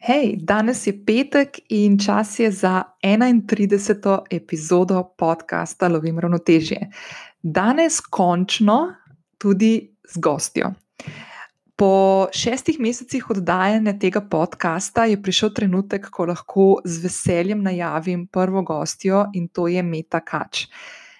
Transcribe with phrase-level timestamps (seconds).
[0.00, 4.18] Hej, danes je petek in čas je za 31.
[4.30, 6.88] epizodo podcasta Lovim ravnotežje.
[7.42, 8.94] Danes končno
[9.38, 10.72] tudi z gostjo.
[11.76, 18.62] Po šestih mesecih oddajanja tega podcasta je prišel trenutek, ko lahko z veseljem najavim prvo
[18.62, 20.64] gostjo in to je Meta Kač.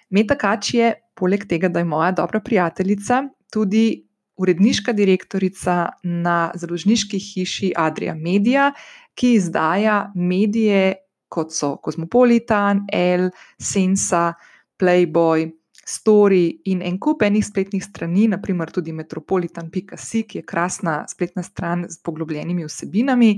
[0.09, 4.07] Meta Kač je, poleg tega, da je moja dobra prijateljica, tudi
[4.41, 8.71] uredniška direktorica na založniški hiši Adria Media,
[9.13, 10.93] ki izdaja medije
[11.31, 13.29] kot so Cosmopolitan, El,
[13.59, 14.33] Sensa,
[14.81, 15.47] Playboy,
[15.91, 21.87] Story in en kup enih spletnih strani, naprimer tudi Metropolitan.si, ki je krasna spletna stran
[21.89, 23.31] z poglobljenimi vsebinami.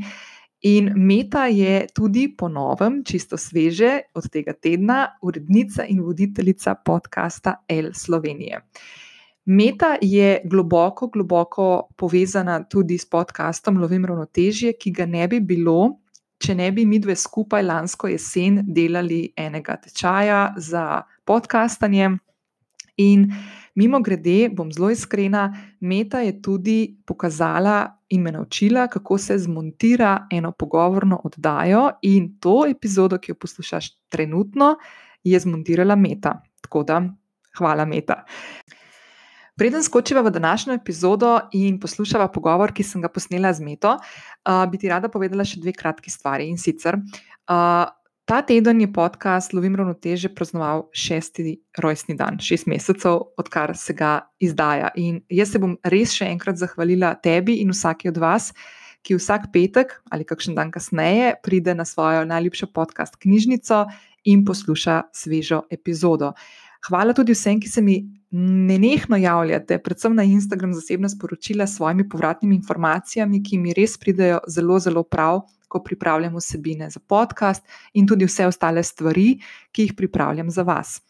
[0.64, 7.64] In Meta je tudi po novem, čisto sveže od tega tedna, urednica in voditeljica podcasta
[7.68, 8.62] El Slovenije.
[9.46, 16.00] Meta je globoko, globoko povezana tudi s podkastom Lovim ravnotežje, ki ga ne bi bilo,
[16.40, 22.10] če ne bi mi dve skupaj lansko jesen delali enega tečaja za podkastanje.
[23.04, 23.26] In
[23.76, 25.50] mimo grede, bom zelo iskrena,
[25.82, 32.62] Meta je tudi pokazala in me naučila, kako se zmontira eno pogovorno oddajo, in to
[32.70, 34.76] epizodo, ki jo poslušaš trenutno,
[35.24, 36.38] je zmontirala Meta.
[36.62, 37.02] Tako da,
[37.58, 38.24] hvala, Meta.
[39.56, 44.64] Preden skočiva v današnjo epizodo in poslušava pogovor, ki sem ga posnela z Meto, uh,
[44.72, 46.48] bi ti rada povedala še dve kratki stvari.
[46.50, 47.86] In sicer, uh,
[48.26, 54.24] ta teden je podcast Lovim ravnoteže praznoval šesti rojstni dan, šest mesecev, odkar se ga
[54.42, 54.90] izdaja.
[54.98, 58.50] In jaz se bom res še enkrat zahvalila tebi in vsaki od vas.
[59.04, 63.86] Ki vsak petek ali kakšen dan kasneje pride na svojo najljubšo podcast knjižnico
[64.32, 66.32] in posluša svežo epizodo.
[66.88, 68.00] Hvala tudi vsem, ki se mi
[68.34, 74.40] nenehno javljate, predvsem na Instagram, zasebna sporočila s svojimi povratnimi informacijami, ki mi res pridejo
[74.48, 79.38] zelo, zelo prav, ko pripravljam vsebine za podcast in tudi vse ostale stvari,
[79.72, 81.02] ki jih pripravljam za vas.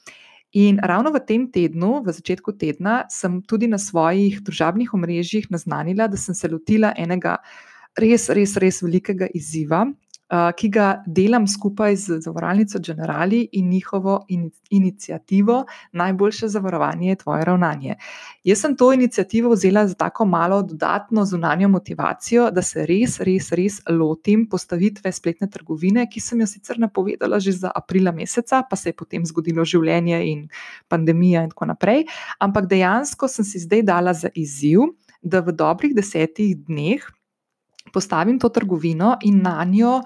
[0.54, 6.08] In ravno v tem tednu, v začetku tedna, sem tudi na svojih družabnih omrežjih naznanila,
[6.08, 7.40] da sem se lotila enega
[7.98, 9.88] res, res, res velikega izziva,
[10.58, 17.46] ki ga delam skupaj z zavarovalnico Generali in njihovo in, inicijativo Najboljše zavarovanje je tvoje
[17.46, 17.96] ravnanje.
[18.44, 23.52] Jaz sem to inicijativo vzela za tako malo dodatno zunanjo motivacijo, da se res, res,
[23.52, 28.76] res lotim postavitve spletne trgovine, ki sem jo sicer napovedala že za aprila meseca, pa
[28.76, 30.48] se je potem zgodilo življenje in
[30.88, 32.06] pandemija in tako naprej.
[32.40, 34.80] Ampak dejansko sem si zdaj dala za izziv,
[35.22, 37.04] da v dobrih desetih dneh
[37.94, 40.02] postavim to trgovino in na njo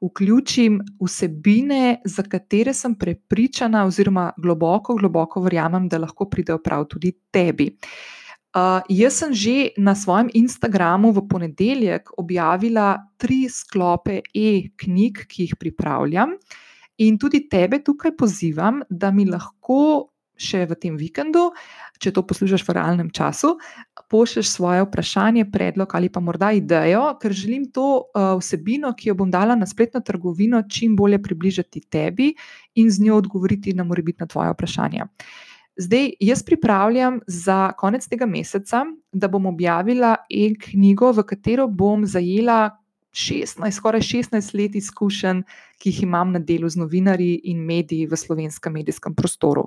[0.00, 7.12] vključim vsebine, za katere sem prepričana, oziroma globoko, globoko verjamem, da lahko pridejo prav tudi
[7.30, 7.70] tebi.
[8.50, 15.54] Uh, jaz sem že na svojem Instagramu v ponedeljek objavila tri sklope e-knjig, ki jih
[15.60, 16.34] pripravljam,
[16.98, 21.50] in tudi tebe tukaj pozivam, da mi lahko še v tem vikendu,
[22.00, 23.54] če to poslušaš v realnem času,
[24.10, 29.18] pošlješ svoje vprašanje, predlog ali pa morda idejo, ker želim to uh, vsebino, ki jo
[29.20, 32.32] bom dala na spletno trgovino, čim bolje približati tebi
[32.74, 35.06] in z njo odgovoriti na morebitna tvoja vprašanja.
[35.80, 42.76] Zdaj, jaz pripravljam za konec tega meseca, da bom objavila e-knjigo, v katero bom zajela
[43.12, 45.42] 16, skoraj 16 let izkušenj,
[45.78, 49.66] ki jih imam na delu z novinarji in mediji v slovenskem medijskem prostoru.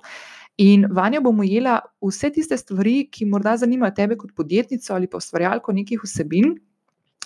[0.58, 5.18] In vanjo bom ujela vse tiste stvari, ki morda zanimajo tebe kot podjetnico ali pa
[5.18, 6.53] ustvarjalko nekih vsebin,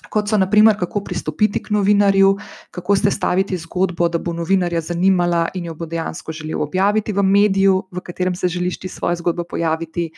[0.09, 2.37] kot so naprimer, kako pristopiti k novinarju,
[2.71, 7.23] kako ste staviti zgodbo, da bo novinarja zanimala in jo bo dejansko želel objaviti v
[7.23, 10.11] mediju, v katerem se želiš ti svojo zgodbo pojaviti,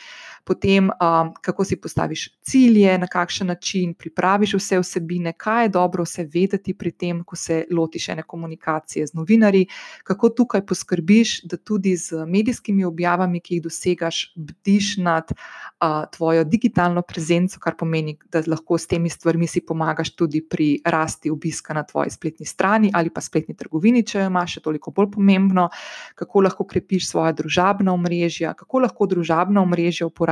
[0.44, 6.04] potem um, kako si postaviš cilje, na kakšen način pripraviš vse vsebine, kaj je dobro
[6.04, 9.66] vse vedeti pri tem, ko se lotiš ene komunikacije z novinarji,
[10.04, 16.44] kako tukaj poskrbiš, da tudi z medijskimi objavami, ki jih dosegaš, bdiš nad uh, tvojo
[16.44, 21.74] digitalno prezenco, kar pomeni, da lahko s temi stvarmi si pomagaš tudi pri rasti obiska
[21.74, 25.68] na tvoji spletni strani ali pa spletni trgovini, če jo imaš, še toliko bolj pomembno,
[26.14, 30.29] kako lahko krepiš svoje družabna omrežja, kako lahko družabna omrežja uporabiš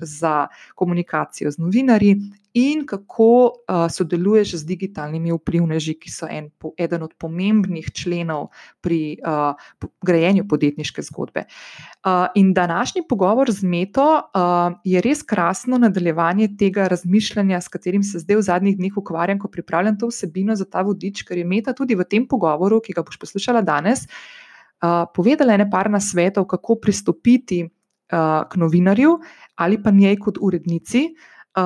[0.00, 2.16] za komunikacijo z novinarji
[2.54, 9.18] in kako uh, sodeluješ z digitalnimi vplivneži, ki so en, eden od pomembnih členov pri
[9.18, 9.58] uh,
[10.06, 11.44] grajenju podjetniške zgodbe.
[11.50, 18.02] Uh, in današnji pogovor z Meto uh, je res krasno nadaljevanje tega razmišljanja, s katerim
[18.02, 21.44] se zdaj v zadnjih dneh ukvarjam, ko pripravljam to vsebino za ta vodič, ker je
[21.44, 26.46] Meta tudi v tem pogovoru, ki ga boš poslušala danes, uh, povedala ene par nasvetov,
[26.46, 27.64] kako pristopiti
[28.12, 29.18] uh, k novinarju
[29.54, 31.14] ali pa njej kot urednici.
[31.54, 31.62] Uh,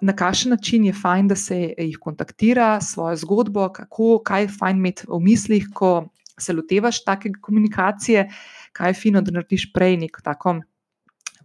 [0.00, 4.76] na kakšen način je fajn, da se jih kontaktira, svojo zgodbo, kako, kaj je fajn
[4.76, 6.08] imeti v mislih, ko
[6.38, 8.28] se lotevaš take komunikacije,
[8.72, 10.60] kaj je fino, da narediš prej neko tako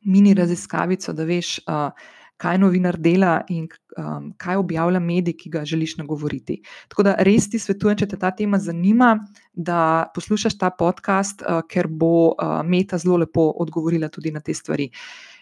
[0.05, 1.89] mini raziskavico, da veš, uh,
[2.37, 3.67] kaj novinar dela in
[3.97, 6.61] um, kaj objavlja medij, ki ga želiš nagovoriti.
[6.87, 9.15] Tako da res ti svetujem, če te ta tema zanima,
[9.53, 14.53] da poslušaš ta podcast, uh, ker bo uh, Meta zelo lepo odgovorila tudi na te
[14.53, 14.91] stvari.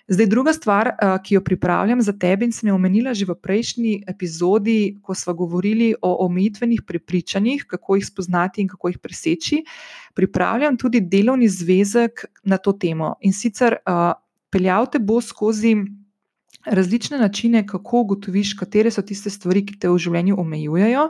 [0.07, 0.91] Zdaj, druga stvar,
[1.23, 5.33] ki jo pripravljam za tebe, in sem jo omenila že v prejšnji epizodi, ko smo
[5.33, 9.63] govorili o omejitvenih prepričanjih, kako jih spoznati in kako jih preseči.
[10.13, 13.79] Pripravljam tudi delovni zvezek na to temo in sicer
[14.53, 15.73] peljal te bo skozi
[16.65, 21.09] različne načine, kako ugotoviš, katere so tiste stvari, ki te v življenju omejujejo.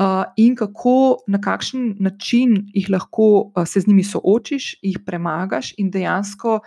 [0.00, 5.74] Uh, in kako, na kakšen način jih lahko uh, se z njimi soočiš, jih premagaš,
[5.78, 6.60] in dejansko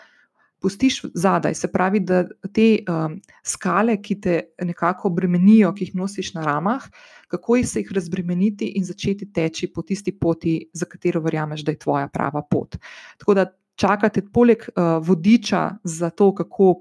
[0.62, 1.56] pustiš zadaj.
[1.56, 2.24] Se pravi, da
[2.54, 6.86] te um, skale, ki te nekako bremenijo, ki jih nosiš na ramah,
[7.28, 11.76] kako jih se jih razbremeniti in začeti teči po tisti poti, za katero verjameš, da
[11.76, 12.78] je tvoja prava pot.
[13.18, 16.76] Tako da čakate, poleg uh, vodiča za to, kako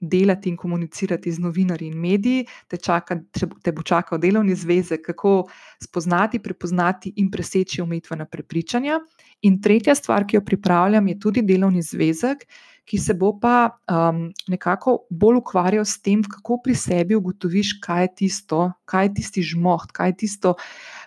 [0.00, 3.20] delati in komunicirati z novinarji in mediji, te, čaka,
[3.62, 5.44] te bo čakal delovni zvezek, kako
[5.82, 9.00] spoznati, prepoznati in preseči omejitvena prepričanja.
[9.42, 12.46] In tretja stvar, ki jo pripravljam, je tudi delovni zvezek,
[12.90, 18.02] ki se bo pa um, nekako bolj ukvarjal s tem, kako pri sebi ugotoviš, kaj
[18.02, 20.54] je tisto, kaj je tisti žmoht, kaj je tisto.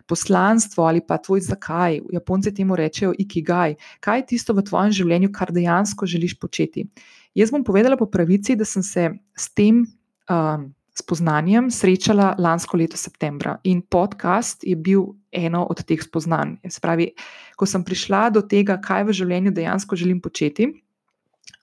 [0.08, 5.32] Poslanstvo ali pa tvoj zakaj, Japonci temu rečejo ikigaj, kaj je tisto v tvojem življenju,
[5.32, 6.84] kar dejansko želiš početi.
[7.34, 9.82] Jaz bom povedala po pravici, da sem se s tem
[10.30, 16.62] um, spoznanjem srečala lansko leto septembra in podcast je bil eno od teh spoznanj.
[16.70, 17.10] Spravi,
[17.58, 20.70] ko sem prišla do tega, kaj v življenju dejansko želim početi,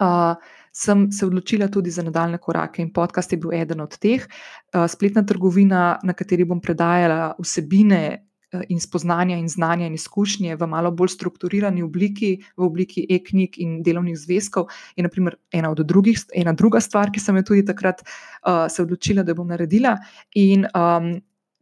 [0.03, 0.35] uh,
[0.75, 4.27] sem se odločila tudi za nadaljne korake in podcast je bil eden od teh.
[4.75, 8.27] Uh, spletna trgovina, na kateri bom predajala vsebine
[8.69, 13.81] in spoznanja in znanja in izkušnje v malo bolj strukturirani obliki, v obliki e-knjig in
[13.82, 18.02] delovnih zvezkov, je naprimer ena od drugih, ena druga stvar, ki sem jo tudi takrat
[18.02, 19.97] uh, se odločila, da bom naredila.
[20.35, 21.12] In um,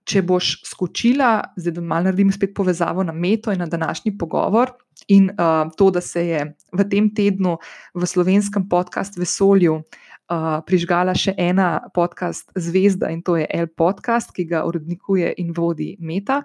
[0.09, 4.73] če boš skočila, zdaj da malo naredim spet povezavo na meto in na današnji pogovor.
[5.13, 7.59] In uh, to, da se je v tem tednu
[7.95, 13.69] v slovenskem podkastu Vesolju uh, uh, prižgala še ena podcast zvezda in to je El
[13.69, 16.43] Podcast, ki ga urednikuje in vodi Meta.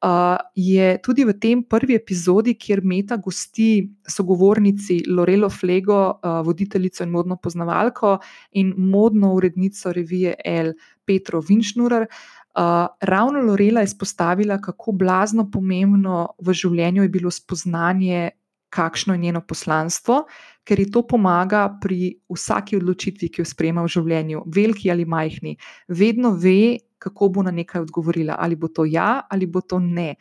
[0.00, 7.04] Uh, je tudi v tem prvi epizodi, kjer Meta gosti sogovornici Lorelo Flego, uh, voditeljico
[7.04, 8.18] in modno poznavalko
[8.56, 10.74] in modno urednico revije El
[11.04, 12.08] Petro Vinšnurer.
[12.56, 18.30] Uh, ravno Lorela je izpostavila, kako blazno pomembno v življenju je bilo spoznanje,
[18.70, 20.24] kakšno je njeno poslanstvo,
[20.64, 25.56] ker ji to pomaga pri vsaki odločitvi, ki jo sprejema v življenju, veliki ali majhni.
[25.88, 30.14] Vedno ve, kako bo na nekaj odgovorila, ali bo to ja ali bo to ne.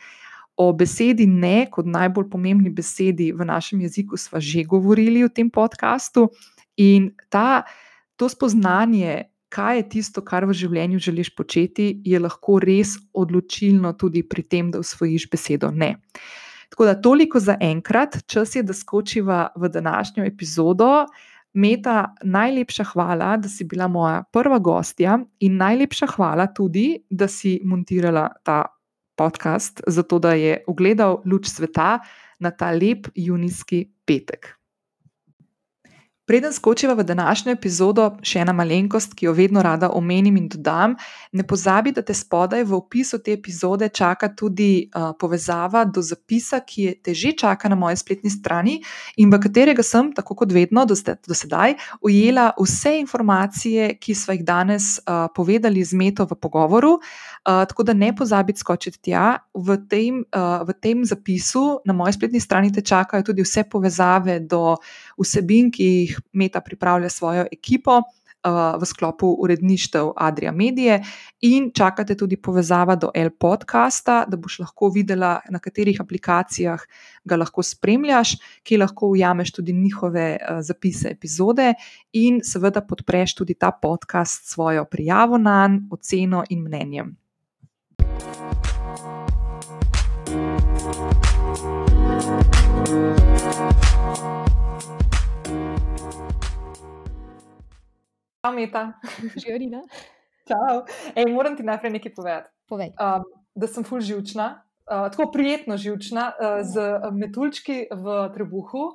[0.56, 5.50] O besedi ne, kot najbolj pomembni besedi v našem jeziku, smo že govorili v tem
[5.50, 6.30] podkastu.
[6.78, 7.66] In ta,
[8.16, 14.24] to spoznanje, kaj je tisto, kar v življenju želiš početi, je lahko res odločilno tudi
[14.24, 15.96] pri tem, da usvojiš besedo ne.
[16.70, 21.06] Tako da toliko za enkrat, čas je, da skočiva v današnjo epizodo.
[21.54, 27.62] Meta, najlepša hvala, da si bila moja prva gostja, in najlepša hvala tudi, da si
[27.64, 28.66] montirala ta
[29.16, 32.00] podcast, zato da je ugledal luč sveta
[32.40, 34.56] na ta lep junijski petek.
[36.26, 40.96] Preden skočiva v današnjo epizodo, še ena malenkost, ki jo vedno rada omenim in dodam.
[41.38, 46.64] Ne pozabi, da te spodaj v opisu te epizode čaka tudi uh, povezava do zapisa,
[46.66, 48.80] ki te že čaka na moji spletni strani
[49.22, 54.42] in v katerega sem, tako kot vedno do sedaj, ujela vse informacije, ki smo jih
[54.42, 56.98] danes uh, povedali z Meto v pogovoru.
[57.46, 59.46] Uh, tako da ne pozabi skočiti tja.
[59.54, 64.40] V tem, uh, v tem zapisu na moji spletni strani te čakajo tudi vse povezave
[64.40, 64.74] do
[65.18, 68.02] vsebin, ki jih Meta pripravlja svojo ekipo.
[68.46, 71.00] Uh, v sklopu uredništev Adrija Medije,
[71.42, 76.84] in čakate tudi povezava do L podcasta, da boš lahko videla, na katerih aplikacijah
[77.26, 81.74] ga lahko spremljaš, ki lahko ujameš tudi njihove uh, zapise epizode,
[82.14, 87.25] in seveda podpreš tudi ta podcast s svojo prijavo na njega, oceno in mnenjem.
[98.46, 98.94] Čau, Meta.
[99.42, 99.82] Žiorina.
[100.46, 100.86] Čau.
[101.18, 102.50] Ej, moram ti najprej nekaj povedati.
[102.70, 102.94] Povej.
[102.94, 103.26] Um,
[103.58, 106.78] da sem ful živčna, uh, tako prijetno živčna, uh, z
[107.10, 108.92] metuljčki v trebuhu,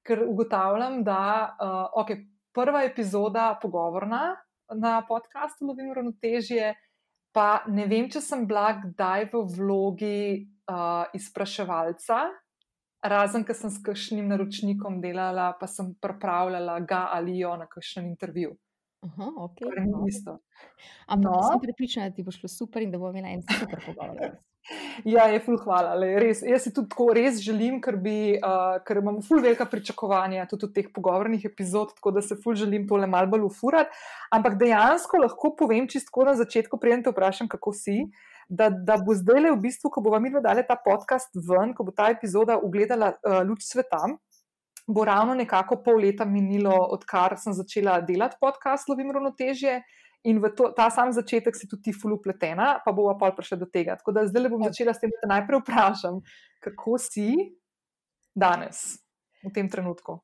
[0.00, 1.20] ker ugotavljam, da
[1.52, 2.24] uh, okay,
[2.56, 4.38] prva epizoda pogovorna
[4.72, 6.70] na podkastu Lovim ravnotežje,
[7.36, 10.22] pa ne vem, če sem bila kdaj v vlogi
[10.64, 12.22] uh, izpraševalca,
[13.04, 18.08] razen ker sem s kakšnim naročnikom delala, pa sem pripravljala ga ali jo na kakšen
[18.08, 18.56] intervju.
[19.00, 20.04] Aha, okay, ni no.
[20.08, 20.38] isto.
[21.06, 21.42] Ampak No.
[21.52, 24.38] sem pripričana, da ti bo šlo super in da bo imela en super pogovor.
[25.04, 25.94] Ja, je ful, hvala.
[25.96, 29.64] Le, res, jaz si tudi tako res želim, ker, bi, uh, ker imam ful velika
[29.64, 33.88] pričakovanja tudi od teh pogovornih epizod, tako da se ful želim tole mal bolj ufurati.
[34.34, 38.02] Ampak dejansko lahko povem čisto na začetku, preden te vprašam, kako si.
[38.48, 41.84] Da, da bo zdaj le v bistvu, ko bomo mi dali ta podcast ven, ko
[41.84, 44.04] bo ta epizoda ugledala uh, luč sveta,
[44.88, 49.82] bo ravno nekako pol leta minilo, odkar sem začela delati podcast Lovim ravnotežje.
[50.26, 53.68] In v to, ta sam začetek si tudi ful upletena, pa bomo pa prišli do
[53.70, 53.94] tega.
[54.00, 56.18] Tako da zdaj le bom začela s tem, da te najprej vprašam,
[56.64, 57.28] kako si
[58.34, 58.98] danes,
[59.44, 60.18] v tem trenutku.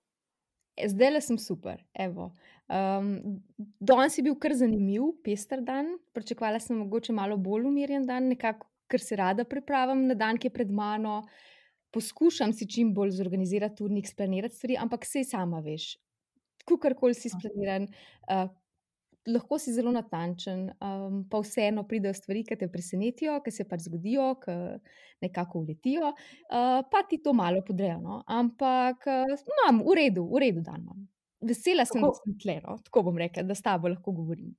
[0.75, 1.78] Zdaj le sem super.
[1.94, 2.33] Evo.
[2.66, 3.38] Um,
[3.78, 5.94] danes je bil kar zanimiv, pester dan.
[6.16, 10.50] Pričakovala sem mogoče malo bolj umirjen dan, nekako, ker se rada pripravim na dan, ki
[10.50, 11.23] je pred mano.
[11.94, 15.94] Poskušam si čim bolj zorganizirati urnik, splanirati stvari, ampak sej sama veš.
[16.66, 17.86] Kukorkoli si splaniran,
[18.32, 18.48] uh,
[19.26, 23.86] lahko si zelo natančen, um, pa vseeno pridejo stvari, ki te presenetijo, ki se pač
[23.86, 24.56] zgodijo, ki
[25.24, 28.00] nekako uletijo, uh, pa ti to malo podrejo.
[28.02, 28.20] No?
[28.26, 31.06] Ampak uh, imam v redu, v redu dan imam.
[31.44, 32.78] Vesela sem, Kako- da sem tle, no?
[32.84, 34.52] tako bom rekla, da s tabo lahko govorim.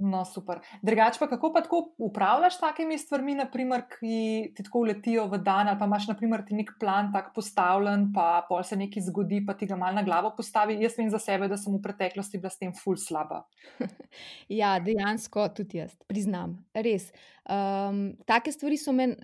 [0.00, 0.62] No, super.
[0.80, 5.68] Drugač pa kako pa tako upravljaš takimi stvarmi, naprimer, ki ti tako uletijo v dan,
[5.68, 9.54] ali pa imaš, naprimer, ti nek plan tak postavljen, pa pol se nekaj zgodi, pa
[9.60, 10.78] ti ga mal na glavo postavi.
[10.80, 13.44] Jaz vem za sebe, da sem v preteklosti bila s tem ful slaba.
[14.50, 17.10] Ja, dejansko tudi jaz, priznam, res.
[17.44, 19.14] Um, take stvari so meni,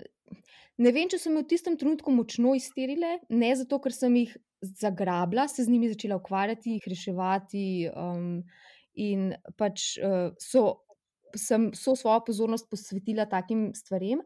[0.79, 4.37] ne vem, če so me v tistem trenutku močno izterile, ne zato, ker sem jih
[4.63, 7.65] zagrabila, se z njimi začela ukvarjati, jih reševati.
[7.93, 8.45] Um,
[8.97, 10.83] in pač uh, so,
[11.37, 14.23] sem vso svojo pozornost posvetila takim stvarem.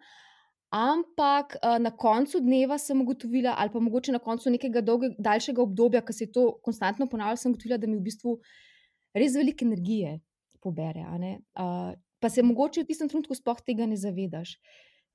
[0.71, 5.63] Ampak uh, na koncu dneva sem ugotovila, ali pa mogoče na koncu nekega dolgega, daljšega
[5.63, 8.37] obdobja, ko se je to konstantno ponavljalo, sem ugotovila, da mi v bistvu
[9.19, 10.21] res veliko energije
[10.63, 11.03] pobere.
[11.59, 14.55] Uh, pa se mogoče v tistem trenutku sploh tega ne zavedaš.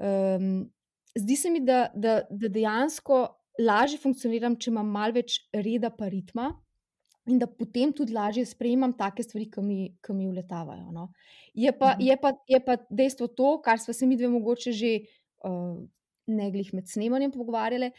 [0.01, 0.67] Um,
[1.15, 3.23] zdi se mi, da, da, da dejansko
[3.61, 6.51] lažje funkcioniram, če imam malo več reda pa ritma.
[7.27, 10.91] In da potem tudi lažje sprejemam take stvari, ki mi, ki mi uletavajo.
[10.93, 11.07] No.
[11.53, 12.01] Je, pa, Mhm.
[12.05, 14.91] je, pa, je pa dejstvo to, kar smo se mi dve mogoče že
[15.43, 15.77] uh,
[16.27, 17.91] neglih med snemanjem pogovarjali,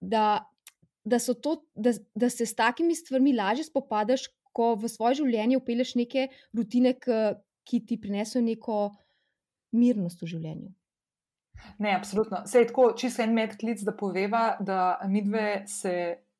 [0.00, 0.44] da,
[1.04, 5.94] da, to, da, da se s takimi stvarmi lažje spopadaš, ko v svoje življenje upelješ
[5.98, 7.34] neke rutine, ki,
[7.66, 8.92] ki ti prinesejo neko
[9.74, 10.70] mirnost v življenju.
[11.78, 12.44] Ne, absolutno.
[12.46, 15.94] Sej tako, čisto en medklic, da poveva, da mi dve se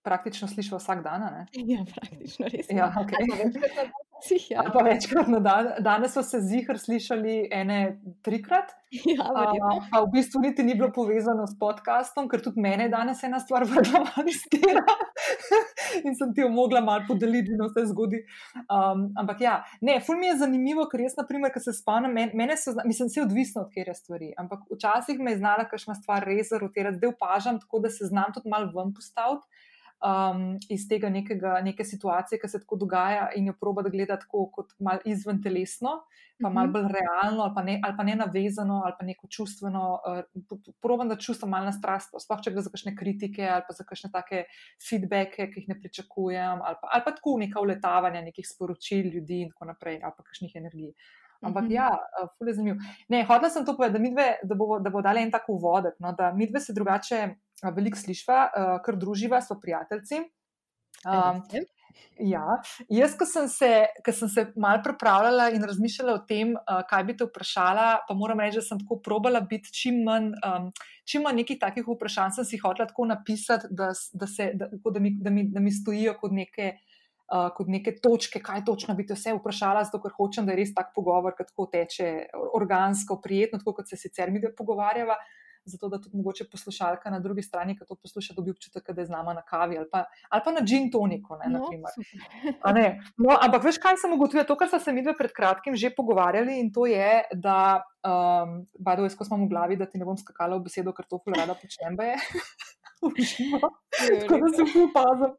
[0.05, 1.23] praktično slišiva vsak dan.
[1.23, 1.47] a?
[1.53, 2.71] Ja, praktično res.
[2.71, 3.13] Ja, ok.
[3.19, 4.05] Ali pa večkrat
[4.51, 4.63] ja.
[4.73, 5.71] Pa večkrat na dan.
[5.85, 8.73] Danes smo se zihar slišali ene trikrat.
[9.17, 9.73] ja, verjetno.
[9.73, 13.41] A, pa v bistvu niti ni bilo povezano s podkastom, ker tudi mene danes ena
[13.41, 14.85] stvar vrgla malo iz tega
[16.05, 18.23] in sem ti jo mogla malo podeliti, da se zgodi.
[18.65, 22.33] Um, ampak ja, ne, ful mi je zanimivo, ker jaz, naprimer, ko se spomnim, men,
[22.35, 26.27] mene so, mislim, se odvisno od kjer stvari, ampak včasih me je znala kakšna stvar
[26.27, 29.47] res zarotirati, zdaj opažam tako, da se znam tudi malo ven postaviti.
[30.05, 34.51] Um, iz tega nekega, neke situacije, ki se tako dogaja, in jo proba gledati tako
[34.53, 35.95] kot malo izven telesno,
[36.43, 36.73] pa malo Mhm.
[36.75, 39.85] bolj realno, ali pa ne, ali pa ne navezano, ali pa neko čustveno.
[40.05, 43.73] Uh, Probam da čutim malo na strast, sploh če gre za kakšne kritike ali pa
[43.73, 44.45] za kakšne take
[44.89, 49.41] feedbacke, ki jih ne pričakujem, ali pa, ali pa tako neka uletavanja nekih sporočil ljudi
[49.47, 50.93] in tako naprej, ali pa kakšnih energij.
[51.45, 51.73] Ampak Mhm.
[51.73, 51.89] ja,
[52.23, 52.79] uh, ful je zanimivo.
[53.09, 55.95] Ne, hodila sem to povedati, da, midve, da, bo, da bo dala en tak uvodek,
[56.01, 60.25] no, da mi dve se drugače uh, veliko slišva, uh, ker druživa, so prijateljci.
[61.05, 61.43] Um.
[62.19, 62.57] Ja,
[62.91, 63.69] jaz, ko sem se,
[64.07, 68.15] ko sem se malo pripravljala in razmišljala o tem, uh, kaj bi te vprašala, pa
[68.15, 70.73] moram reči, da sem tako probala biti čim manj, um,
[71.07, 75.01] čim manj nekih takih vprašanj, sem si hotela tako napisati, da, da, se, da, da,
[75.01, 76.77] mi, da, mi, da mi stojijo kot neke.
[77.25, 80.59] Uh, kot neke točke, kaj točno bi te vse vprašala, zato ker hočem, da je
[80.59, 82.11] res tak pogovor, ki tako teče
[82.53, 85.17] organsko, prijetno, tako kot se sicer mi pogovarjava.
[85.65, 89.07] Zato, da tudi mogoče poslušalka na drugi strani, ki to posluša, dobi občutek, da je
[89.09, 91.39] z nama na kavi ali pa, ali pa na gin toniku.
[91.41, 92.85] Ne, No, ne.
[93.17, 94.45] No, ampak veš, kaj sem ugotovila?
[94.45, 98.59] To, kar smo se mi dve pred kratkim že pogovarjali, in to je, da, um,
[98.77, 101.23] bado, jaz ko smo v glavi, da ti ne bom skakala v besedo, ker to
[101.33, 101.97] rada počnem,
[103.09, 103.71] Uživo.
[104.21, 105.33] Tako da se ful pazim.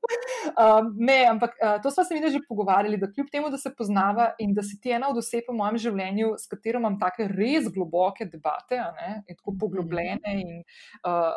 [0.55, 3.73] Um, ne, ampak uh, to smo se mi že pogovarjali, da kljub temu, da se
[3.77, 7.27] poznava in da si ti ena od oseb v mojem življenju, s katero imam take
[7.31, 10.59] res globoke debate, ne, tako poglobljene in
[11.03, 11.31] uh,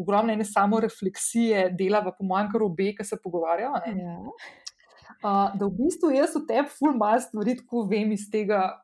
[0.00, 3.76] ogromne ene samo refleksije, delava po mojem kar obe, ki se pogovarjamo.
[3.76, 4.02] a ne.
[4.02, 4.18] Ja.
[5.18, 8.78] Uh, da v bistvu jaz v tebi ful mal stvari tako vem iz tega,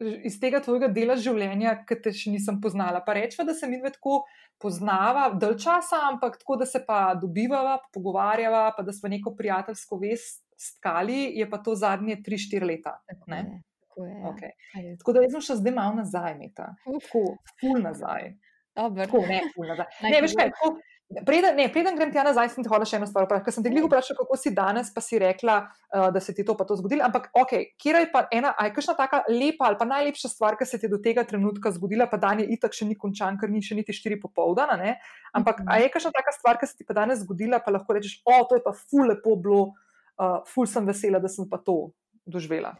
[0.00, 3.00] iz tega tvojega dela življenja, ki te še nisem poznala.
[3.04, 4.22] Pa rečemo, da se mi tako
[4.62, 10.00] poznava dalj časa, ampak tako, da se pa dobivava, pogovarjava, pa da smo neko prijateljsko
[10.02, 12.96] vest stkali, je pa to zadnje 3-4 leta.
[13.08, 13.44] Tako je.
[13.86, 14.32] Tako, je, ja.
[14.32, 14.96] Okay.
[15.00, 16.72] tako da jaz sem še zdaj malo nazaj, meta.
[16.84, 17.24] Tako,
[17.60, 18.34] ful nazaj.
[18.76, 19.88] Tako, ne, ful nazaj.
[20.12, 20.74] Ne, veš kaj, tako,
[21.06, 23.28] Preden, ne, preden grem tja nazaj, sem ti hodila še eno stvar.
[23.30, 25.54] Ker sem te gledala, vprašala, kako si danes, pa si rekla,
[25.94, 27.04] uh, da se ti to pa to zgodilo.
[27.06, 30.66] Ampak, ok, kje je pa ena, aj kakšna taka lepa ali pa najlepša stvar, ki
[30.66, 33.62] se ti do tega trenutka zgodila, pa dan je itak še ni končan, ker ni
[33.62, 34.74] še niti štiri popoldana.
[34.82, 34.98] Ne?
[35.30, 35.74] Ampak, mm -hmm.
[35.78, 38.42] aj je kakšna taka stvar, ki se ti pa danes zgodila, pa lahko rečeš, o,
[38.50, 39.62] to je pa ful lepo bilo,
[40.18, 41.94] uh, ful sem vesela, da sem pa to
[42.26, 42.74] doživela.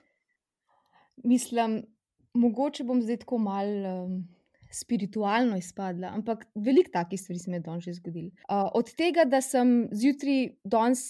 [1.23, 1.87] Mislim,
[2.35, 3.71] mogoče bom zdaj tako mal.
[3.87, 4.35] Um
[4.76, 8.30] spiritualno izpadla, ampak veliko takih stvari se mi je danes že zgodilo.
[8.49, 11.06] Uh, od tega, da sem zjutraj danes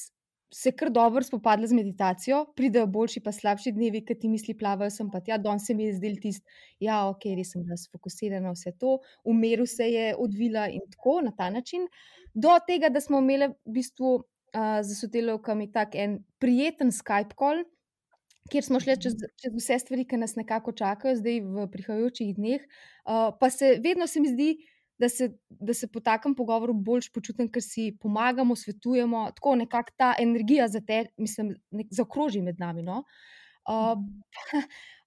[0.55, 4.91] se kar dobro spopadla z meditacijo, pridejo boljši pa slabši dnevi, ki ti misli plavajo
[4.95, 6.47] sem pa tja, danes se mi je zdel tisti,
[6.87, 11.19] ja, ok, res sem bila sfokusirana vse to, v miru se je odvila in tako
[11.27, 11.89] na ta način.
[12.35, 17.67] Do tega, da smo imeli v bistvu uh, za sodelovkami tak en prijeten Skype call,
[18.51, 22.65] kjer smo šli čez, čez vse stvari, ki nas nekako čakajo, zdaj v prihajajočih dneh.
[23.07, 24.51] Uh, pa se vedno se mi zdi,
[24.99, 29.93] da se, da se po takem pogovoru bolj počutim, ker si pomagamo, svetujemo, tako nekako
[29.97, 31.55] ta energija za te, mislim,
[31.91, 32.83] zakroži med nami.
[32.83, 33.03] No?
[33.69, 33.99] Uh,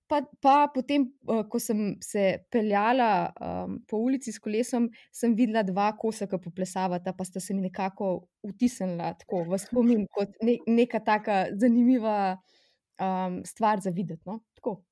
[0.10, 5.63] pa, pa potem, uh, ko sem se peljala um, po ulici s kolesom, sem videla
[5.63, 10.60] dva kosa, ki poplesavata, pa sta se mi nekako vtisnila tako v spomin kot ne,
[10.67, 12.38] neka taka zanimiva
[13.00, 14.22] um, stvar za videti.
[14.25, 14.39] No?
[14.56, 14.84] Tako,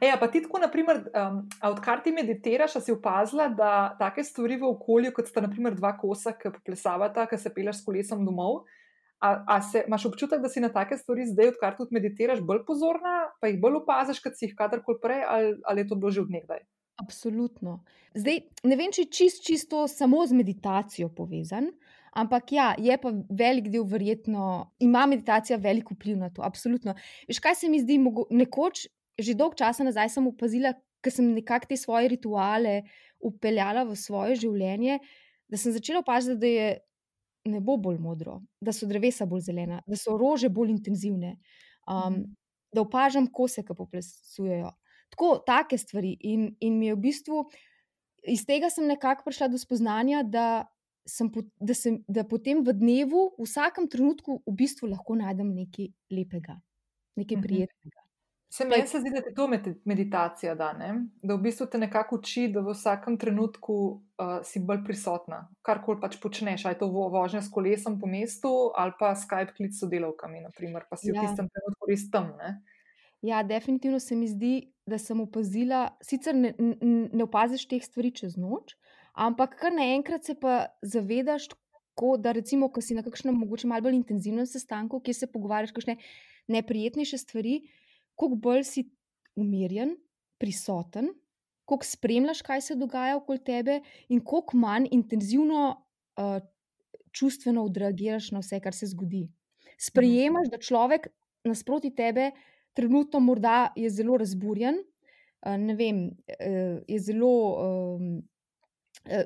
[0.00, 4.66] e, pa ti tako, naprimer, um, odkar ti meditiraš, si opazila, da take stvari v
[4.72, 8.64] okolju, kot sta naprimer dva kosa, ki poplesavata, ki se peleš s kolesom domov.
[9.22, 12.66] A, a se, imaš občutek, da si na take stvari zdaj, odkar tudi meditiraš, bolj
[12.66, 16.12] pozorna, pa jih bolj opaziš, kot si jih kadarkoli prej, ali, ali je to bilo
[16.12, 16.66] že odnegdaj?
[17.00, 17.80] Absolutno.
[18.16, 21.70] Zdaj, ne vem, če je čist, čisto samo z meditacijo povezan,
[22.16, 26.42] Ampak ja, je pa velik del, verjetno, ima meditacija velik vpliv na to.
[26.46, 26.94] Absolutno.
[27.28, 28.86] Veš, kaj se mi zdi, mogo, nekoč,
[29.20, 30.72] že dolg časa nazaj sem opazila,
[31.04, 32.80] ker sem nekako te svoje rituale
[33.20, 34.98] upeljala v svoje življenje,
[35.48, 36.72] da sem začela opaziti, da je
[37.52, 41.36] nebo bolj modro, da so drevesa bolj zelena, da so rože bolj intenzivne,
[41.86, 42.22] um,
[42.74, 44.72] da opažam kose, ki poplesujejo.
[45.14, 46.16] Tako, take stvari.
[46.26, 47.44] In, in mi je v bistvu
[48.26, 50.66] iz tega sem nekako prišla do spoznanja, da
[51.06, 55.92] sem, da, sem, da potem v dnevu, v vsakem trenutku, v bistvu lahko najdem nekaj
[56.10, 56.58] lepega,
[57.16, 57.46] nekaj mhm.
[57.46, 58.02] prijetnega.
[58.56, 59.48] Se mi zdi, da je to
[59.84, 60.70] meditacija, da,
[61.22, 66.00] da v bistvu te nekako uči, da v vsakem trenutku uh, si bolj prisotna, karkoli
[66.00, 70.44] pač počneš, aj to vožnja s kolesom po mestu ali pa Skype klic s sodelavkami,
[70.46, 71.18] naprimer, pa si ja.
[71.18, 72.32] v tistem trenutku res tam.
[72.38, 72.54] Ne?
[73.26, 74.54] Ja, definitivno se mi zdi,
[74.86, 76.76] da sem opazila, sicer ne, ne,
[77.12, 78.76] ne opaziš teh stvari čez noč,
[79.16, 81.48] ampak kar naenkrat se pa zavedaš,
[81.96, 85.72] tako, da recimo, ko si na kakšnem mogoče malo bolj intenzivnem sestanku, kjer se pogovarjaš
[85.72, 85.96] kakšne
[86.52, 87.60] neprijetnejše stvari,
[88.14, 88.84] koliko bolj si
[89.36, 89.96] umirjen,
[90.38, 91.08] prisoten,
[91.64, 93.80] koliko spremljaš, kaj se dogaja okoli tebe
[94.12, 96.36] in koliko manj intenzivno uh,
[97.16, 99.24] čustveno odreagiraš na vse, kar se zgodi.
[99.80, 101.08] Sprejemaš, da človek
[101.44, 102.30] nasproti tebe
[102.76, 107.34] trenutno morda je zelo razburjen, uh, ne vem, uh, je zelo.
[107.64, 108.35] Eh,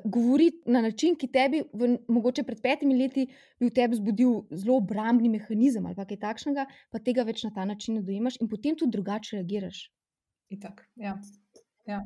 [0.05, 3.25] govori na način, ki tebi, v, mogoče pred petimi leti,
[3.59, 7.65] bi v tebi zbudil zelo obrambni mehanizem ali kaj takšnega, pa tega več na ta
[7.65, 9.87] način ne dojemaš in potem tudi drugače reagiraš.
[10.51, 11.15] Itak, ja,
[11.87, 12.01] ja.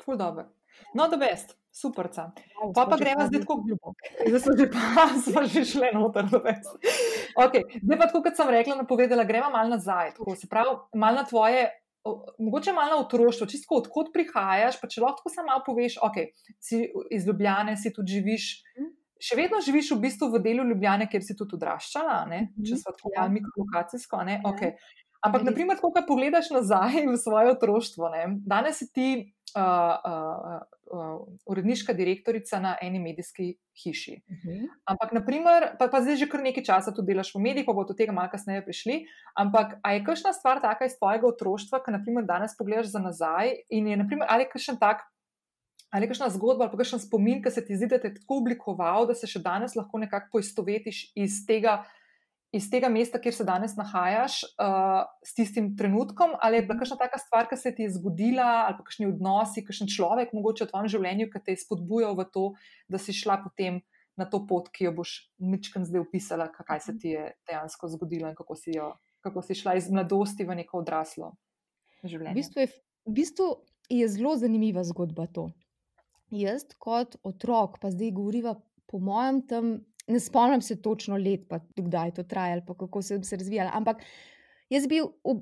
[0.00, 0.48] ful dobro.
[0.94, 1.54] No, da best.
[1.74, 2.06] Super.
[2.06, 3.98] Wow, pa pa gremo zdaj tako globoko.
[4.30, 6.28] Zdaj smo že, pa, smo že šli noter.
[7.34, 7.62] Okay.
[7.82, 10.12] Zdaj pa, kot sem rekla, napovedala, gremo malo nazaj.
[10.14, 11.66] Tako, se pravi, malo na tvoje
[12.38, 16.20] mogoče malo na otroštvo, čisto odkot prihajaš, pa če lahko samo malo poveš, ok,
[16.60, 18.50] si iz Ljubljane, si tudi živiš.
[18.78, 18.92] Mhm.
[19.24, 22.50] Še vedno živiš v bistvu v delu Ljubljane, kjer si tudi odraščala, ne?
[22.50, 22.66] Mhm.
[22.68, 23.34] če smo tako malo ja.
[23.38, 24.24] mikrolokacijsko.
[24.52, 24.76] Okay.
[25.24, 28.24] Ampak, naprimer, ko pogledaš nazaj v svoje otroštvo, ne?
[28.44, 29.08] danes si ti
[29.56, 30.60] uh, uh,
[30.92, 34.20] uh, uredniška direktorica na eni medijski hiši.
[34.28, 34.48] Uh mhm.
[34.48, 34.68] -huh.
[34.84, 37.84] Ampak, naprimer, pa, pa zdaj že kar nekaj časa tu delaš v medijih, pa bo
[37.84, 39.06] do tega malo kasneje prišli.
[39.34, 43.54] Ampak, a je kakšna stvar taka iz tvojega otroštva, ki naprimer danes pogledaš za nazaj
[43.70, 45.02] in je, naprimer, ali je kakšen tak.
[45.90, 48.42] Ali je kakšna zgodba ali kakšen spomin, ki se ti zdi, da te je tako
[48.42, 51.84] oblikoval, da se še danes lahko nekako poistovetiš iz tega,
[52.54, 56.98] iz tega mesta, kjer se danes nahajaš, uh, s tistim trenutkom, ali je bila kakšna
[57.00, 60.70] taka stvar, ki se ti je zgodila, ali pa kakšni odnosi, kakšen človek, mogoče v
[60.70, 62.44] tvojem življenju, ki te je spodbujal v to,
[62.88, 63.82] da si šla potem
[64.14, 68.30] na to pot, ki jo boš mičken zdaj opisala, kaj se ti je dejansko zgodilo
[68.30, 68.92] in kako si, jo,
[69.26, 71.34] kako si šla iz mladosti v neko odraslo
[72.04, 72.34] življenje.
[72.34, 72.68] V bistvu je,
[73.08, 73.48] v bistvu
[73.90, 75.48] je zelo zanimiva zgodba to.
[76.34, 78.54] Jaz kot otrok, pa zdaj govoriva
[78.90, 79.74] po mojem tam.
[80.06, 83.70] Ne spomnim se točno let, pa kdaj je to trajalo, pa kako sem se razvijala.
[83.74, 84.02] Ampak
[84.70, 85.00] jaz bi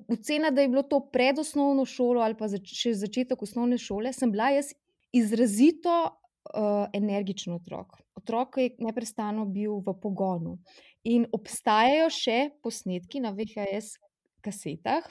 [0.09, 4.13] ocenila, da je bilo to pred osnovno šolo ali pa zač še začetek osnovne šole.
[4.13, 4.73] Sem bila jaz
[5.13, 7.99] izrazito uh, energičen otrok.
[8.15, 10.59] Otrok je neprestano bil v pogonu.
[11.05, 13.97] In obstajajo še posnetki na VHS
[14.43, 15.07] kasetah.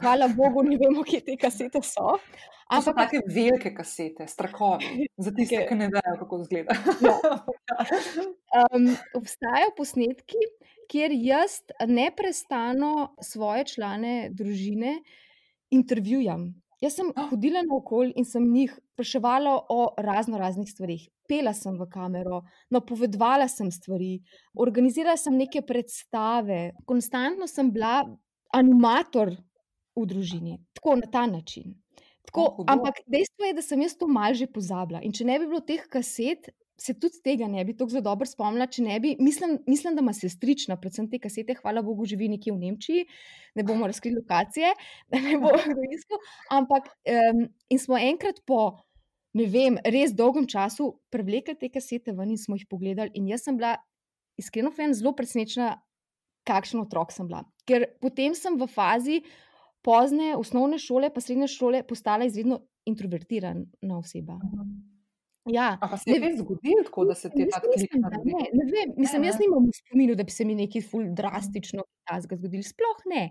[0.00, 2.16] Hvala Bogu, ne vemo, kje te kasete so.
[2.66, 6.76] Ampak so take velike kasete, strahovi, za tiste, ki ne vejo, kako izgleda.
[8.56, 10.38] Um, obstajajo posnetki,
[10.88, 14.94] kjer jaz neprestano svoje člane družine
[15.76, 16.46] intervjujem.
[16.80, 17.26] Jaz sem ah.
[17.28, 21.04] hodila naokoli in sem jih spraševala o razno raznih stvarih.
[21.28, 22.40] Pela sem v kamero,
[22.72, 24.22] napovedala sem stvari,
[24.56, 27.98] organizirala sem neke predstave, konstantno sem bila
[28.56, 29.34] animator
[29.96, 31.74] v družini, tako na ta način.
[32.26, 35.00] Tako, ampak dejstvo je, da sem jaz to mal že pozabila.
[35.06, 38.26] In če ne bi bilo teh kaset, se tudi tega ne bi tako zelo dobro
[38.28, 38.66] spomnila.
[39.00, 43.06] Bi, mislim, mislim, da ima sestrična, predvsem te kasete, hvala Bogu, živi nekje v Nemčiji,
[43.54, 44.74] ne bomo razkrili lokacije,
[45.08, 46.20] da ne bo kdo iskal.
[46.50, 48.82] Ampak um, in smo enkrat po.
[49.36, 53.12] Ne vem, res dolgem času prevlekli te kasete ven in smo jih pogledali.
[53.20, 53.74] In jaz sem bila,
[54.40, 55.74] iskreno, zelo presenečena,
[56.48, 57.42] kakšen otrok sem bila.
[57.68, 59.18] Ker potem sem v fazi,
[59.86, 64.38] pozne osnovne šole, pa srednje šole, postala izredno introvertirana oseba.
[65.46, 68.10] Ja, pa se je res zgodilo tako, da se ti je tako zgodilo?
[68.26, 71.86] Ne, ne vem, mislim, jaz nimam v spominu, da bi se mi nekaj ful drastično
[72.26, 72.66] zgodilo.
[72.66, 73.28] Sploh ne.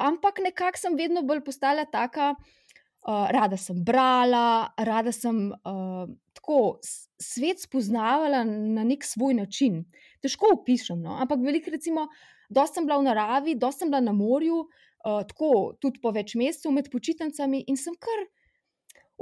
[0.00, 6.06] Ampak nekako sem vedno bolj postala taka, uh, rada sem brala, rada sem uh,
[6.40, 6.78] tako
[7.20, 9.82] svet spoznavala na nek svoj način.
[10.24, 11.18] Težko opišem, no?
[11.20, 12.08] ampak veliko, recimo,
[12.48, 14.64] dosta sem bila v naravi, dosta sem bila na morju,
[15.04, 18.24] uh, uh, tako tudi po več mesecev med počitnicami in sem kar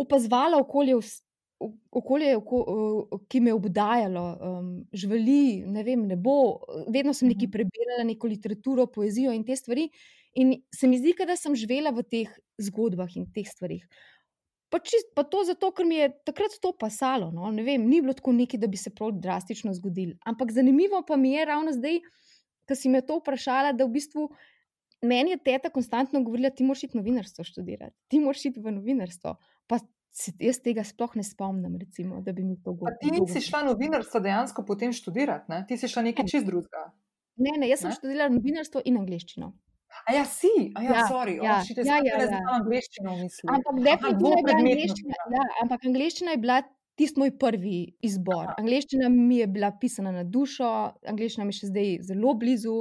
[0.01, 0.97] opazovala okolje,
[1.93, 6.61] okolje oko, uh, ki me je obdajalo, um, živali, ne vem, ne bo.
[6.88, 7.57] Vedno sem nekaj mhm.
[7.57, 9.90] prebrala, neko literaturo, poezijo in te stvari.
[10.38, 12.31] In se mi zdi, da sem živela v teh
[12.62, 13.83] zgodbah in teh stvarih.
[14.71, 17.33] Pa, čist, pa to zato, ker mi je takrat to pasalo.
[17.35, 17.51] No?
[17.51, 20.14] Vem, ni bilo tako nekaj, da bi se prav drastično zgodilo.
[20.31, 21.99] Ampak zanimivo pa mi je ravno zdaj,
[22.71, 24.29] ko si me to vprašala, da v bistvu
[25.02, 29.36] meni je teta konstantno govorila, ti moraš iti novinarstvo študirati, ti moraš iti v novinarstvo.
[29.66, 29.78] Pa
[30.10, 32.98] se, jaz tega sploh ne spomnim, recimo, da bi mi to govorila.
[33.00, 35.64] Ti nisi šla novinarstvo dejansko potem študirati, ne?
[35.68, 36.90] ti si šla nekaj čist drugega.
[37.40, 39.52] Ne, ne, jaz sem študirala novinarstvo in angliščino.
[40.06, 42.40] A ja, si, a ja, ja sorry, ja, oh, šite, ja, ja, ja.
[42.60, 43.50] angliščino mislim.
[43.56, 46.58] Ampak definitivno je bila angliščina, ja, ampak angliščina je bila
[47.00, 48.52] tisti moj prvi izbor.
[48.60, 50.70] Angliščina mi je bila pisana na dušo,
[51.10, 52.76] angliščina mi je še zdaj zelo blizu.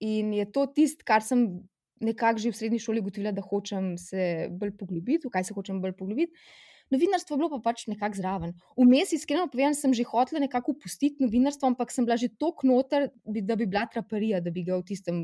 [0.00, 1.62] In je to tisto, kar sem
[2.00, 5.80] nekako že v srednji šoli ugotovila, da hočem se bolj poglobiti, v kaj se hočem
[5.82, 6.32] bolj poglobiti.
[6.90, 8.54] Novinarstvo je bilo pa pač nekako zraven.
[8.74, 13.10] Vmes, iskreno povedano, sem že hotela nekako opustiti novinarstvo, ampak sem bila že tako noter,
[13.22, 15.20] da bi bila traparija, da bi ga v tistem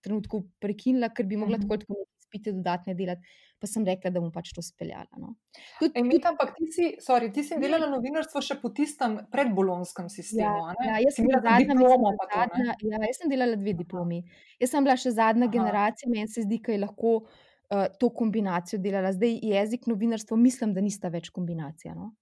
[0.00, 1.66] trenutku prekinila, ker bi mogla mhm.
[1.66, 3.26] tako kot spite dodatne delati
[3.60, 5.10] pa sem rekla, da bom pač to speljala.
[5.20, 5.34] No.
[5.78, 10.08] Tud, e, mit, ampak ti si, sorry, ti si delala novinarstvo še po tistem predbolonskem
[10.12, 10.70] sistemu.
[10.70, 12.14] Ja, ja, jaz sem bila zadnja diploma.
[12.32, 14.22] Zadnja, ja, jaz sem delala dve diplomi.
[14.62, 15.54] Jaz sem bila še zadnja Aha.
[15.58, 19.12] generacija, meni se zdi, da je lahko uh, to kombinacijo delala.
[19.12, 21.92] Zdaj jezik, novinarstvo, mislim, da nista več kombinacija.
[21.98, 22.14] No.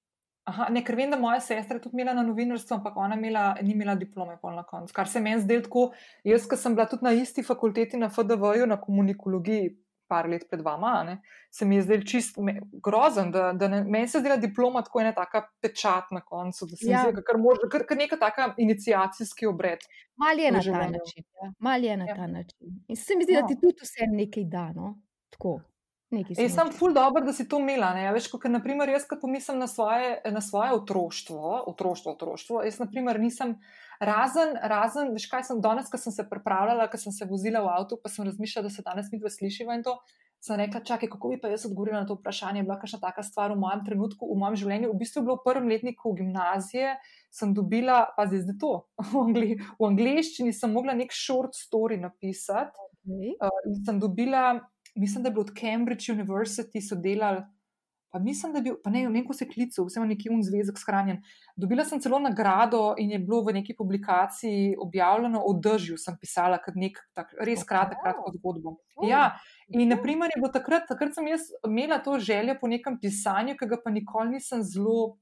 [0.49, 3.77] Aha, ne, ker vem, da moja sestra tudi imela na novinarstvu, ampak ona imela, ni
[3.77, 4.95] imela diplome na koncu.
[4.97, 5.91] Kar se meni zdelo tako,
[6.27, 9.75] jaz, ki sem bila tudi na isti fakulteti na FDV-ju, na komunikologiji,
[10.09, 11.19] par let pred vama, ne,
[11.51, 15.01] se mi je zdel čist me, grozen, da, da ne, meni se zdela diploma tako
[15.01, 17.03] ena taka pečat na koncu, da se ja.
[17.07, 17.41] mi zdi, kar,
[17.71, 19.85] kar, kar neka taka inicijacijski obred.
[20.17, 21.25] Mal je na ta način.
[21.43, 21.53] Ja.
[21.59, 22.17] Mal je na ja.
[22.17, 22.81] ta način.
[22.89, 23.41] In se mi zdi, no.
[23.41, 24.97] da ti tudi vse nekaj da, no?
[25.31, 25.61] tako.
[26.11, 27.91] Jaz sem ful dobro, da si to imela.
[28.01, 32.79] Ja, veš, ker, naprimer, jaz, ko pomislim na svoje, na svoje otroštvo, otroštvo, otroštvo, jaz,
[32.81, 33.59] naprimer, nisem.
[34.01, 37.75] Razen, razen, veš kaj sem danes, ko sem se pripravljala, ko sem se vozila v
[37.75, 39.99] avtu, pa sem razmišljala, da se danes mi dve slišiva in to.
[40.41, 42.63] Sem rekla, čakaj, kako bi pa jaz odgovorila na to vprašanje.
[42.63, 44.93] Bila kakšna taka stvar v mojem trenutku, v mojem življenju.
[44.93, 46.95] V bistvu je bilo v prvem letniku gimnazije,
[47.35, 48.73] sem dobila, pa zdaj to,
[49.11, 52.87] v, angli, v angliščini sem mogla nek short story napisati.
[53.03, 53.35] Okay.
[53.41, 54.61] Uh, in sem dobila,
[54.99, 57.43] mislim, da je bilo od Cambridge University, so delali
[58.11, 60.79] pa mislim, da je bil, pa ne, ne, ko se klical, vse ima neki unzvezek
[60.81, 61.21] shranjen.
[61.57, 66.59] Dobila sem celo nagrado in je bilo v neki publikaciji objavljeno, o držju sem pisala,
[66.65, 68.77] kot nek tak, res kratek, kratko zgodbo.
[69.09, 73.59] Ja, in naprimer je bilo takrat, takrat sem jaz imela to željo po nekem pisanju,
[73.61, 75.19] ki ga pa nikoli nisem zelo.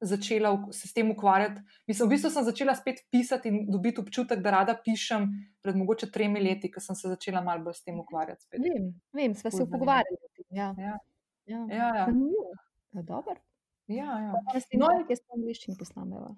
[0.00, 1.60] Začela se s tem ukvarjati.
[1.86, 5.28] Mislim, v bistvu sem začela spet pisati in dobiti občutek, da rada pišem
[5.62, 8.48] pred mogoče tremi leti, ko sem se začela malo bolj s tem ukvarjati.
[8.48, 8.64] Spet.
[8.64, 10.16] Vem, vem, sva se pogovarjali.
[10.50, 10.96] Ja, Ja,
[11.46, 11.66] ja.
[11.76, 11.94] ja.
[11.94, 12.06] ja.
[12.92, 13.36] ja dobro.
[13.90, 14.30] Ja, ja.
[14.32, 14.40] No,
[14.80, 16.30] No, jaz sem angliščino posnamela.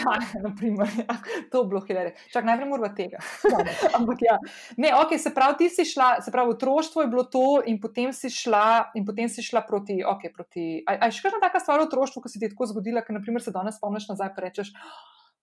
[0.00, 1.16] ja naprimer, ja.
[1.52, 2.12] To je bilo hilarno.
[2.32, 3.22] Čak, najprej moramo tega.
[3.98, 4.38] Ampak ja,
[4.80, 8.12] ne, ok, se pravi, ti si šla, se pravi, otroštvo je bilo to, in potem
[8.16, 10.68] si šla, in potem si šla proti, ok, proti.
[10.84, 13.04] A, a je še kakšna taka stvar v otroštvu, ki se ti je tako zgodila,
[13.06, 14.74] ker naprimer se danes spomniš nazaj in rečeš,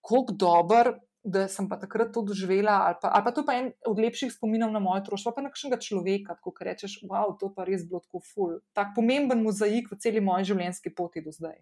[0.02, 3.68] koliko dober, da sem pa takrat to doživela, ali pa, ali pa to je en
[3.86, 7.52] od lepših spominov na moje otroštvo, pa na kakšnega človeka, tako ker rečeš, wow, to
[7.54, 8.58] pa res bilo tako ful.
[8.74, 11.62] Tak pomemben mozaik v celi moji življenjski poti do zdaj.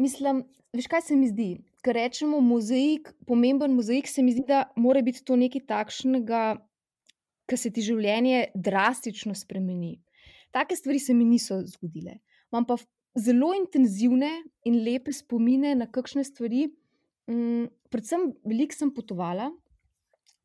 [0.00, 0.42] Mislim,
[0.74, 1.50] veš, kaj se mi zdi?
[1.84, 6.42] Ker rečemo mozaik, pomemben mozaik, se mi zdi, da mora biti to nekaj takšnega,
[7.44, 9.98] ki se ti življenje drastično spremeni.
[10.54, 12.18] Take stvari se mi niso zgodile.
[12.48, 12.78] Imam pa
[13.18, 14.30] zelo intenzivne
[14.64, 16.68] in lepe spomine na kakšne stvari.
[17.94, 19.52] Predvsem veliko sem potovala,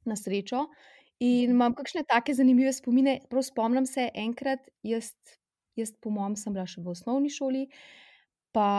[0.06, 0.68] na srečo,
[1.20, 3.20] in imam kakšne take zanimive spomine.
[3.30, 5.12] Prav spomnim se enkrat, jaz,
[5.80, 7.66] jaz po mojem, sem bila še v osnovni šoli.
[8.56, 8.70] Pa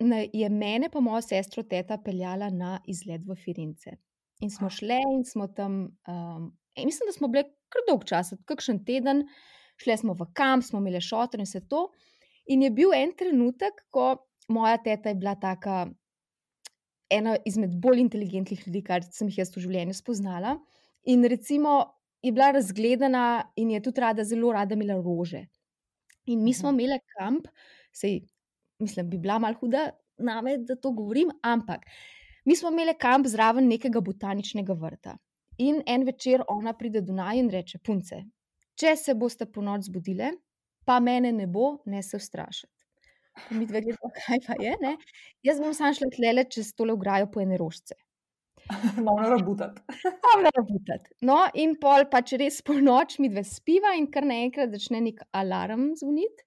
[0.00, 3.96] na- je mene, pa mojo sestro, teta peljala na izlet v Firence.
[4.40, 8.32] In smo šle in smo tam, um, in mislim, da smo bile kar dolg čas,
[8.48, 9.26] kakšen teden,
[9.80, 11.90] šle smo v kamp, smo imeli šotor in vse to.
[12.46, 14.16] In je bil en trenutek, ko
[14.48, 15.86] moja teta je bila taka,
[17.10, 20.56] ena izmed bolj inteligentnih ljudi, kar sem jih jaz v življenju spoznala.
[21.04, 21.74] In recimo
[22.22, 23.24] je bila razgledana
[23.56, 25.46] in je tudi rada, zelo rada imela rože.
[26.26, 26.76] In mi smo Mhm.
[26.76, 27.46] imeli kamp,
[27.92, 28.20] sej,
[28.78, 31.86] mislim, bi bila malo huda name, da to govorim, ampak
[32.44, 35.16] mi smo imeli kamp zraven nekega botaničnega vrta.
[35.58, 38.22] In en večer ona pride do naj in reče: Punce,
[38.74, 40.32] če se boste po noč zbudile,
[40.84, 42.72] pa mene ne bo, ne se ustrašiti.
[43.56, 44.76] Mi dve gledamo, kaj pa je.
[44.82, 44.96] Ne?
[45.46, 47.96] Jaz bom sam šla tlele čez tole ograjo po ene rožce.
[49.06, 49.82] Malo rabutati.
[50.24, 51.14] Pravno rabutati.
[51.26, 55.24] No, in pol pač res po noč mi dve spiva in kar naenkrat začne nek
[55.36, 56.46] alarm zvoniti.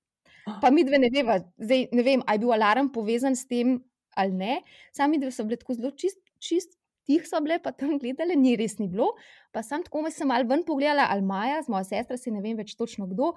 [0.61, 3.79] Pa mi dve ne veva, zdaj ne vem, ali je bil alarm povezan s tem
[4.19, 4.61] ali ne.
[4.95, 6.77] Sami dve so bile tako zelo čist, čist
[7.09, 9.13] tih so bile, pa tam gledale, ni res ni bilo.
[9.55, 12.43] Pa sam tako me sem malo ven pogledala, ali Maja, z moja sestra, si ne
[12.43, 13.33] vem več točno kdo.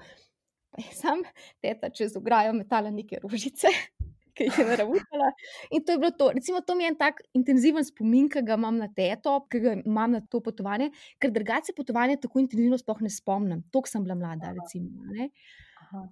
[0.76, 1.22] Pa je sam
[1.64, 3.72] teta čez ograjo metala neke rožice.
[4.36, 5.30] Ki jih je naravnala.
[5.72, 6.26] In to je bilo to.
[6.36, 9.72] Recimo, to mi je en tak intenziven spomin, ki ga imam na teto, ki ga
[9.78, 13.62] imam na to potovanje, ker drugače potovanje tako intenzivno sploh ne spomnim.
[13.72, 15.06] Tok sem bila mlada, recimo.
[15.08, 15.30] Ne?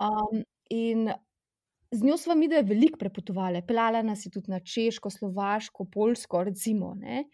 [0.00, 0.40] Um,
[0.72, 1.12] in
[1.92, 6.46] z njo smo mi dve veliko prepotovali, pelala nas je tudi na Češko, Slovaško, Poljsko,
[6.48, 6.94] recimo.
[6.94, 7.26] Ne?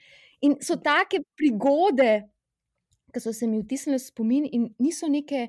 [0.42, 2.24] In so take prigode,
[3.14, 5.48] ki so se mi vtisnile v spomin, in niso neke,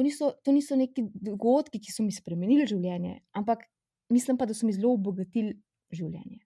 [0.00, 3.66] to niso, to niso neki dogodki, ki so mi spremenili življenje, ampak
[4.08, 5.58] mislim pa, da so mi zelo obogatili
[5.92, 6.40] življenje.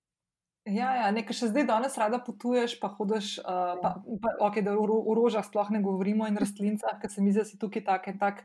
[0.74, 4.74] Ja, ja nekaj še zdaj danes rada potuješ, pa hodiš, uh, pa, pa, okay, da
[4.74, 7.84] o, o rožah sploh ne govorimo in rastlincah, ker se mi zdi, da si tukaj
[7.86, 8.42] tak en tak.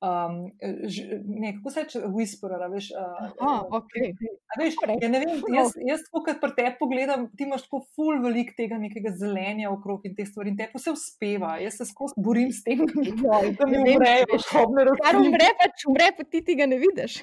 [0.00, 0.48] Um,
[0.88, 2.86] ž, ne, kako se reče, whisperer, a veš.
[2.96, 4.14] Uh, Aha, okej.
[4.48, 7.82] a veš ja, ne vem, jaz, jaz tako, kot pri tebi pogledam, ti imaš tako
[7.92, 11.50] ful velik tega nekega zelenja okrog in te stvari in te vse uspeva.
[11.60, 15.28] Jaz se skozi borim s tem, Joj, da mi umrejo šobne Kar rastline.
[15.34, 17.18] umre, pač umre, pa ti tega ne vidiš.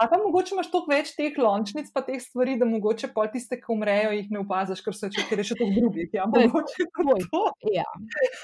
[0.00, 3.60] A pa mogoče imaš toliko več teh lončnic, pa teh stvari, da mogoče pol tiste,
[3.60, 6.16] ki umrejo, jih ne opaziš, ker so če- ker je še toliko drugih.
[6.16, 6.88] Ja, mogoče
[7.28, 7.44] to.
[7.76, 7.84] Ja.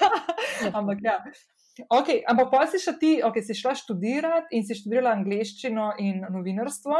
[0.77, 1.17] Ampak ja.
[1.73, 6.21] Okay, ampak pa si šla ti, okay, si šla študirati in si študirala angliščino in
[6.29, 6.99] novinarstvo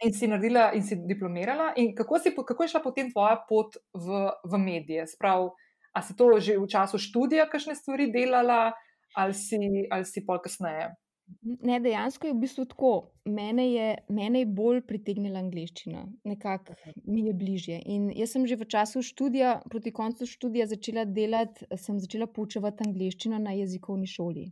[0.00, 1.72] in si naredila in si diplomirala.
[1.76, 5.06] In kako, si, kako je šla potem tvoja pot v, v medije?
[5.10, 5.50] Sprav,
[5.90, 8.70] a si to že v času študija, kakšne stvari delala,
[9.18, 9.58] ali si,
[9.90, 10.94] ali si pol kasneje?
[11.42, 12.92] Ne, dejansko je v bistvu tako.
[13.30, 16.74] Mene je, mene je bolj pritegnila angliščina, nekako
[17.06, 17.80] mi je bližje.
[17.94, 22.86] In jaz sem že v času študija, proti koncu študija, začela delati, sem začela poučevati
[22.88, 24.48] angliščino na jezikovni šoli.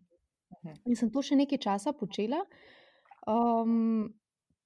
[0.58, 0.76] Mhm.
[0.86, 2.42] In sem to še nekaj časa počela,
[3.26, 4.08] um,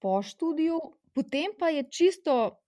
[0.02, 0.78] po študiju,
[1.14, 2.58] potem pa je čisto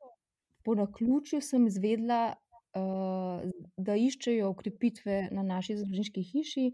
[0.65, 2.35] po naključju sem izvedela,
[2.79, 3.45] uh,
[3.77, 6.71] da iščejo ukrepitve na naši zdravniški hiši,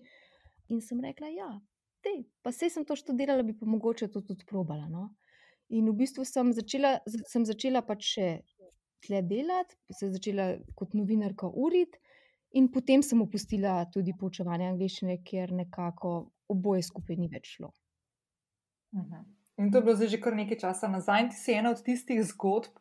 [0.70, 1.50] in sem rekla, ja,
[2.04, 4.88] Dej, pa sej sem to študirala, bi pa mogoče to tudi probala.
[4.88, 5.10] No?
[5.70, 8.28] In v bistvu sem začela, sem začela pač še
[9.04, 12.00] tle delati, se začela kot novinarka uriti,
[12.56, 16.14] in potem sem opustila tudi poučevanje angliščine, ker nekako
[16.50, 17.70] oboje skupaj ni več šlo.
[18.96, 19.28] Mhm.
[19.60, 21.28] In to je bilo zdaj že kar nekaj časa nazaj.
[21.30, 22.78] Ti si ena od tistih zgodb,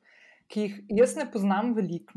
[0.47, 2.15] ki jih jaz ne poznam veliko,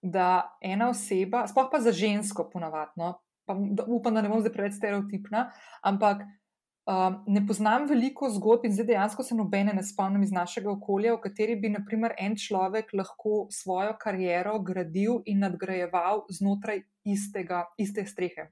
[0.00, 3.18] da ena oseba, sploh pa za žensko, ponavadno,
[3.50, 5.48] pa da- upam, da ne bom zdaj preveč stereotipna,
[5.84, 6.22] ampak
[6.88, 11.12] Uh, ne poznam veliko zgodb in zdaj dejansko se nobene ne spomnim iz našega okolja,
[11.14, 18.06] v kateri bi, naprimer, en človek lahko svojo kariero gradil in nadgrajeval znotraj istega, iste
[18.06, 18.48] strehe.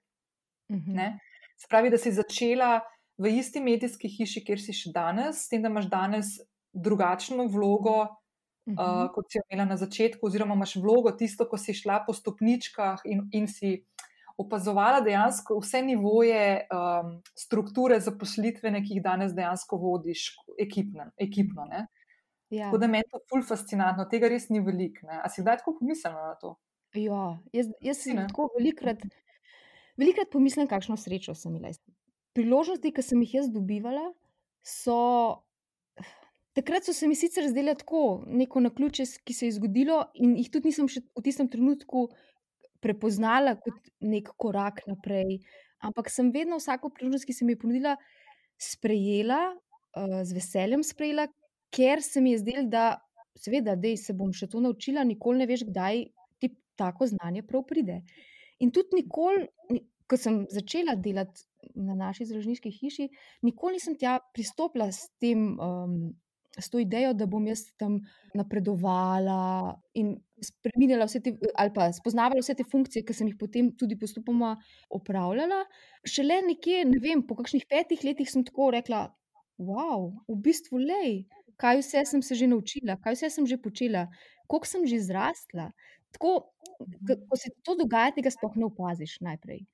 [0.68, 0.92] Uh Mhm.
[0.92, 1.18] -huh.
[1.56, 2.80] Spravi, da si začela
[3.18, 6.26] v isti medijski hiši, kjer si še danes, s tem, da imaš danes
[6.72, 8.06] drugačno vlogo,
[8.68, 8.76] Mhm.
[8.78, 12.12] uh, kot si jo imela na začetku, oziroma imaš vlogo tisto, ko si šla po
[12.12, 13.84] stopničkah in, in si
[14.38, 20.28] opazovala dejansko vse nivoje um, strukture zaposlitvene, ki jih danes dejansko vodiš,
[20.62, 21.66] ekipne, ekipno.
[21.70, 21.86] Ne?
[22.50, 22.68] Ja.
[22.68, 25.08] Tako da meni je to ful fascinantno, tega res ni veliko.
[25.10, 26.54] A si kdaj tako pomislila na to?
[26.96, 28.24] Ja, jaz, jaz si ne?
[28.30, 29.02] tako velikrat,
[30.00, 31.74] velikrat pomislim, kakšno srečo sem imela.
[32.38, 34.12] Priložnosti, ki sem jih jaz dobivala,
[34.62, 35.42] so.
[36.56, 40.32] Takrat so se mi sicer zdele tako, neko naključje, s- ki se je zgodilo, in
[40.40, 42.08] jih tudi nisem še v tistem trenutku
[42.84, 45.40] prepoznala kot nek korak naprej.
[45.84, 47.96] Ampak sem vedno vsako priložnost, ki se mi je ponudila,
[48.58, 51.28] sprejela, uh, z veseljem sprejela,
[51.74, 52.86] ker se mi je zdelo, da
[53.38, 56.04] seveda, da se bom še to naučila, nikoli ne veš, kdaj
[56.42, 58.00] ti tako znanje prav pride.
[58.58, 61.44] In tudi nikoli, ni- ko sem začela delati
[61.76, 63.08] na naši založniški hiši,
[63.44, 65.54] nikoli nisem tja pristopila s tem.
[65.60, 66.16] Um,
[66.58, 68.00] S to idejo, da bom jaz tam
[68.34, 73.70] napredovala in spremenila vse te, ali pa spoznavala vse te funkcije, ki sem jih potem
[73.78, 74.56] tudi postopoma
[74.90, 75.62] opravljala.
[76.06, 79.04] Šele nekje, ne vem, po kakšnih petih letih sem tako rekla:
[79.58, 81.24] Wow, v bistvu, lej,
[81.58, 84.06] kaj vse sem se že naučila, kaj vse sem že počela,
[84.46, 85.70] koliko sem že zrastla.
[86.14, 86.34] Tako,
[87.28, 89.64] ko se to dogaja, tega sploh ne opaziš najprej.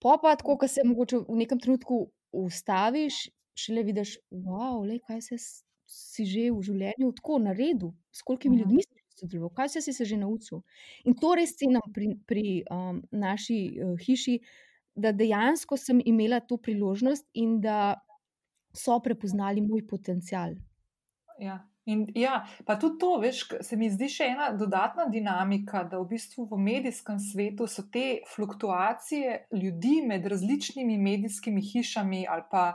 [0.00, 3.26] Pa tako, ko se mogoče v nekem trenutku ustaviš,
[3.58, 8.56] šele vidiš, wow, lej, kaj se s- si že v življenju tako naredil, s kolikimi
[8.56, 8.62] Mhm.
[8.62, 10.62] ljudmi si sodeloval, kaj vse si se že naučil.
[11.04, 14.40] In to res cenim pri, pri um, naši uh, hiši,
[14.96, 18.00] da dejansko sem imela to priložnost in da
[18.74, 20.54] so prepoznali moj potencial.
[21.38, 21.64] Ja.
[21.86, 26.08] In, ja, pa tudi to, veš, se mi zdi še ena dodatna dinamika, da v
[26.16, 32.74] bistvu v medijskem svetu so te fluktuacije ljudi med različnimi medijskimi hišami ali pa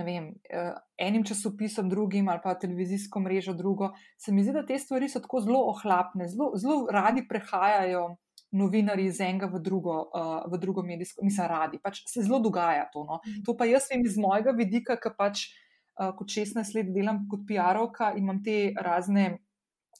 [0.00, 3.90] vem, eh, enim časopisom, drugim ali pa televizijsko mrežo, drugo.
[4.18, 8.16] Se mi zdi, da te stvari so tako zelo ohlapne, zelo, zelo radi prehajajo.
[8.52, 11.78] Novinari iz enega v drugo, uh, v drugo medijsko, mislim, radi.
[11.80, 13.04] Pač se zelo dogaja to.
[13.08, 13.20] No.
[13.46, 17.46] To pa jaz vem iz mojega vidika, ki pač uh, kot 16 let delam kot
[17.48, 19.38] PR-ovka in imam te razne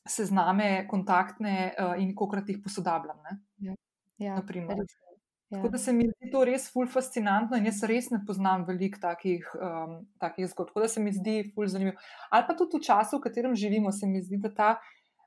[0.05, 3.23] sezname, kontaktne in kokrat jih posodabljam.
[3.25, 3.77] Ne,
[4.23, 4.77] Ja, naprimer.
[4.77, 4.93] res.
[5.53, 5.59] Ja.
[5.59, 8.97] Tako da se mi zdi to res ful fascinantno in jaz res ne poznam veliko
[8.99, 10.69] takih, um, takih zgodb.
[10.69, 11.99] Tako da se mi zdi ful zanimivo.
[12.31, 14.71] Ali pa tudi v času, v katerem živimo, se mi zdi, da ta.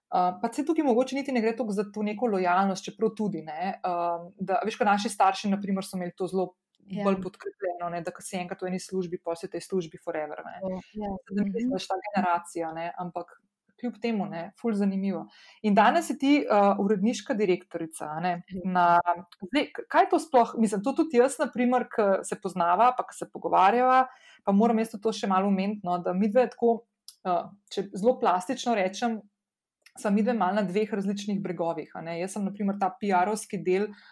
[0.07, 3.41] Uh, pa se tukaj mogoče niti ne gre toliko za to neko lojalnost, čeprav tudi
[3.41, 3.75] ne.
[3.81, 6.53] Um, da, veš, kaj naši starši, naprimer, so imeli to zelo
[6.85, 7.01] Ja.
[7.03, 9.97] bolj podkrepljeno, ne, da ko si enkrat v eni službi, pa si v tej službi
[9.97, 10.37] forever.
[10.45, 10.59] Ne.
[10.61, 11.09] To, ja.
[11.31, 11.69] Da ne Mhm.
[11.71, 13.31] znaš ta generacija, ne, ampak
[13.79, 15.25] kljub temu, ne, ful zanimivo.
[15.67, 18.09] In danes si ti uh, uredniška direktorica.
[18.23, 18.33] Ne,
[18.63, 18.87] na,
[19.51, 23.29] zdaj, kaj to sploh, mislim, to tudi jaz, naprimer, ki se poznava, pa ki se
[23.31, 24.05] pogovarjava,
[24.45, 26.75] pa moram jaz to še malo umetno, no, da mi dve tako,
[27.27, 29.19] uh, če zelo plastično rečem,
[29.95, 31.95] sem mi dve mal na dveh različnih bregovih.
[32.19, 33.89] Jaz sem, naprimer, ta PR-ovski del.
[33.91, 34.11] Uh,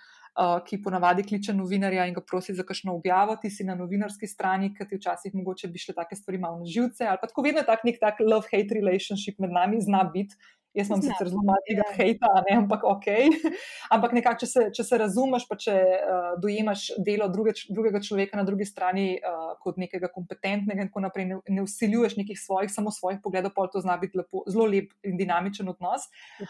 [0.68, 4.72] ki ponavadi kliče novinarja in ga prosi za kakšno objavo, ti si na novinarski strani,
[4.74, 7.62] ker ti včasih mogoče bi šle take stvari malo na živce, ali pa tako vedno
[7.62, 10.38] je tak nek tak love-hate relationship med nami, zna biti.
[10.74, 11.96] Jaz imam sicer zelo malo tega ja.
[12.00, 13.08] hejta, ne, ampak ok.
[13.94, 18.40] ampak nekako, če se, če se razumeš, pa če uh, dojemaš delo druge, drugega človeka
[18.40, 22.72] na drugi strani uh, kot nekega kompetentnega in tako naprej, ne, ne usiljuješ nekih svojih,
[22.72, 26.10] samo svojih pogledov, pol to zna biti lepo, zelo lep in dinamičen odnos.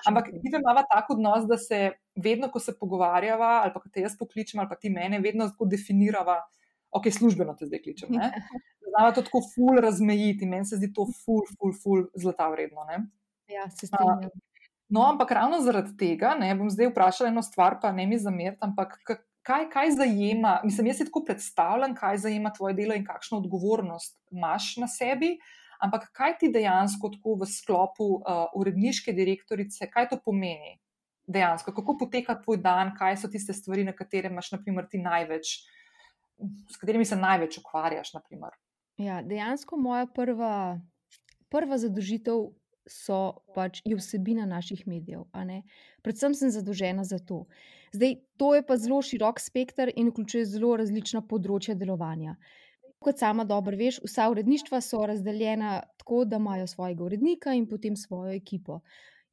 [0.09, 1.81] Ampak mi dve imamo tak odnos, da se
[2.15, 5.69] vedno, ko se pogovarjava, ali pa te jaz pokličem, ali pa ti mene, vedno tako
[5.69, 6.39] definirava,
[6.91, 8.09] ok, službeno te zdaj kličem.
[8.93, 12.85] Znava to tako ful razmejiti meni se zdi to ful, ful, ful zlata vredno.
[12.89, 13.05] Ne?
[13.49, 14.29] Ja, se strinjam.
[14.93, 18.59] No, ampak ravno zaradi tega, ne bom zdaj vprašala eno stvar, pa ne mi zameriti,
[18.61, 18.99] ampak
[19.43, 24.17] kaj, kaj zajema, mislim, jaz si tako predstavljam, kaj zajema tvoje delo in kakšno odgovornost
[24.31, 25.37] imaš na sebi.
[25.83, 30.77] Ampak kaj ti dejansko tako v sklopu uh, uredniške direktorice, kaj to pomeni
[31.27, 35.53] dejansko, kako poteka tvoj dan, kaj so tiste stvari, na katere imaš, naprimer, ti največ,
[36.71, 38.13] s katerimi se največ ukvarjaš.
[38.13, 38.55] Naprimer.
[38.97, 40.79] Ja, dejansko moja prva,
[41.51, 42.51] prva zadožitev
[42.87, 45.25] so pač je vsebina naših medijev.
[46.03, 47.45] Predvsem sem zadolžena za to.
[47.93, 52.35] Zdaj, to je pa zelo širok spekter in vključuje zelo različna področja delovanja.
[53.03, 57.95] Kot sama dobro veš, vsa uredništva so razdeljena tako, da imajo svojega urednika in potem
[57.99, 58.79] svojo ekipo.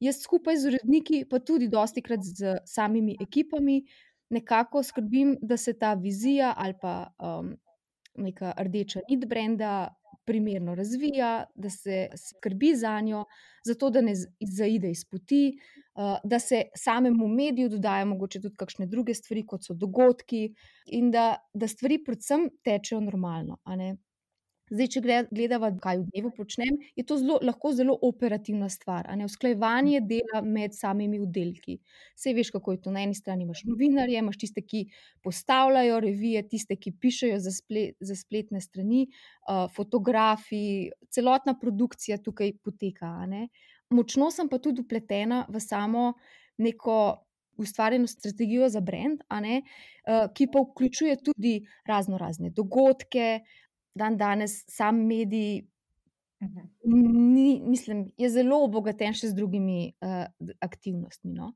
[0.01, 3.83] Jaz skupaj z uredniki, pa tudi dosti krat z samimi ekipami,
[4.31, 7.53] nekako skrbim, da se ta vizija ali pa um,
[8.17, 9.95] neka rdeča nit brenda
[10.25, 13.25] primerno razvija, da se skrbi za njo,
[13.65, 15.57] zato da ne zaide iz poti,
[16.23, 20.53] da se samemu mediju dodajo mogoče tudi kakšne druge stvari, kot so dogodki,
[20.85, 23.57] in da, da stvari predvsem tečejo normalno.
[24.71, 25.01] Zdaj, če
[25.35, 29.09] gledamo, kaj v dnevu počnem, je to zelo, lahko zelo operativna stvar.
[29.25, 31.75] Usklajevanje dela med samimi oddelki.
[32.15, 32.93] Vse veš, kako je to.
[32.95, 34.85] Na eni strani imaš novinarje, imaš tiste, ki
[35.27, 39.01] postavljajo revije, tiste, ki pišejo za, splet, za spletne strani,
[39.43, 43.11] uh, fotografi, celotna produkcija tukaj poteka.
[43.91, 46.13] Močno sem pa tudi upletena v samo
[46.63, 47.01] neko.
[47.61, 49.19] Ustvarjeno strategijo za brand,
[50.33, 51.51] ki pa vključuje tudi
[51.85, 53.41] razno razne dogodke,
[53.93, 55.67] dan danes sam medij,
[56.41, 56.67] mhm.
[57.33, 60.25] ni, mislim, je zelo obogaten še z drugimi uh,
[60.59, 61.33] aktivnostmi.
[61.33, 61.53] No?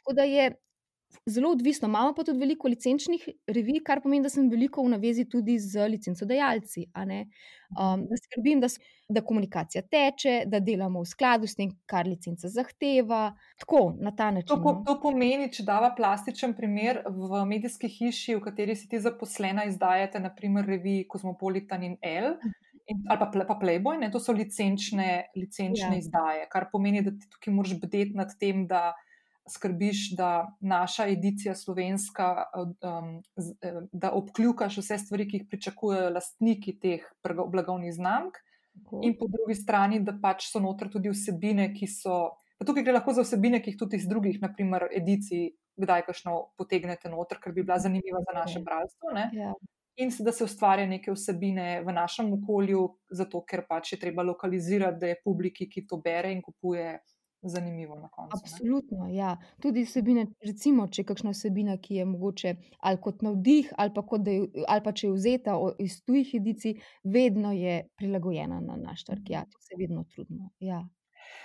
[0.00, 0.50] Tako da je
[1.26, 1.88] zelo odvisno.
[1.88, 5.88] Imamo pa tudi veliko licenčnih revij, kar pomeni, da sem veliko v navezi tudi z
[5.90, 6.86] licencodajalci.
[6.96, 8.68] Um, da skrbim, da,
[9.08, 13.24] da komunikacija teče, da delamo v skladu s tem, kar licenca zahteva.
[13.58, 14.54] Tako, na ta način.
[14.54, 14.84] To, po, no.
[14.86, 20.22] to pomeni, če dava plastičen primer v medijski hiši, v kateri si ti zaposlena, izdajate
[20.22, 22.36] naprimer reviji Cosmopolitan in L.
[22.86, 24.12] In, ali pa, pa Playboy, ne?
[24.14, 25.98] to so licenčne, licenčne ja.
[25.98, 28.92] izdaje, kar pomeni, da ti tukaj moraš bdeti nad tem, da
[29.50, 32.44] skrbiš, da naša edicija slovenska,
[32.82, 33.20] um,
[33.92, 38.40] da obkljukaš vse stvari, ki jih pričakujejo lastniki teh blagovnih znamk,
[39.02, 42.18] in po drugi strani, da pač so noter tudi vsebine, ki so.
[42.56, 46.36] Pa tukaj gre lahko za vsebine, ki jih tudi iz drugih, naprimer, edicij, kdaj kašno
[46.56, 49.12] potegnete noter, ker bi bila zanimiva za naše bralstvo.
[49.36, 49.52] Ja.
[50.00, 52.82] In da se ustvarja neke vsebine v našem okolju,
[53.12, 56.98] zato ker pač je treba lokalizirati, da je publiki, ki to bere in kupuje,
[57.48, 58.38] zanimivo na koncu.
[58.38, 59.36] Absolutno, ja.
[59.62, 64.02] Tudi vsebine, recimo, če je kakšna vsebina, ki je mogoče ali kot navdih, ali pa,
[64.02, 64.36] kot je,
[64.68, 69.30] ali pa če je vzeta iz tujih edicij, vedno je prilagojena na naš trg.
[69.30, 70.50] Ja, to se vedno trudimo.
[70.60, 70.82] Ja.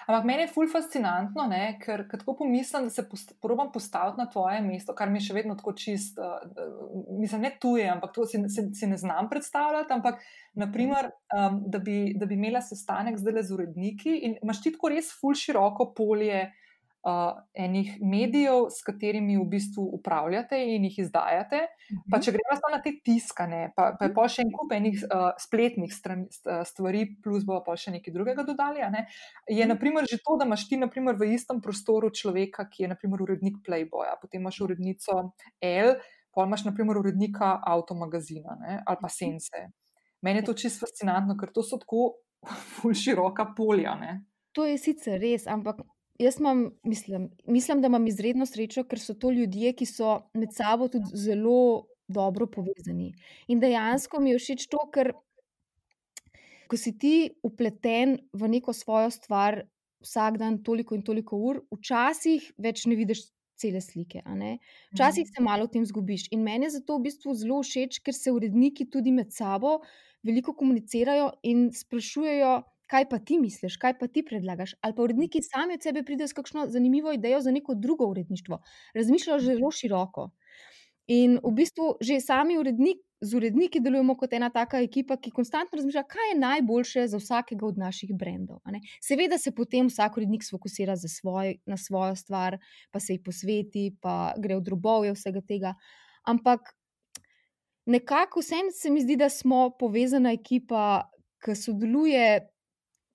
[0.07, 3.05] Ampak meni je ful fascinantno, ne, ker tako pomislim, da se
[3.41, 6.41] probujem postaviti na tvoje mesto, kar mi je še vedno tako čist, uh,
[7.19, 9.93] mislim, ne tuje, ampak to si, si, si ne znam predstavljati.
[9.93, 10.23] Ampak,
[10.59, 14.73] naprimer, um, da, bi, da bi imela sestanek zdaj le z uredniki in imaš ti
[14.75, 16.49] tako res ful široko polje
[17.03, 21.61] uh, enih medijev, s katerimi v bistvu upravljate in jih izdajate.
[22.11, 22.23] Pa mhm.
[22.25, 25.27] če gremo samo na te tiskane, pa, pa je pa še en kup enih uh,
[25.41, 26.25] spletnih stran,
[26.67, 28.85] stvari, plus bo pa še nekaj drugega dodali.
[28.93, 29.05] Ne?
[29.49, 29.73] Je mhm.
[29.73, 33.61] naprimer že to, da imaš ti naprimer, v istem prostoru človeka, ki je naprimer urednik
[33.65, 35.21] Playboya, potem imaš urednico
[35.61, 35.95] L,
[36.31, 39.15] pa imaš naprimer urednika avtomagazina ali pa mhm.
[39.15, 39.69] Sense.
[40.21, 42.21] Meni je to čisto fascinantno, ker to so tako
[42.77, 43.95] ful široka polja.
[43.97, 44.21] Ne?
[44.53, 45.81] To je sicer res, ampak
[46.19, 50.53] Jaz imam, mislim, mislim, da imam izredno srečo, ker so to ljudje, ki so med
[50.53, 53.13] sabo tudi zelo dobro povezani.
[53.47, 55.13] In dejansko mi je všeč to, ker
[56.69, 59.63] ko si ti upleten v neko svojo stvar
[60.01, 63.25] vsak dan toliko in toliko ur, včasih več ne vidiš
[63.61, 64.23] cele slike.
[64.93, 65.33] Včasih mhm.
[65.35, 66.29] se malo v tem zgubiš.
[66.31, 69.79] In meni je zato v bistvu zelo všeč, ker se uredniki tudi med sabo
[70.25, 72.55] veliko komunicirajo in sprašujejo
[72.91, 74.75] kaj pa ti misliš, kaj pa ti predlagaš.
[74.81, 78.59] Ali pa uredniki sami od sebe pridejo s kakšno zanimivo idejo za neko drugo uredništvo.
[78.93, 80.29] Razmišljajo zelo široko.
[81.07, 85.77] In v bistvu že sami urednik, z uredniki delujemo kot ena taka ekipa, ki konstantno
[85.77, 88.61] razmišlja, kaj je najboljše za vsakega od naših brendov.
[89.01, 92.57] Seveda se potem vsak urednik fokusira svoj, na svojo stvar,
[92.91, 95.75] pa se jih posveti, pa gre v drobove vsega tega.
[96.25, 96.73] Ampak
[97.85, 101.09] nekako vsem se mi zdi, da smo povezana ekipa,
[101.45, 102.25] ki sodeluje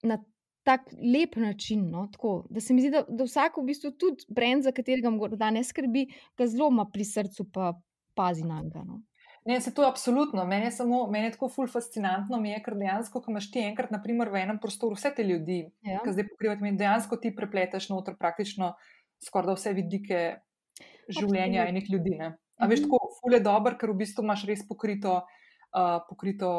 [0.02, 0.18] na
[0.66, 1.90] tak lep način.
[1.90, 5.10] No, tako, da se mi zdi, da, da vsak v bistvu tudi brend, za katerega
[5.14, 7.74] morda ne skrbi, ga zelo ima pri srcu, pa
[8.14, 8.82] pazi na njega.
[8.84, 9.02] No.
[9.46, 10.44] Ne, se to je absolutno.
[10.44, 13.92] Meni je, samo, meni je tako ful fascinantno, je, ker dejansko, ko imaš ti enkrat,
[13.94, 16.00] naprimer, v enem prostoru vse te ljudi, ja.
[16.02, 18.72] ki zdaj pokrivajo, in dejansko ti prepleteš noter praktično
[19.22, 20.22] skoraj vse vidike
[21.06, 21.68] življenja absolutno.
[21.70, 22.16] enih ljudi.
[22.18, 22.32] Ne.
[22.58, 22.90] A veš, mhm.
[22.90, 25.20] tako ful je dober, ker v bistvu imaš res pokrito
[25.76, 26.50] uh, pokrito.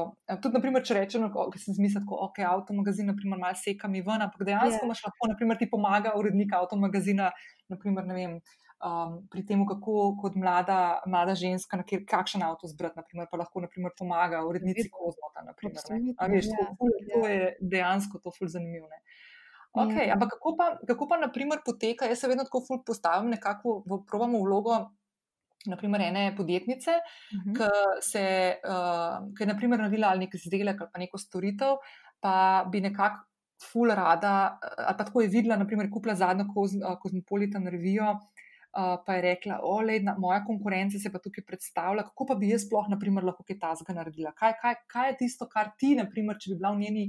[0.41, 4.23] Tudi, naprimer, če rečemo, da se zmisli, da okay, avtomagazin, naprimer, malo seka mi ven,
[4.25, 4.83] ampak dejansko yeah.
[4.83, 4.89] Ja.
[4.91, 7.31] imaš lahko, naprimer, ti pomaga urednik avtomagazina,
[7.73, 8.39] naprimer, ne vem.
[8.77, 13.63] Um, pri tem, kako kot mlada, mlada ženska, kjer, kakšen avto zbrati, naprimer, pa lahko
[13.63, 15.41] naprimer, pomaga urednici Kozmota.
[15.47, 15.81] Naprimer,
[16.35, 17.31] veš, ja, to, to ja.
[17.31, 18.85] je dejansko to ful zanimivo.
[19.77, 20.13] Okay, ja.
[20.13, 23.99] Ampak kako pa, kako pa naprimer, poteka, jaz se vedno tako ful postavim, nekako v
[24.05, 24.77] probamo vlogo
[25.69, 27.55] naprimer, ene podjetnice, uh -huh.
[27.57, 28.25] ki se,
[28.63, 31.77] uh, ki je naprimer naredila ali nek izdelek ali pa neko storitev,
[32.19, 33.27] pa bi nekako
[33.71, 36.45] ful rada, ali pa tako je videla, naprimer, kupila zadnjo
[37.01, 38.17] kozmopolitan revijo.
[38.77, 42.67] Uh, pa je rekla, olej, moja konkurenca se pa tukaj predstavlja, kako pa bi jaz
[42.67, 44.33] sploh, naprimer, lahko kaj tasga naredila.
[44.37, 47.05] Kaj, kaj, kaj je tisto, kar ti, naprimer, če bi bila v, njeni,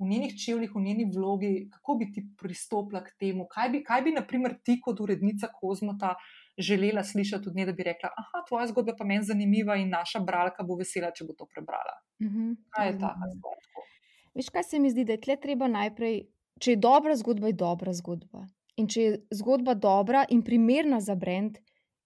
[0.00, 4.04] v njenih čevljih, v njeni vlogi, kako bi ti pristopila k temu, kaj bi, kaj
[4.06, 6.14] bi naprimer, ti kot urednica Kozmota
[6.58, 10.20] želela slišati od nje, da bi rekla, ah, tvoja zgodba pa meni zanimiva in naša
[10.20, 11.96] bralka bo vesela, če bo to prebrala.
[12.22, 12.56] Mm -hmm.
[12.70, 13.86] Kaj je ta zgodba?
[14.34, 16.26] Veš, kaj se mi zdi, da je tle treba najprej,
[16.60, 18.46] če je dobra zgodba, je dobra zgodba.
[18.76, 21.58] In če je zgodba dobra in primerna za brand,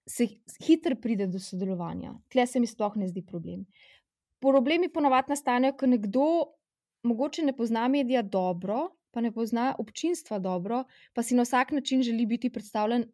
[0.08, 0.26] se
[0.66, 2.14] hitro pride do sodelovanja.
[2.28, 3.66] Tle se mi sploh ne zdi problem.
[4.40, 6.24] Problemi ponovadi nastanejo, ko nekdo
[7.02, 10.84] mogoče ne pozna medija dobro, pa ne pozna občinstva dobro,
[11.14, 13.04] pa si na vsak način želi biti predstavljen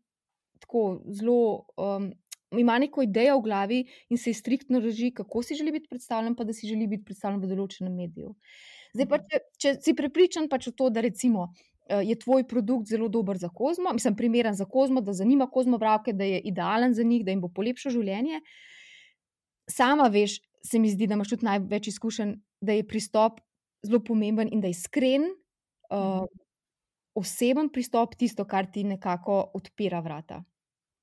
[0.67, 1.67] tako zelo.
[1.77, 2.13] Um,
[2.55, 3.79] Ima neko idejo v glavi
[4.15, 7.41] in se striktno reži, kako si želi biti predstavljen, pa da si želi biti predstavljen
[7.43, 8.29] v določenem mediju.
[8.95, 11.49] Zdaj, pa, če, če si prepričan pač v to, da recimo
[11.87, 15.79] Eh, je tvoj produkt zelo dober za kozmo, mislim, primeren za kozmo, da zanima kozmo
[15.79, 18.41] bravke, da je idealen za njih, da jim bo polepšal življenje.
[19.69, 23.41] Sama veš, se mi zdi, da imaš tudi največ izkušenj, da je pristop
[23.85, 25.29] zelo pomemben in da je iskren,
[25.93, 26.25] uh,
[27.15, 30.41] oseben pristop tisto, kar ti nekako odpira vrata.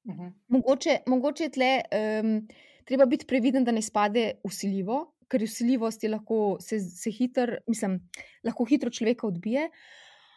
[0.04, 0.16] Uh.
[0.16, 0.32] -huh.
[0.48, 1.82] mogoče, mogoče je tle,
[2.24, 2.48] um,
[2.86, 8.00] treba biti previden, da ne spade usiljivo, ker usiljivost je lahko se, se hiter, mislim,
[8.44, 9.70] lahko hitro človeka odbije.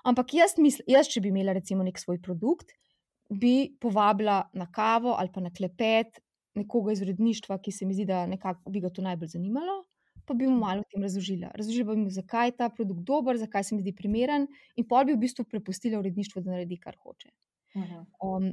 [0.04, 2.74] Ampak jaz, misl, jaz, če bi imela recimo nek svoj produkt,
[3.30, 6.20] bi povabila na kavo ali pa na klepet
[6.54, 9.80] nekoga iz uredništva, ki se mi zdi, da nekako bi ga to najbolj zanimalo,
[10.24, 11.50] pa bi mu malo o tem razložila.
[11.58, 14.46] Razložila bi mu, zakaj je ta produkt dober, zakaj se mi zdi primeren,
[14.76, 17.32] in pol bi v bistvu prepustila uredništvu, da naredi kar hoče.
[18.22, 18.52] Um,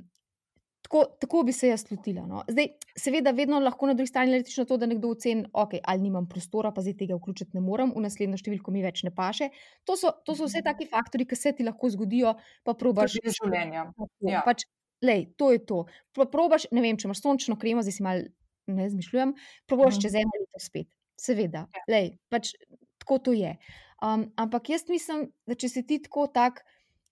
[0.82, 2.26] Tako, tako bi se jaz lotila.
[2.28, 2.42] No.
[2.50, 2.68] Zdaj,
[2.98, 6.72] seveda, vedno lahko na drugi strani rečeš to, da nekdo oceni, okay, ali nimam prostora,
[6.74, 9.52] pa zdaj tega vključiti ne morem, v naslednjo številko mi več ne paše.
[9.86, 10.68] To so, to so vse mhm.
[10.72, 12.34] taki faktori, ki se ti lahko zgodijo,
[12.68, 13.86] pa probaš že življenje.
[14.26, 14.42] Ja.
[14.48, 14.66] Pač,
[15.06, 15.84] lej, to je to.
[16.18, 18.26] Probaš, ne vem, če imaš sončno kremo, zdaj si mal
[18.72, 19.36] ne zmišljujem,
[19.70, 20.04] probaš hmm.
[20.04, 20.90] čez eno leto spet.
[21.22, 21.86] Seveda, ja.
[21.92, 22.56] lej, pač,
[23.02, 23.54] tako to je.
[24.02, 26.64] Um, ampak jaz mislim, da če si ti tako tak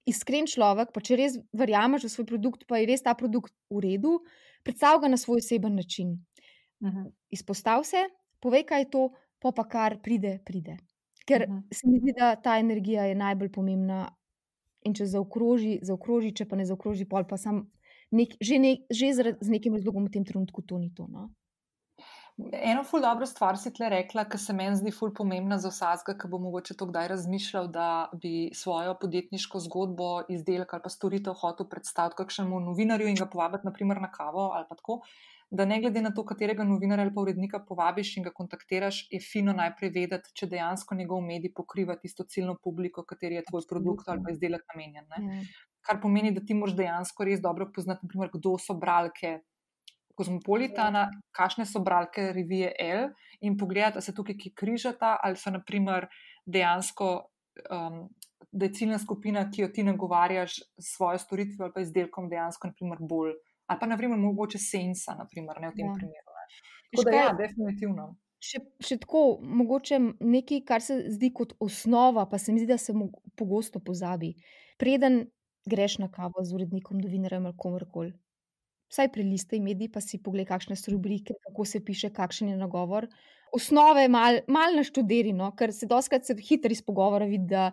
[0.06, 3.84] iskren človek, pa če res verjameš v svoj produkt, pa je res ta produkt v
[3.84, 4.20] redu,
[4.64, 6.20] predstavlja ga na svoj oseben način.
[6.80, 6.97] Uh mhm.
[6.97, 7.12] -huh.
[7.30, 8.08] Izpostav se,
[8.39, 10.78] povej, kaj je to, pa pa kar pride, pride.
[11.26, 11.58] Ker uh mhm.
[11.58, 11.76] -huh.
[11.76, 14.16] se mi zdi, da ta energija je najbolj pomembna.
[14.86, 17.72] In če zaokroži, zaokroži, če pa ne zaokroži, pol pa sam
[18.12, 21.08] nek, že, ne, že z, z nekim razlogom v tem trenutku to ni to.
[21.08, 21.30] No?
[22.40, 26.16] Eno ful dobro stvar si tle rekla, ki se meni zdi ful pomembna za vsakega,
[26.22, 27.88] ki bo mogoče to kdaj razmišljal, da
[28.22, 33.68] bi svojo podjetniško zgodbo, izdelek ali pa storitev hotel predstaviti kakšnemu novinarju in ga povabiti
[33.68, 35.02] naprimer na kavo ali pa tako.
[35.52, 39.20] Da ne glede na to, katerega novinarja ali pa urednika povabiš in ga kontaktiraš, je
[39.20, 44.08] fino najprej vedeti, če dejansko njegov medij pokriva tisto ciljno publiko, kateri je tvoj produkt
[44.08, 45.10] ali pa izdelek namenjen.
[45.10, 45.26] Ne?
[45.26, 45.44] Ja.
[45.82, 49.40] Kar pomeni, da ti moraš dejansko res dobro poznati, naprimer, kdo so bralke
[50.20, 53.09] Kozmopolitana, kakšne so bralke revije L
[53.41, 56.09] in pogledati, ali se tukaj ki križata, ali so naprimer
[56.45, 57.11] dejansko,
[57.72, 58.01] um,
[58.51, 62.72] da je ciljna skupina, ki jo ti nagovarjaš s svojo storitvijo ali pa izdelkom, dejansko
[62.74, 65.95] naprimer bolj, ali pa naprimer mogoče sensa, naprimer, ne v tem ja.
[65.97, 66.30] primeru.
[66.89, 68.07] Tako da, ja, definitivno.
[68.39, 72.80] Še, še tako, mogoče nekaj, kar se zdi kot osnova, pa se mi zdi, da
[72.82, 72.95] se
[73.38, 74.32] pogosto pozabi.
[74.80, 75.26] Preden
[75.70, 78.13] greš na kavo z urednikom, novinarjem ali komorkoli,
[78.90, 83.08] vsaj prelistaj medij, pa si pogledaj, kakšne so rubrike, kako se piše, kakšen je nagovor.
[83.54, 87.72] Osnove malo mal naštudiri, no, ker se doskrat se hitro iz pogovora vidi, da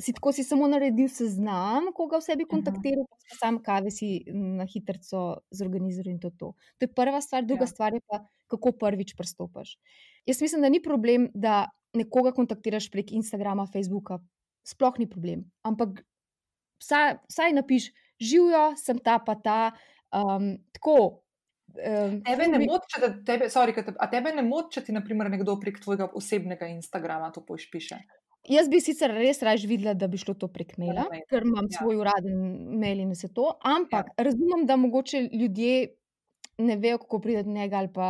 [0.00, 4.66] si tako si samo naredil seznam, koga vse bi kontaktiral, pa sam kave si na
[4.68, 5.22] hitro
[5.56, 6.52] zorganiziral in to, to.
[6.52, 7.72] To je prva stvar, druga ja.
[7.72, 8.20] stvar je pa,
[8.52, 9.78] kako prvič pristopaš.
[10.28, 11.64] Jaz mislim, da ni problem, da
[11.96, 14.20] nekoga kontaktiraš prek Instagrama, Facebooka,
[14.68, 15.46] sploh ni problem.
[15.64, 16.02] Ampak
[16.82, 17.90] vsaj, vsaj napiš,
[18.20, 19.60] živijo, sem ta pa ta.
[20.14, 21.22] Um, tako.
[21.76, 25.58] Um, tebe ne moti, če, tebe, sorry, te, tebe ne mot, če ti naprimer, nekdo
[25.60, 27.98] prek tvojega osebnega Instagrama to pošpiše.
[28.48, 31.80] Jaz bi sicer res raje videla, da bi šlo to prek maila, ker imam ja.
[31.80, 32.38] svoj uraden
[32.78, 34.26] mail in vse to, ampak ja.
[34.28, 35.96] razumem, da mogoče ljudje
[36.62, 38.08] ne vejo, kako priti do njega ali pa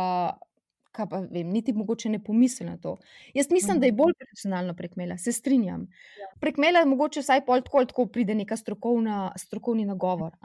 [0.97, 2.97] kaj pa vem, niti mogoče ne pomisli na to.
[3.33, 3.79] Jaz mislim, -hmm.
[3.79, 3.97] da je mhm.
[3.97, 5.81] bolj profesionalno prek maila, se strinjam.
[6.21, 6.27] Ja.
[6.39, 10.35] Prek maila mogoče vsaj pol tako, tako pride neka strokovna, strokovni nagovor.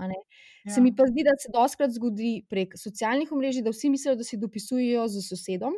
[0.65, 0.75] Ja.
[0.75, 4.25] Se mi pa zdi, da se doskrat zgodi prek socialnih omrežij, da vsi mislijo, da
[4.25, 5.73] si dopisujejo z sosedom,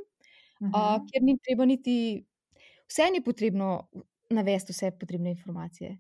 [0.61, 0.69] -hmm.
[0.69, 2.27] uh, ker ni treba niti,
[2.89, 3.89] vse ni potrebno
[4.31, 5.99] navesti vse potrebne informacije.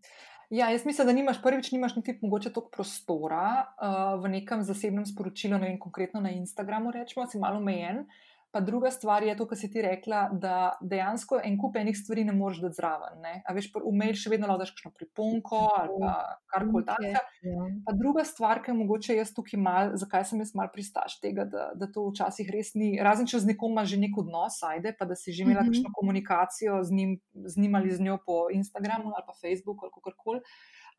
[0.50, 5.06] Ja, jaz mislim, da nimaš prvič, nimaš niti mogoče toliko prostora uh, v nekem zasebnem
[5.06, 7.98] sporočilu, ne vem, konkretno na Instagramu, rečemo, si malo omejen.
[7.98, 11.96] Uh, Pa druga stvar je to, kar si ti rekla, da dejansko en kup enih
[11.98, 13.16] stvari ne moreš dati zraven.
[13.24, 13.32] Ne?
[13.42, 16.12] A veš, v mail še vedno lahko daš kakšno priponko ali pa
[16.54, 17.22] karkoli takega.
[17.42, 17.66] Ja.
[17.82, 21.48] Pa druga stvar, ki je mogoče jaz tukaj mal, zakaj sem jaz mal pristaš tega,
[21.50, 24.94] da, da to včasih res ni, razen če z nekom imaš že nek odnos, ajde,
[24.94, 25.74] pa da si že imela mm -hmm.
[25.74, 29.94] kakšno komunikacijo z njim, z njim ali z njo po Instagramu ali pa Facebooku ali
[29.98, 30.40] kakorkoli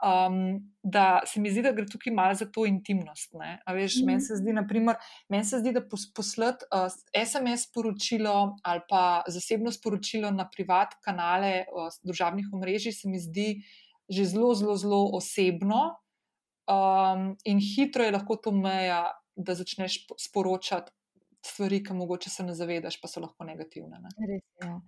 [0.03, 3.33] um, da se mi zdi, da gre tukaj malo za to intimnost.
[3.73, 4.05] Veš, mm.
[4.05, 5.83] Meni se zdi, naprimer, men se zdi, da
[6.15, 6.91] poslati uh,
[7.25, 13.49] SMS sporočilo ali pa zasebno sporočilo na privat kanale uh, družabnih omrežij, se mi zdi
[14.09, 15.97] že zelo, zelo, zelo osebno.
[16.69, 20.91] Um, in hitro je lahko to meja, da začneš sporočati.
[21.45, 23.99] Stvari, ki mogoče se ne zavedaš, pa so lahko negativne.
[24.01, 24.09] Ne?
[24.29, 24.79] Res, ja.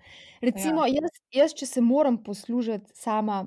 [0.42, 1.04] Recimo, ja.
[1.04, 3.44] Jaz, jaz, če se moram poslužiti sama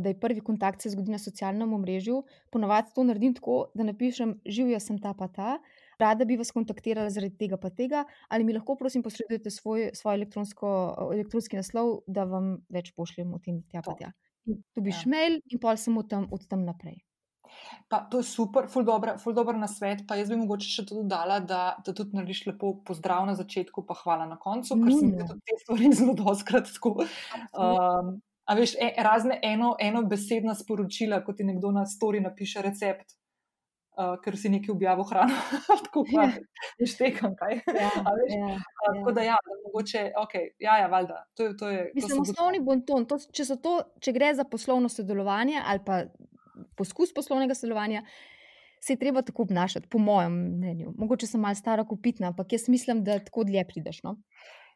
[0.00, 4.36] da je prvi kontakt se zgodi na socialnem omrežju, ponovadi to naredim tako, da napišem:
[4.46, 5.58] Živijo sem ta pa ta,
[5.98, 10.20] rada bi vas kontaktirala zaradi tega pa tega, ali mi lahko, prosim, posredujete svoj, svoj
[10.22, 14.12] elektronski naslov, da vam več pošljem o tem, tja pa tja.
[14.76, 15.10] Dobiš ja.
[15.14, 16.98] mail in pol sem od tam, od tam naprej.
[17.88, 20.06] Pa, to je super, ful dobro, ful dobro na svet.
[20.08, 23.84] Pa jaz bi mogoče še to dodala, da, da tudi narediš lepo pozdrav na začetku,
[23.88, 27.06] pa hvala na koncu, ker sem tudi te stvari zelo doskrat tako.
[27.52, 32.62] Um, A veš, e, razne eno, eno besedna sporočila, kot ti nekdo na stori napiše
[32.62, 33.14] recept,
[33.98, 35.36] uh, ker si nekaj objavil hrano.
[35.86, 36.40] tako kot
[36.80, 37.60] je štekam, kaj.
[37.68, 41.22] Ja, veš, ja, uh, tako da ja, da mogoče, ok, ja, ja, valjda.
[41.38, 45.84] To, to je, Mislim, osnovni bonton, to, če, to, če gre za poslovno sodelovanje ali
[45.86, 46.02] pa
[46.76, 48.04] poskus poslovnega sodelovanja.
[48.82, 50.90] Se je treba tako obnašati, po mojem mnenju.
[50.98, 54.00] Mogoče sem malo stara, kupitna, ampak jaz mislim, da tako dlje prideš.
[54.02, 54.16] No?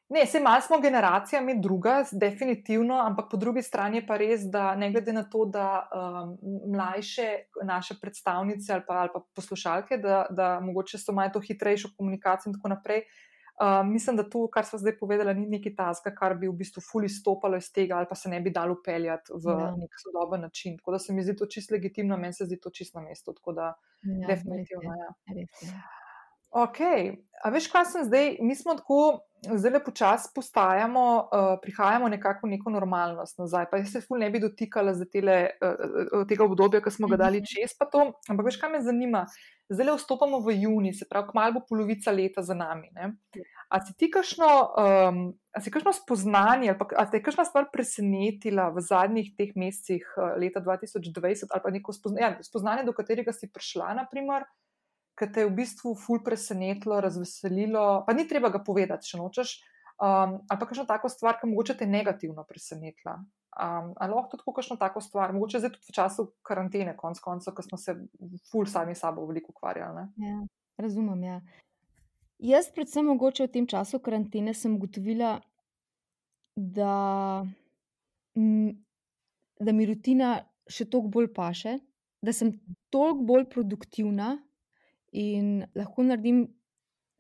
[0.09, 4.75] Ne, se malo smo generacijami druga, definitivno, ampak po drugi strani je pa res, da
[4.75, 6.37] ne glede na to, da um,
[6.73, 7.27] mlajše
[7.65, 12.51] naše predstavnice ali pa, ali pa poslušalke, da, da mogoče so imajo to hitrejšo komunikacijo
[12.51, 13.03] in tako naprej.
[13.57, 16.83] Uh, mislim, da to, kar smo zdaj povedali, ni neki taska, kar bi v bistvu
[16.85, 19.71] fully stopalo iz tega, ali pa se ne bi dalo upeljati v ja.
[19.75, 20.77] nek sodoben način.
[20.77, 23.33] Tako da se mi zdi to čisto legitimno, meni se zdi to čisto na mestu.
[23.35, 24.93] Tako da, ja, definitivno.
[24.93, 25.97] Ja.
[26.57, 26.79] Ok,
[27.45, 28.39] a veš, kaj sem zdaj?
[28.41, 29.27] Mi smo tako
[29.61, 33.67] zelo počasi postajamo, uh, prihajamo nekako v neko normalnost nazaj.
[33.71, 37.43] Pa jaz se ful ne bi dotikala tele, uh, tega obdobja, ki smo ga dali
[37.45, 37.51] mhm.
[37.53, 38.09] čez, pa to.
[38.33, 39.27] Ampak veš, kaj me zanima?
[39.69, 42.89] Zdaj vstopamo v juni, se pravi, kmalo bo polovica leta za nami.
[42.97, 43.13] Ne?
[43.69, 44.51] A si ti kakšno,
[44.81, 45.23] um,
[45.61, 50.07] si kakšno spoznanje, ali pa te je kakšna stvar presenetila v zadnjih teh mesecih
[50.41, 54.47] leta 2020, ali pa neko spoznanje, ja, spoznanje do katerega si prišla, naprimer?
[55.17, 59.55] Ki te je v bistvu ful presenetilo, razveselilo, pa ni treba ga povedati, če nočeš,
[59.97, 63.17] um, ali pa kakšno tako stvar, ki mogoče te negativno presenetila.
[63.57, 67.55] Um, ali lahko tudi kakšno tako stvar, mogoče zdaj tudi v času karantene, konc koncev,
[67.57, 67.97] ko smo se
[68.51, 70.05] ful sami sabo veliko ukvarjali.
[70.21, 70.41] Ja,
[70.77, 71.25] razumem.
[71.25, 71.41] Ja.
[72.39, 75.39] Jaz, predvsem, mogoče v tem času karantene, sem ugotovila,
[76.57, 77.47] da,
[79.61, 80.37] da mi rutina
[80.69, 81.79] še toliko bolj paše,
[82.21, 82.53] da sem
[82.93, 84.35] toliko bolj produktivna,
[85.17, 86.47] in lahko naredim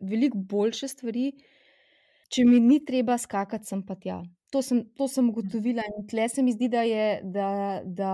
[0.01, 1.31] veliko boljše stvari,
[2.33, 4.21] če mi ni treba skakati sem pa tja.
[4.53, 7.09] To sem, to sem ugotovila in tle se mi zdi, da je.
[7.25, 7.49] Da,
[7.85, 8.13] da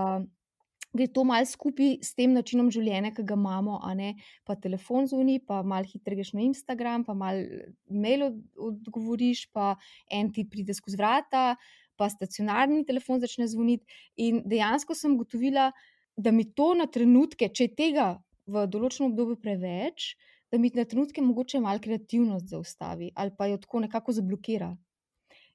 [0.93, 4.11] Gre to malo skupaj s tem načinom življenja, ki ga imamo, a ne
[4.45, 8.27] pa telefon zunaj, pa malo hitreje greš na Instagram, pa malo mail
[8.61, 9.71] odgovoriš, pa
[10.13, 11.55] en ti pride skozi vrata,
[11.97, 13.89] pa stacionarni telefon začne zvoniti.
[14.21, 15.71] In dejansko sem gotovila,
[16.13, 18.11] da mi to na trenutke, če tega
[18.47, 20.15] v določenem obdobju preveč,
[20.53, 24.75] da mi na trenutke mogoče malo kreativnost zaustavi ali pa jo tako nekako zablokira.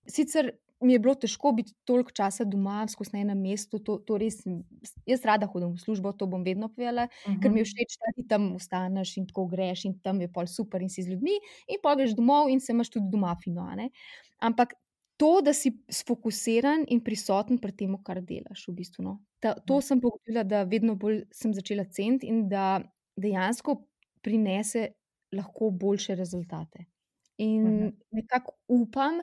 [0.07, 4.17] Sicer mi je bilo težko biti toliko časa doma, skozi na enem mestu, to, to
[4.21, 4.43] res,
[5.09, 7.41] jaz rada hodim v službo, to bom vedno povedala, uh -huh.
[7.41, 7.69] ker mi je mhm.
[7.71, 11.03] všeč, da ti tam ostaneš in tako greš in tam je pol super in si
[11.03, 11.35] z ljudmi,
[11.67, 13.67] in pa greš domov in se imaš tudi doma fino.
[14.39, 14.73] Ampak
[15.17, 18.67] to, da si sfokusiran in prisoten pri tem, kar delaš.
[18.69, 19.17] V bistvu, no.
[19.41, 19.87] Ta, to ja.
[19.89, 22.77] sem pogledala, da vedno bolj sem začela ceniti in da
[23.17, 23.79] dejansko
[24.21, 24.91] prinese
[25.33, 26.85] lahko boljše rezultate.
[27.37, 27.93] In mhm.
[28.17, 29.21] nekako upam,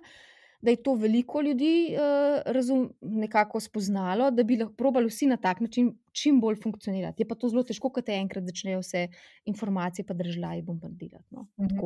[0.64, 5.36] da je to veliko ljudi uh, razum, nekako spoznalo, da bi lahko probali vsi na
[5.36, 7.22] tak način čim bolj funkcionirati.
[7.22, 9.09] Je pa to zelo težko, ko te enkrat začnejo vse
[9.51, 11.26] informacije pa državi bombardirati.
[11.30, 11.47] No.
[11.61, 11.78] Mhm.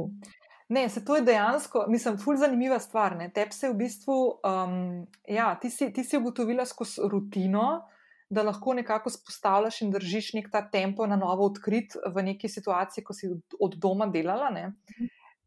[0.68, 3.16] Ne, se to je dejansko, mislim, ful zanimiva stvar.
[3.34, 7.86] Tep se v bistvu, um, ja, ti si, ti si ugotovila skozi rutino,
[8.30, 13.04] da lahko nekako spostavljaš in držiš nek ta tempo na novo odkrit v neki situaciji,
[13.04, 14.50] ko si od doma delala.
[14.52, 14.66] Ne?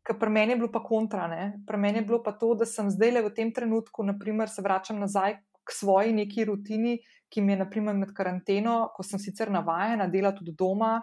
[0.01, 1.27] Ker pri meni je bilo pa kontra.
[1.29, 1.61] Ne?
[1.67, 4.65] Pri meni je bilo pa to, da sem zdaj le v tem trenutku, naprimer, se
[4.65, 6.97] vračam nazaj k svoji neki rutini,
[7.29, 10.97] ki mi je, naprimer, med karanteno, ko sem sicer navajena delati tudi doma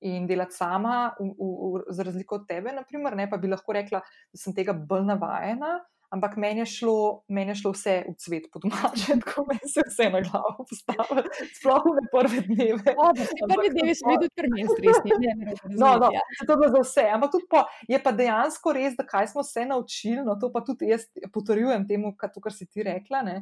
[0.00, 3.76] in delati sama, v, v, v, za razliko od tebe, naprimer, ne, pa bi lahko
[3.76, 5.78] rekla, da sem tega bolj navajena.
[6.10, 9.84] Ampak meni je, šlo, meni je šlo vse v cvet pod mače, tako da se
[9.86, 11.22] vse na glavo postavilo,
[11.54, 12.94] sploh ne prve dneve.
[12.98, 13.12] O,
[13.52, 15.12] prvi dnevi so bili tudi pri meni stresni.
[15.22, 16.10] Ne, ne, ne, No, no,
[16.42, 17.06] to je bilo za vse.
[17.14, 20.24] Ampak tudi po, je pa dejansko res, da kaj smo se naučili.
[20.26, 23.22] No, to pa tudi jaz potrjujem temu, kar, to, kar si ti rekla.
[23.30, 23.36] Ne,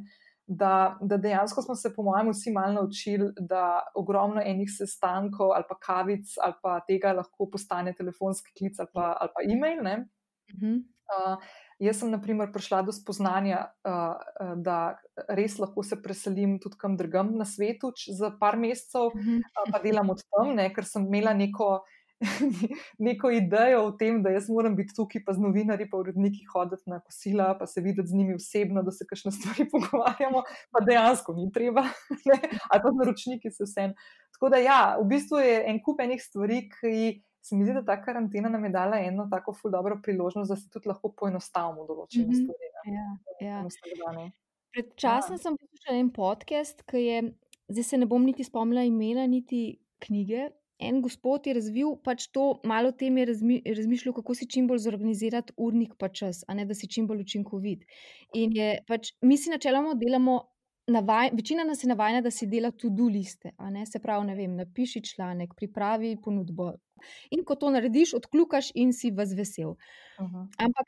[0.49, 5.65] da, da dejansko smo se, po mojem, vsi malo naučili, da ogromno enih sestankov ali
[5.69, 10.05] pa kavic ali pa tega lahko postane telefonski klic ali pa, ali pa e-mail.
[10.55, 10.79] Mhm.
[11.09, 11.37] Uh,
[11.81, 14.17] jaz sem, na primer, prišla do spoznanja, uh,
[14.61, 19.37] da res lahko se preselim tudi kam drugam na svetu za par mesecev, Mhm.
[19.39, 21.81] uh, pa delam od tam, ne, ker sem imela neko.
[22.99, 26.91] Neko idejo o tem, da jaz moram biti tukaj, pa z novinarji, pa uredniki hoditi
[26.91, 30.43] na kosila, pa se videti z njimi osebno, da se kakšne stvari pogovarjamo,
[30.73, 31.83] pa dejansko ni treba,
[32.29, 32.39] ne?
[32.71, 33.89] ali pa z naročniki se vse.
[34.33, 36.95] Tako da, ja, v bistvu je en kup enih stvari, ki
[37.41, 40.57] se mi zdi, da ta karantena nam je dala eno tako ful dobro priložnost, da
[40.57, 42.35] se tudi lahko poenostavimo določene Mhm.
[42.35, 42.67] stvari.
[42.85, 43.07] ne, Ja,
[43.41, 43.63] ja.
[44.73, 47.23] Pred časom sem poslušala en podcast, ki je,
[47.69, 49.63] zdaj se ne bom niti spomnila imena, niti
[49.99, 50.51] knjige.
[50.79, 54.79] En gospod je razvil pač to, malo tem je razmi, razmišljal, kako si čim bolj
[54.79, 57.83] zorganizirati urnik pa čas, a ne da si čim bolj učinkovit.
[58.33, 60.39] In je pač, mi si načeloma delamo.
[60.89, 63.51] Navaj, večina nas je navajena, da si dela to-do liste.
[63.59, 66.71] a ne, Se pravi, ne vem, napiši članek, pripravi ponudbo.
[67.31, 69.75] In ko to narediš, odkljukaš in si vas vesel.
[70.21, 70.49] Mhm.
[70.59, 70.87] Ampak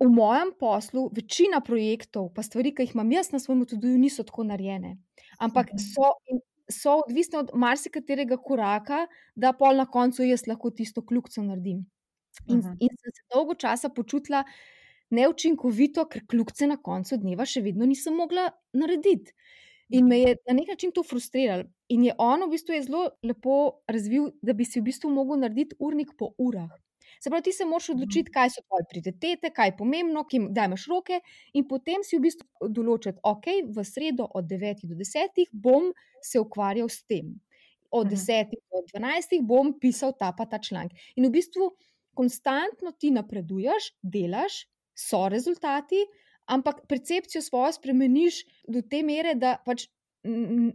[0.00, 4.22] v mojem poslu večina projektov, pa stvari, ki jih imam jaz na svojem tudi, niso
[4.24, 4.98] tako narejene.
[5.38, 5.78] Ampak Mhm.
[5.78, 6.40] so, in
[6.72, 9.06] so odvisne od marsikaterega koraka,
[9.36, 11.84] da pol na koncu jaz lahko tisto kljukco naredim.
[12.48, 12.72] In, Mhm.
[12.80, 14.44] in sem se dolgo časa počutila
[15.10, 19.32] neučinkovito, ker kljukce na koncu dneva še vedno nisem mogla narediti.
[19.90, 21.64] In me je na nek način to frustriralo.
[21.90, 23.56] In je on v bistvu je zelo lepo
[23.88, 26.70] razvil, da bi si v bistvu mogel narediti urnik po urah.
[27.22, 30.66] Se pravi, ti se moraš odločiti, kaj so tvoje prioritete, kaj je pomembno, kim daj
[30.66, 31.20] imaš roke,
[31.54, 35.92] in potem si v bistvu določiti, ok, v sredo od 9 do 10 bom
[36.22, 37.30] se ukvarjal s tem.
[37.92, 38.10] Od Mhm.
[38.10, 40.92] 10 do 12 bom pisal ta pa ta članek.
[41.16, 41.70] In v bistvu
[42.14, 46.02] konstantno ti napreduješ, delaš, so rezultati,
[46.46, 49.86] ampak percepcijo svojo spremeniš do te mere, da pač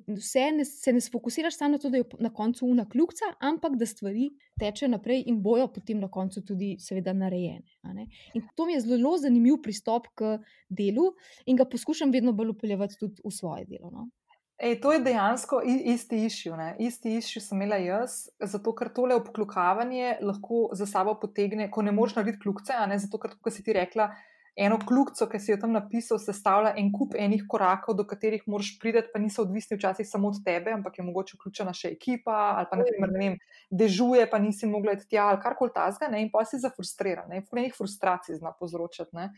[0.08, 3.76] vse ne, se ne sfokusiraš samo na to, da je na koncu una kljukca, ampak
[3.76, 4.30] da stvari
[4.60, 8.08] tečejo naprej in bojo potem na koncu tudi, seveda, narejene.
[8.34, 10.38] In to mi je zelo zanimiv pristop k
[10.70, 11.14] delu
[11.46, 13.92] in ga poskušam vedno bolj upeljati tudi v svoje delo.
[13.92, 14.10] No.
[14.58, 16.56] Ej, to je dejansko isti išil.
[16.80, 21.94] Isti išil sem imela jaz, zato ker tole obklukavanje lahko za sabo potegne, ko ne
[21.94, 24.10] moreš narediti kljukce, zato, ker, kot si ti rekla,
[24.58, 28.72] eno kljukco, ki si jo tam napisal, sestavlja en kup enih korakov, do katerih moraš
[28.82, 32.70] priti, pa niso odvisni včasih samo od tebe, ampak je mogoče vključena še ekipa, ali
[32.72, 33.36] pa naprimer, ne vem,
[33.70, 37.44] dežuje, pa nisi mogla iti tja, ali karkoli tazga, ne, in pa si zafrustriran, ne,
[37.46, 39.14] enih frustracij zna povzročati.
[39.18, 39.30] Ne.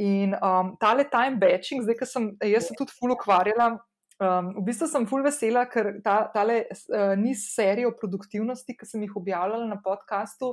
[0.00, 3.72] In um, tale time batching, zdaj, ki sem jaz se tudi ful ukvarjala.
[4.20, 8.86] Um, v bistvu sem ful vesela, ker ta tale, uh, niz serij o produktivnosti, ki
[8.86, 10.52] sem jih objavljala na podkastu,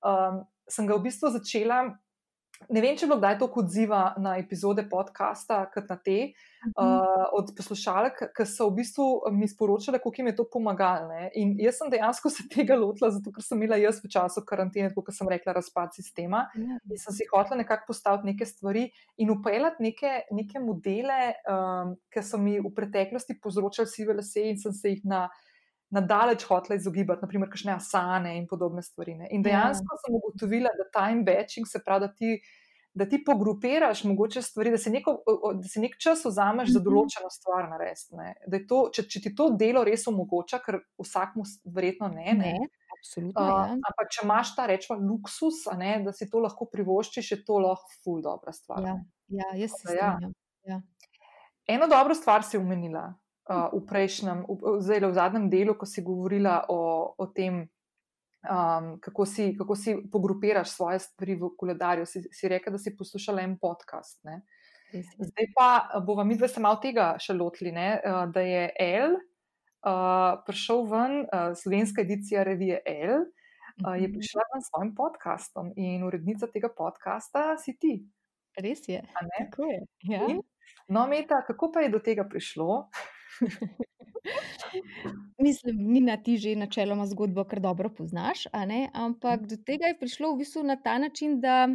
[0.00, 1.82] um, sem ga v bistvu začela.
[2.68, 6.32] Ne vem, če je bilo kdaj tako odziva na epizode podcasta, kot na te,
[6.70, 11.08] uh, od poslušalk, ki so v bistvu mi sporočale, kako jim je to pomagalo.
[11.10, 11.30] ne.
[11.40, 14.92] In jaz sem dejansko se tega lotila, zato ker sem imela jaz v času karantene,
[14.94, 16.46] kot sem rekla, razpad sistema.
[16.54, 16.80] Ja.
[16.86, 18.88] In sem si hotela nekako postaviti neke stvari
[19.18, 24.60] in upeljati neke, neke modele, um, ki so mi v preteklosti povzročali sive lase in
[24.60, 25.26] sem se jih na.
[25.92, 29.14] Nadalječ hotela izogibati, naprimer, kakšne asane in podobne stvari.
[29.14, 29.26] Ne.
[29.30, 29.44] In Ja.
[29.44, 32.30] dejansko sem ugotovila, da time batching, se pravi, da ti,
[32.94, 35.18] da ti pogrupiraš mogoče stvari, da si, neko,
[35.54, 36.84] da si nek čas vzameš za Mhm.
[36.86, 38.12] določeno stvar narediti.
[38.12, 38.34] ne.
[38.68, 42.24] To, če, če ti to delo res omogoča, ker vsakmu s- verjetno ne.
[42.34, 42.52] ne.
[42.52, 43.42] Ne, absolutno.
[43.42, 43.72] Uh, ja.
[43.74, 47.88] ampak, če imaš ta rečva luksus, ne, da si to lahko privoščiš, je to lahko
[48.02, 48.80] ful dobra stvar.
[48.82, 48.96] Ja,
[49.28, 50.16] ja, jaz se da ja.
[50.16, 50.82] strinjam.
[51.66, 53.14] Eno dobro stvar si omenila
[53.50, 57.66] uh, v prejšnjem, v, zdaj v zadnjem delu, ko si govorila o, o tem,
[58.46, 62.06] um, kako, si, kako si pogrupiraš svoje stvari v koledarju.
[62.06, 64.20] Si, si rekla, da si poslušala en podcast.
[64.24, 64.42] Ne?
[64.92, 65.68] Zdaj pa
[66.04, 68.00] bova mi dve se malo tega še lotili, ne?
[68.04, 69.18] uh, da je L.
[69.82, 73.24] Uh, prišel ven, uh, slovenska edicija revije L,
[73.82, 74.12] uh, je Mhm.
[74.14, 77.96] prišla s svojim podcastom in urednica tega podcasta si ti.
[78.54, 79.00] Res je.
[79.38, 79.80] Tako je.
[80.02, 80.20] Ja.
[80.28, 80.42] In?
[80.88, 82.90] No, Meta, kako pa je do tega prišlo?
[85.42, 88.46] Mislim, Nina, ti že načeloma zgodbo kar dobro poznaš,
[88.92, 91.68] ampak do tega je prišlo v bistvu na ta način, da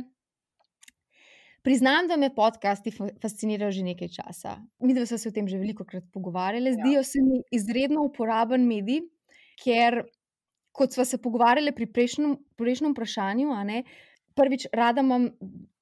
[1.64, 4.58] priznam, da me podcasti fa- fascinirajo že nekaj časa.
[4.80, 6.74] Mi dva sva se o tem že veliko krat pogovarjali.
[6.74, 9.01] Zdijo se mi izredno uporaben medij,
[9.64, 10.03] ker
[10.72, 13.84] kot smo se pogovarjali pri prejšnjem, prejšnjem vprašanju, ne,
[14.38, 15.32] prvič, rada imam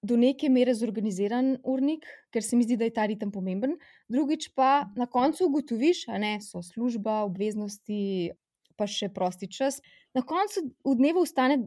[0.05, 3.75] do neke mere zorganiziran urnik, ker se mi zdi, da je ta ritem pomemben.
[4.11, 8.31] Drugič pa na koncu ugotoviš, da so služba, obveznosti,
[8.77, 9.81] pa še prosti čas.
[10.13, 11.65] Na koncu v dnevu ostane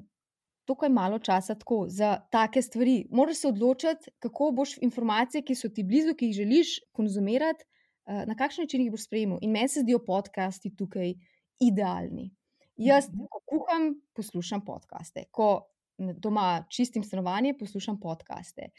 [0.68, 3.06] tako malo časa tako, za take stvari.
[3.10, 8.26] Moraš se odločiti, kako boš informacije, ki so ti blizu, ki jih želiš konzumirati, eh,
[8.28, 9.38] na kakšen način jih boš sprejemal.
[9.42, 11.14] In meni se zdijo podcasti tukaj
[11.60, 12.30] idealni.
[12.76, 13.26] Jaz, mhm.
[13.30, 15.24] ko kuham, poslušam podcaste.
[15.30, 15.66] Ko
[15.98, 18.70] doma čistim stanovanje, poslušam podcaste.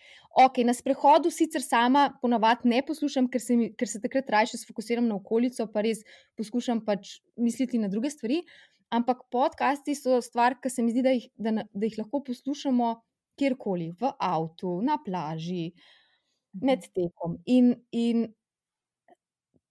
[0.45, 4.57] Ok, na sprehodu sicer sama ponavadi ne poslušam, ker se, mi, ker se takrat raje
[4.57, 6.05] sfokusiram na okolico, pa res
[6.39, 8.41] poskušam pač misliti na druge stvari.
[8.89, 12.95] Ampak podcasti so stvar, ki se mi zdi, da jih, da, da jih lahko poslušamo
[13.39, 15.69] kjerkoli, v avtu, na plaži,
[16.55, 16.65] mhm.
[16.65, 17.37] med tekom.
[17.45, 18.29] In, in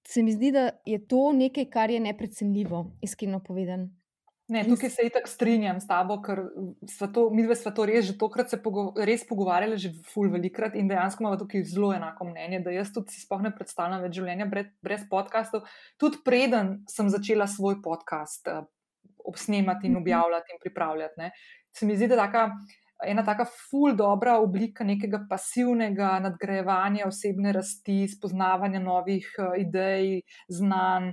[0.09, 3.91] se mi zdi, da je to nekaj, kar je neprecenljivo, iskreno povedano.
[4.49, 6.41] Ne, tukaj se itak strinjam s tabo, ker
[7.15, 10.89] to, mi dve smo to res že tokrat pogo res pogovarjali, že ful velikrat in
[10.89, 14.49] dejansko imamo tukaj zelo enako mnenje, da jaz tudi si spoh ne predstavljam več življenja
[14.49, 15.69] brez, brez podcastov.
[16.01, 18.65] Tudi preden sem začela svoj podcast uh,
[19.29, 20.03] obsnemati in mhm.
[20.03, 21.21] objavljati in pripravljati.
[21.21, 21.31] Ne.
[21.77, 22.49] Se mi zdi, da taka,
[23.07, 31.13] ena taka ful dobra oblika nekega pasivnega nadgrajevanja osebne rasti, spoznavanja novih uh, idej, znanj.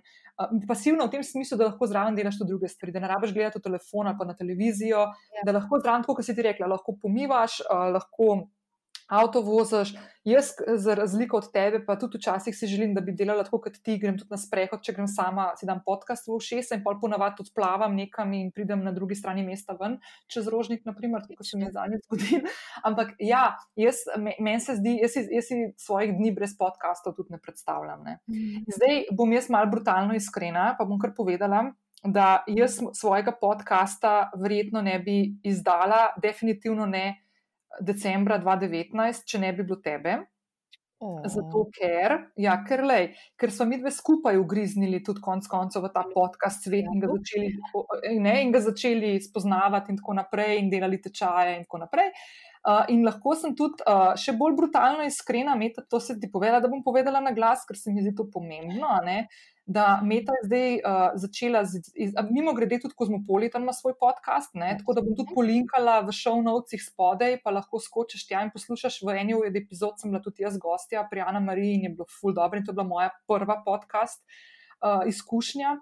[0.68, 3.62] Pasivno v tem smislu, da lahko zraven delaš tudi druge stvari, da ne rabiš gledati
[3.64, 5.06] telefon ali pa na televizijo,
[5.38, 5.46] ja.
[5.48, 7.62] da lahko zraven, kot si ti rekla, lahko pomivaš,
[7.96, 8.50] lahko
[9.08, 9.96] avto voziš.
[10.26, 10.46] Jaz,
[10.76, 13.98] za razliko od tebe, pa tudi včasih si želim, da bi delala tako kot ti,
[14.02, 17.46] grem tudi na sprehod, če grem sama, si dam podcast v ušesa in pol ponavadi
[17.46, 21.68] odplavam nekam in pridem na drugi strani mesta ven, čez rožnik, naprimer, tako se mi
[21.68, 22.50] je zadnjič zgodilo.
[22.90, 23.44] Ampak ja,
[23.78, 28.02] jaz, meni se zdi, jaz jaz si svojih dni brez podcastov tudi ne predstavljam.
[28.02, 28.18] Ne.
[28.26, 28.66] Mhm.
[28.74, 31.68] Zdaj bom jaz mal brutalno iskrena, pa bom kar povedala.
[32.06, 37.25] Da jaz svojega podcasta verjetno ne bi izdala, definitivno ne
[37.82, 40.22] decembra 2019, če ne bi bilo tebe.
[41.04, 41.20] Oh.
[41.28, 45.92] Zato, ker, ja, ker, lej, ker smo mi dve skupaj ugriznili tudi konec koncev v
[45.94, 47.50] ta podcast svet in ga, začeli,
[48.24, 52.14] ne, in ga začeli spoznavati, in tako naprej, in delali tečaje, in tako naprej.
[52.66, 56.64] Uh, in lahko sem tudi uh, še bolj brutalno iskrena, meta, to se ti povedala,
[56.64, 58.96] da bom povedala na glas, ker se mi zdi to pomembno.
[59.04, 59.28] Uh,
[59.66, 64.54] da Meta je zdaj uh, začela, z, iz, mimo grede, tudi Kozmopolitan ima svoj podcast,
[64.54, 64.76] ne?
[64.78, 69.02] tako da bom tudi polinkala v show notesih spodaj, pa lahko skočiš tja in poslušaš.
[69.02, 72.06] V eni od epizod sem bila tudi jaz gostja pri Ana Mariji in je bilo
[72.20, 75.80] full dobro in to je bila moja prva podcast uh, izkušnja.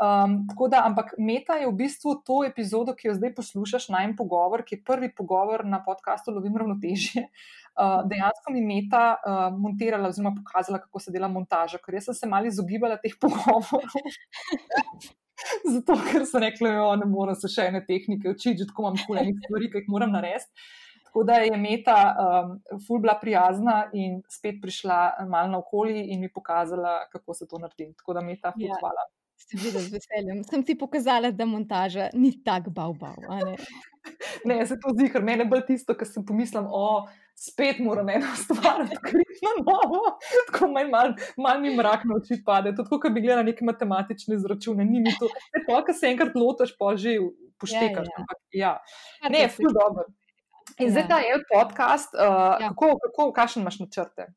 [0.00, 4.16] Um, tako da, ampak Meta je v bistvu to epizodo, ki jo zdaj poslušaš, najmen
[4.16, 7.26] pogovor, ki je prvi pogovor na podkastu Lovim ravnotežje.
[7.80, 12.18] Uh, dejansko mi Meta uh, montirala, oziroma pokazala, kako se dela montaža, ker jaz sem
[12.18, 13.88] se malo izogibala teh pogovorov.
[15.74, 19.38] Zato, ker sem rekla, da ne morem se še ene tehnike učiti, tako imam kulenih
[19.46, 20.68] stvari, ki jih moram narediti.
[21.10, 22.50] Tako da je Meta um,
[22.86, 27.58] ful bila prijazna in spet prišla malo na okolje in mi pokazala, kako se to
[27.58, 27.88] naredi.
[27.98, 28.76] Tako da Meta, ful ja.
[28.78, 29.08] hvala.
[29.40, 30.44] Ste videli z veseljem.
[30.44, 33.16] Sem ti pokazala, da montaža ni tako bavbav.
[33.26, 33.56] Ne?
[34.52, 37.08] ne, se to zdi, ker meni je bolj tisto, kar sem pomislila, o,
[37.40, 40.00] spet moram eno stvar odkriti na novo.
[40.46, 42.74] Tako manj mal, mal mi mrak na oči pade.
[42.76, 44.84] To je kot bi gledala neke matematične izračune.
[44.84, 45.28] Ni mi to,
[45.66, 47.16] to, kar se enkrat lotaš, pa že
[47.60, 48.10] poštekaš.
[48.16, 48.72] Ja, ja.
[49.22, 49.30] ja.
[49.32, 50.04] Ne, ful dobro.
[50.80, 52.20] In zdaj ta je podcast, uh,
[52.60, 52.68] ja.
[52.68, 54.28] kako, kako, kakšen imaš načrte?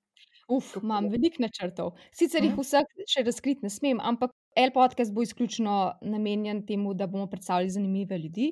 [0.52, 1.94] Uf, imam veliko načrtov.
[2.16, 7.08] Sicer jih vseh še razkriti ne smem, ampak El podcast bo izključno namenjen temu, da
[7.08, 8.52] bomo predstavili zanimive ljudi,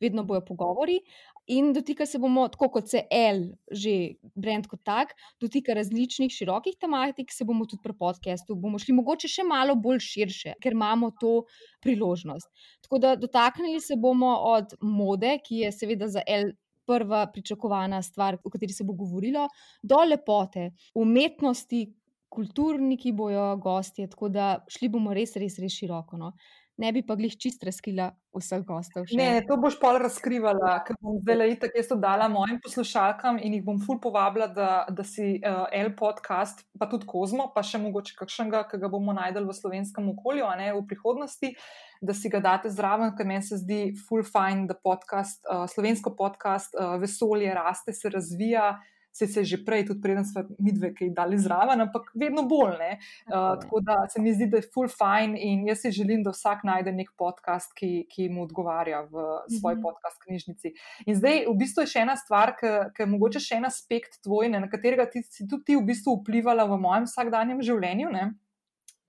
[0.00, 1.00] vedno bojo pogovori.
[1.46, 3.40] In dotika se bomo, tako kot se El,
[3.72, 8.94] že brend kot tak, dotika različnih širokih tematik, se bomo tudi pri podkastu, bomo šli
[8.94, 11.44] mogoče še malo bolj širše, ker imamo to
[11.82, 12.50] priložnost.
[12.84, 16.52] Tako da dotaknili se bomo od mode, ki je seveda za El
[16.86, 19.46] prva pričakovana stvar, o kateri se bo govorilo,
[19.82, 21.86] do lepote, umetnosti,
[22.30, 26.18] kulturniki bojo gostje, tako da šli bomo res, res, res široko.
[26.18, 26.32] No.
[26.80, 29.04] Ne bi pa glih čist razkrila vseh gostov.
[29.10, 29.16] Še.
[29.18, 33.58] Ne, to boš pa razkrivala, ker bom zdaj itak jaz to dala mojim poslušalkam in
[33.58, 37.82] jih bom ful povabila, da, da si uh, L podcast, pa tudi Kozmo, pa še
[37.82, 41.52] mogoče kakšnega, ki ga bomo najdel v slovenskem okolju, a ne v prihodnosti.
[42.00, 46.14] Da si ga date zraven, ker meni se zdi full fine, da podcast, uh, slovensko
[46.16, 48.72] podcast, uh, vesolje raste, se razvija.
[49.12, 52.78] Se je že prej, tudi preden smo mi dve, jih dali zraven, ampak vedno bolj.
[53.26, 56.30] Uh, tako da se mi zdi, da je full fine in jaz si želim, da
[56.30, 59.24] vsak najde nek podcast, ki, ki mu odgovarja v
[59.58, 59.82] svoji mm -hmm.
[59.82, 60.74] podcast knjižnici.
[61.06, 64.48] In zdaj, v bistvu je še ena stvar, ki je mogoče še en aspekt tvoj,
[64.48, 68.10] ne, na katerega ti, si tudi ti v bistvu vplivala v mojem vsakdanjem življenju.
[68.10, 68.30] Ne?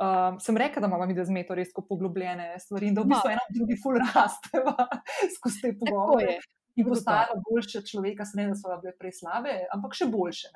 [0.01, 3.29] Um, sem rekel, da imamo mi da zmeto res poglobljene stvari in da v bistvu
[3.29, 4.87] ena od drugih ful rasteva
[5.35, 6.39] skozi te pogovore.
[6.79, 10.51] In postajala boljše človeka, ne da so bile prej slabe, ampak še boljše.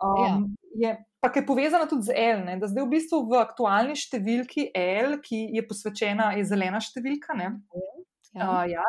[0.00, 0.46] Um,
[0.80, 2.56] je, pa je povezana tudi z L, ne?
[2.60, 7.36] da zdaj v bistvu v aktualni številki L, ki je posvečena, je zelena številka.
[7.36, 7.52] Ne?
[8.32, 8.46] Ja.
[8.46, 8.84] Uh, ja.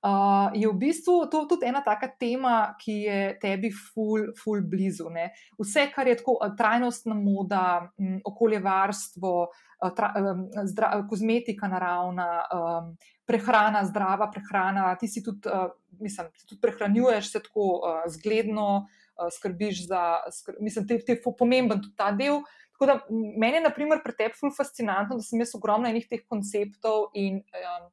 [0.00, 5.10] uh, je v bistvu to tudi ena taka tema, ki je tebi ful, ful blizu.
[5.12, 5.28] Ne?
[5.60, 12.94] Vse, kar je tako trajnostna moda, m, okoljevarstvo, uh, tra, um, zdra, kozmetika naravna, um,
[13.28, 15.68] prehrana, zdrava prehrana, ti si tudi, uh,
[16.00, 21.84] mislim, tudi prehranjuješ se tako uh, zgledno, uh, skrbiš za, skr, mislim, te, te pomemben
[21.84, 22.40] tudi ta del.
[22.78, 26.06] Tako da meni je, na primer, pri tebi ful fascinantno, da sem jaz ogromno enih
[26.08, 27.90] teh konceptov in um,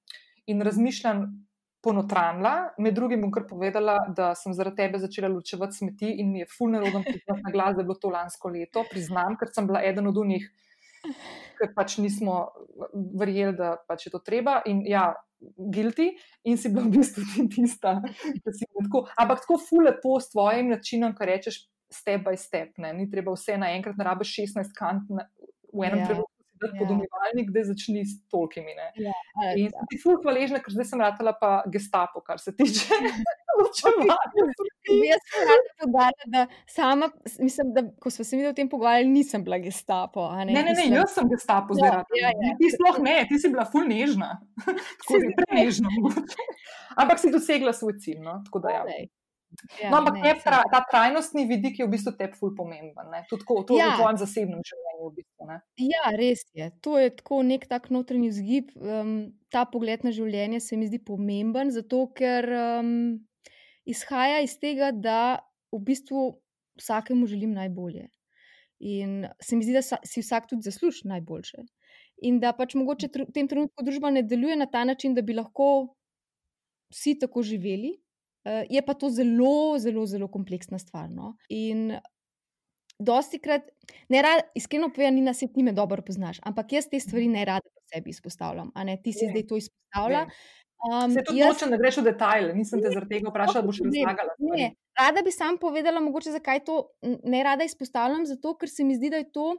[0.48, 1.26] in razmišljam
[1.86, 2.54] ponotranila.
[2.82, 6.50] Med drugim bom kar povedala, da sem zaradi tebe začela ločevati smeti in mi je
[6.58, 8.86] fulno rodom priznati na glas, da je bilo to lansko leto.
[8.90, 10.48] Priznam, ker sem bila eden od unih,
[11.60, 12.40] ker pač nismo
[13.20, 14.60] verjeli, da pač je to treba.
[14.66, 15.12] In ja,
[15.58, 16.10] guilty
[16.50, 19.06] in si bila v bistvu ti tista, da si tako.
[19.22, 21.66] Ampak tako fulno lepo s tvojim načinom, kar rečeš.
[21.94, 22.90] Step by step, ne?
[22.98, 25.28] ni treba vse naenkrat, ne rabiš 16 kant na,
[25.70, 26.10] v enem yeah.
[26.10, 26.80] trenutku da ja.
[26.80, 28.76] podomivalnik, da začni s tolkimi.
[29.02, 29.14] Ja,
[29.58, 33.00] in sem ti ful hvaležna, ker zdaj sem ratala pa gestapo, kar se tiče
[33.60, 34.18] ločevanja.
[34.86, 39.10] Jaz sem rada podala, da sama, mislim, da ko smo se mi o tem pogovarjali,
[39.10, 40.28] nisem bila gestapo.
[40.38, 42.22] Ne, ne, ne, ne jaz sem gestapo zdaj ratala.
[42.22, 44.36] Ja, ja, ti sploh ne, ti si bila ful nežna.
[45.04, 45.94] Tako si prenežna.
[46.96, 48.40] Ampak si dosegla svoj cilj, no?
[48.46, 48.84] tako da ja.
[49.80, 53.14] Ja, no, ampak ne, tra, ta trajnostni vidik je v bistvu tebi ful pomemben.
[53.30, 53.94] Tudi to ja.
[53.94, 55.06] v tvojem zasebnem življenju.
[55.06, 56.70] V bistvu, ja, res je.
[56.86, 58.74] To je tako nek tak notranji vzgib.
[58.76, 59.14] Um,
[59.54, 62.92] ta pogled na življenje se mi zdi pomemben, zato ker um,
[63.88, 65.40] izhaja iz tega, da
[65.72, 66.28] v bistvu
[66.82, 68.10] vsakemu želim najbolje.
[68.86, 71.64] In se mi zdi, da si vsak tudi zasluži najboljše.
[72.28, 75.36] In da pač mogoče v tem trenutku družba ne deluje na ta način, da bi
[75.36, 75.96] lahko
[76.94, 77.96] vsi tako živeli.
[78.46, 81.10] Uh, je pa to zelo, zelo, zelo kompleksna stvar.
[81.10, 81.36] No?
[81.50, 81.96] In
[83.00, 83.70] dosti krat,
[84.10, 87.46] ne rad, iskreno povem, Nina, se ti me dobro poznaš, ampak jaz te stvari ne
[87.46, 88.72] rada po sebi izpostavljam.
[89.04, 89.32] Ti si ne.
[89.32, 90.28] zdaj to izpostavlja.
[90.86, 91.54] Um, se tudi jaz...
[91.54, 94.36] nočem, da greš v detajle, nisem te zaradi tega vprašala, boš razlagala.
[94.40, 96.82] Ne, rada bi sam povedala, mogoče zakaj to
[97.24, 99.56] ne rada izpostavljam, zato ker se mi zdi, da je to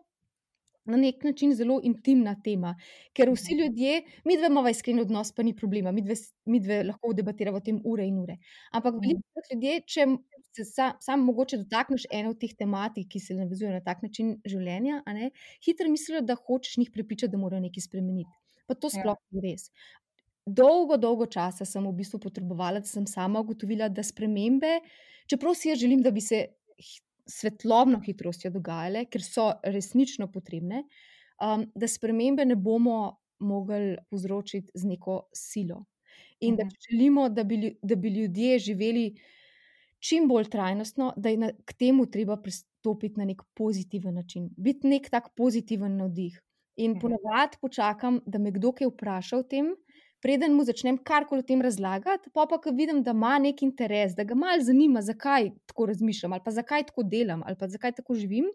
[0.87, 2.74] na nek način zelo intimna tema,
[3.16, 3.62] ker vsi mhm.
[3.62, 6.14] ljudje, mi dve imamo iskren odnos, pa ni problema, mi dve,
[6.47, 8.39] mi dve lahko debatiramo o tem ure in ure.
[8.72, 10.07] Ampak veliko ljudi, če
[10.57, 14.37] se sam, sam mogoče dotakneš ene od teh tematik, ki se navezujejo na tak način
[14.49, 15.30] življenja, ne,
[15.66, 18.30] hitro mislijo, da hočeš njih prepričati, da morajo nekaj spremeniti.
[18.66, 19.01] Pa to ja.
[19.01, 19.70] sploh ni res.
[20.47, 24.78] Dolgo, dolgo časa sem v bistvu potrebovala, da sem sama ugotovila, da spremembe,
[25.30, 26.45] čeprav si jaz želim, da bi se
[27.26, 30.84] svetlobno hitrostjo dogajale, ker so resnično potrebne,
[31.42, 35.84] um, da spremembe ne bomo mogli povzročiti z neko silo.
[36.40, 36.70] In da mhm.
[36.70, 39.06] če želimo, da bi, da bi ljudje živeli
[39.98, 44.88] čim bolj trajnostno, da je na, k temu treba pristopiti na nek pozitiven način, biti
[44.88, 46.40] nek tak pozitiven navdih.
[46.76, 47.00] In mhm.
[47.00, 49.72] ponovadi počakam, da me kdo kaj vpraša o tem,
[50.22, 54.14] preden mu začnem karkoli o tem razlagati, pa pa, ko vidim, da ima nek interes,
[54.16, 57.92] da ga malo zanima, zakaj tako razmišljam, ali pa zakaj tako delam, ali pa zakaj
[58.00, 58.50] tako živim.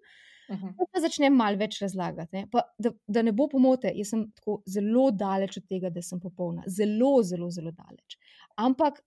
[0.50, 0.74] Uh -huh.
[0.92, 2.46] Pa začnem malo več razlagati.
[2.52, 6.20] Pa, da, da ne bo pomote, jaz sem tako zelo daleč od tega, da sem
[6.20, 6.64] popolna.
[6.68, 8.18] Zelo, zelo, zelo daleč.
[8.56, 9.02] Ampak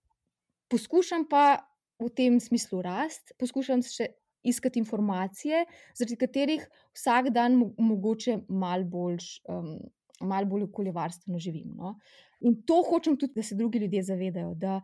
[0.69, 1.59] poskušam pa
[2.01, 4.09] v tem smislu rast, poskušam še
[4.45, 9.19] iskati informacije, zaradi katerih vsak dan mo mogoče malo bolj.
[9.49, 9.79] Um,
[10.21, 11.73] Malo bolj okoljevarstveno živim.
[11.75, 11.97] No?
[12.45, 14.81] In to hočem tudi, da se drugi ljudje zavedajo, da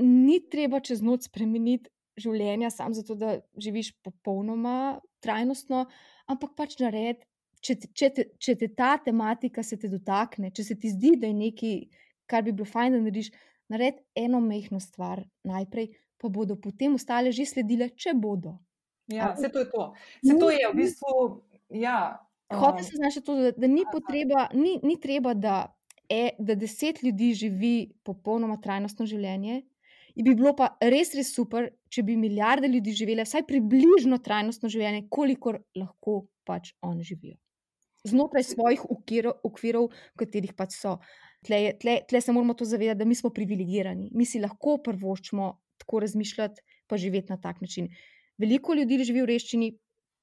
[0.00, 5.86] ni treba čez noč spremeniti življenja, samo zato, da živiš popolnoma trajnostno,
[6.32, 7.22] ampak pač nared.
[7.62, 11.28] Če, če, te, če te ta tematika se te dotakne, če se ti zdi, da
[11.30, 11.76] je nekaj,
[12.26, 13.28] kar bi bilo fajn, da narediš,
[13.70, 18.56] naredi eno mehko stvar najprej, pa bodo potem ostale že sledile, če bodo.
[19.12, 19.86] Ja, vse to je to.
[20.24, 21.22] Vse to je v bistvu.
[21.70, 21.98] Ja,
[22.52, 25.74] Hoče se znašati to, da, da ni, potreba, ni, ni treba, da
[26.12, 29.62] e, da deset ljudi živi popolnoma trajnostno življenje.
[30.12, 34.68] In bi bilo pa res, res super, če bi milijarde ljudi živele vsaj približno trajnostno
[34.72, 37.38] življenje, kolikor lahko pač oni živijo.
[38.04, 40.98] Znotraj svojih okvirov, v katerih pač so.
[41.46, 45.48] Tle, tle, tle se moramo to zavedati, da mi smo privilegirani, mi si lahko prvoščimo
[45.82, 47.88] tako razmišljati, pa živeti na tak način.
[48.38, 49.70] Veliko ljudi živi v reščini,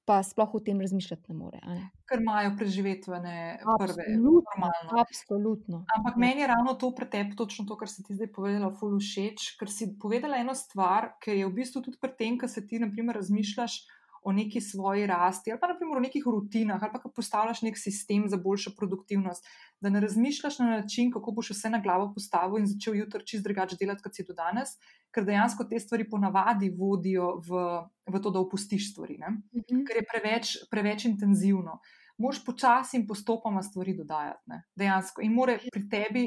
[0.10, 1.60] pa sploh o tem razmišljati ne more.
[1.70, 1.84] Ne?
[2.10, 4.95] Ker imajo preživetvene prve, normalno.
[5.03, 5.84] Absolutno.
[5.97, 6.22] Ampak ja.
[6.24, 9.70] meni je ravno to pretep, točno to, kar si ti zdaj povedala, ful všeč, ker
[9.70, 13.22] si povedala eno stvar, ki je v bistvu tudi pri tem, kar se ti, naprimer,
[13.22, 13.78] razmišljaš
[14.24, 17.78] o neki svoji rasti, ali pa naprimer o nekih rutinah, ali pa ko postavljaš nek
[17.78, 19.45] sistem za boljšo produktivnost,
[19.82, 23.43] da ne razmišljaš na način, kako boš vse na glavo postavil in začel jutri čist
[23.43, 24.76] drugače delati, kot si do danes,
[25.15, 27.63] ker dejansko te stvari ponavadi vodijo v,
[28.11, 29.88] v to, da opustiš stvari, mm -hmm.
[29.88, 31.80] ker je preveč, preveč intenzivno
[32.20, 34.43] moš počasi in postopoma stvari dodajati.
[34.51, 34.63] Ne?
[34.76, 35.22] Dejansko.
[35.24, 36.26] In more pri tebi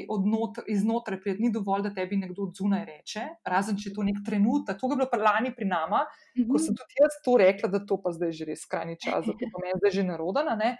[0.67, 4.23] iznotraj priti, ni dovolj, da tebi nekdo od zunaj reče, razen če je to nek
[4.25, 4.79] trenutek.
[4.79, 6.51] To je bilo lani pri nama, mm -hmm.
[6.51, 9.33] ko sem tudi jaz to rekla, da to pa zdaj že res skrajni čas, da
[9.33, 10.55] to meni zdaj že narodana.
[10.55, 10.77] Ne?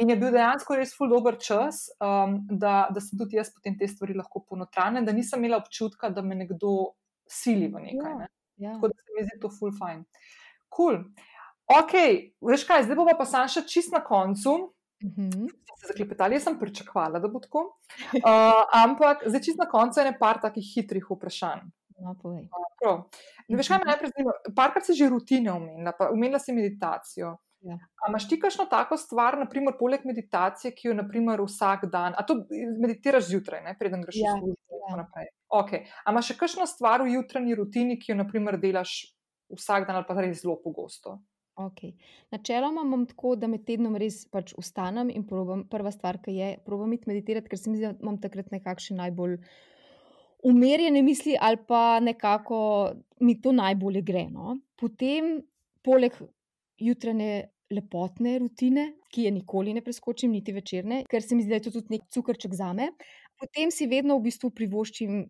[0.00, 3.78] In je bil dejansko res ful dober čas, um, da, da sem tudi jaz potem
[3.78, 6.92] te stvari lahko ponotrajna, da nisem imela občutka, da me nekdo
[7.28, 8.14] sili v nekaj.
[8.18, 8.26] Ne?
[8.56, 8.74] Ja, ja.
[8.74, 10.04] Tako da se mi zdi to ful fajn.
[10.76, 11.04] Cool.
[11.66, 11.92] Ok,
[12.46, 14.54] veš kaj, zdaj bomo pa sam še čist na koncu.
[15.04, 15.48] Uh -huh.
[15.86, 17.78] Zaklepetali, jaz sem pričakovala, da bo tako.
[18.12, 21.66] Uh, ampak zdaj čist na koncu je nekaj takih hitrih vprašanj.
[21.98, 23.02] No, uh,
[23.48, 24.32] ne veš, kaj me najprej zanima.
[24.56, 27.36] Parkrat si že rutine omenila, pa omenila si meditacijo.
[27.60, 27.78] Ja.
[28.08, 32.36] Imaš ti kakšno tako stvar, naprimer, poleg meditacije, ki jo naprimer, vsak dan, a to
[32.80, 34.82] meditiraš zjutraj, ne, preden greš ja, v službo?
[34.90, 35.06] Ja.
[35.48, 35.86] Okay.
[36.04, 39.16] Ampak še kakšno stvar v jutranji rutini, ki jo naprimer, delaš
[39.56, 41.18] vsak dan ali pa res zelo pogosto?
[41.56, 41.94] Okay.
[42.30, 46.50] Načeloma imam tako, da med tednom res pač vstanem in probam, prva stvar, ki je,
[46.66, 49.38] probam iti meditirati, ker se mi zdi, da imam takrat nekakšne najbolj
[50.46, 52.58] umirjene misli ali pa nekako
[53.24, 54.26] mi to najbolje gre.
[54.30, 54.58] No?
[54.76, 55.38] Potem,
[55.82, 56.18] poleg
[56.76, 61.58] jutranje lepotne rutine, ki je nikoli ne preskočim, niti večerne, ker se mi zdi, da
[61.58, 62.92] je to tudi nek cukrček za me,
[63.40, 65.24] potem si vedno v bistvu privoščim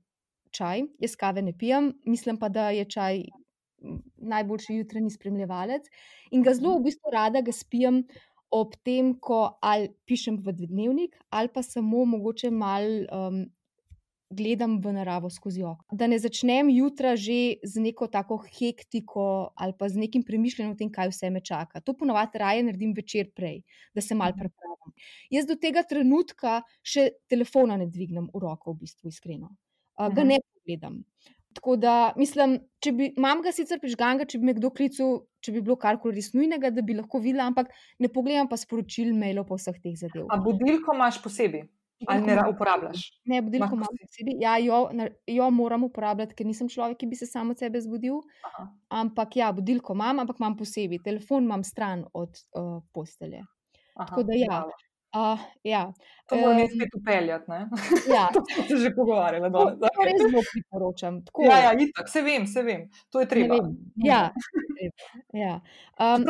[0.57, 3.22] čaj, jaz kave ne pijem, mislim pa, da je čaj
[4.16, 5.91] najboljši jutranji spremljevalec
[6.33, 8.05] in ga zelo v bistvu rada ga spijem
[8.55, 13.45] ob tem, ko ali pišem v dnevnik, ali pa samo mogoče mal um,
[14.31, 15.97] gledam v naravo skozi oko.
[15.97, 20.79] Da ne začnem jutra že z neko tako hektiko ali pa z nekim premišljenjem o
[20.79, 21.81] tem, kaj vse me čaka.
[21.81, 23.62] To ponovadi raje naredim večer prej,
[23.95, 24.39] da se mal mhm.
[24.39, 24.97] prepravim.
[25.31, 29.53] Jaz do tega trenutka še telefona ne dvignem v roko, v bistvu iskreno.
[29.97, 30.29] Uh, ga mhm.
[30.29, 31.03] ne pogledam.
[31.57, 35.55] Tako da, mislim, če bi, imam ga sicer prižganga, če bi me kdo klical, če
[35.55, 37.71] bi bilo karkoli res nujnega, da bi lahko videla, ampak
[38.03, 40.27] ne pogledam pa sporočil, mailov pa vseh teh zadev.
[40.29, 41.65] A budilko imaš posebej?
[42.05, 43.07] Ali ne uporabljaš?
[43.25, 44.37] Ne, budilko imam posebej.
[44.43, 44.83] Ja, jo,
[45.33, 48.21] jo moram uporabljati, ker nisem človek, ki bi se samo od sebe zbudil.
[48.51, 48.67] Aha.
[49.01, 51.01] Ampak ja, budilko imam, ampak imam posebej.
[51.07, 53.41] Telefon imam stran od uh, postelje.
[53.95, 54.53] Aha, Tako da ja.
[54.53, 54.86] Hvala.
[55.17, 55.93] Uh, ja.
[56.29, 57.53] To moramo um, spet upeljati.
[58.14, 58.29] Ja.
[58.35, 59.53] to smo se že pogovarjali.
[59.53, 61.25] To, to res zelo priporočam.
[61.25, 61.43] Tako.
[61.43, 62.89] Ja, ja itak, se vem, se vem.
[63.11, 63.57] To je treba.
[63.95, 64.33] Ja.
[65.33, 65.61] ja.
[66.01, 66.27] Um,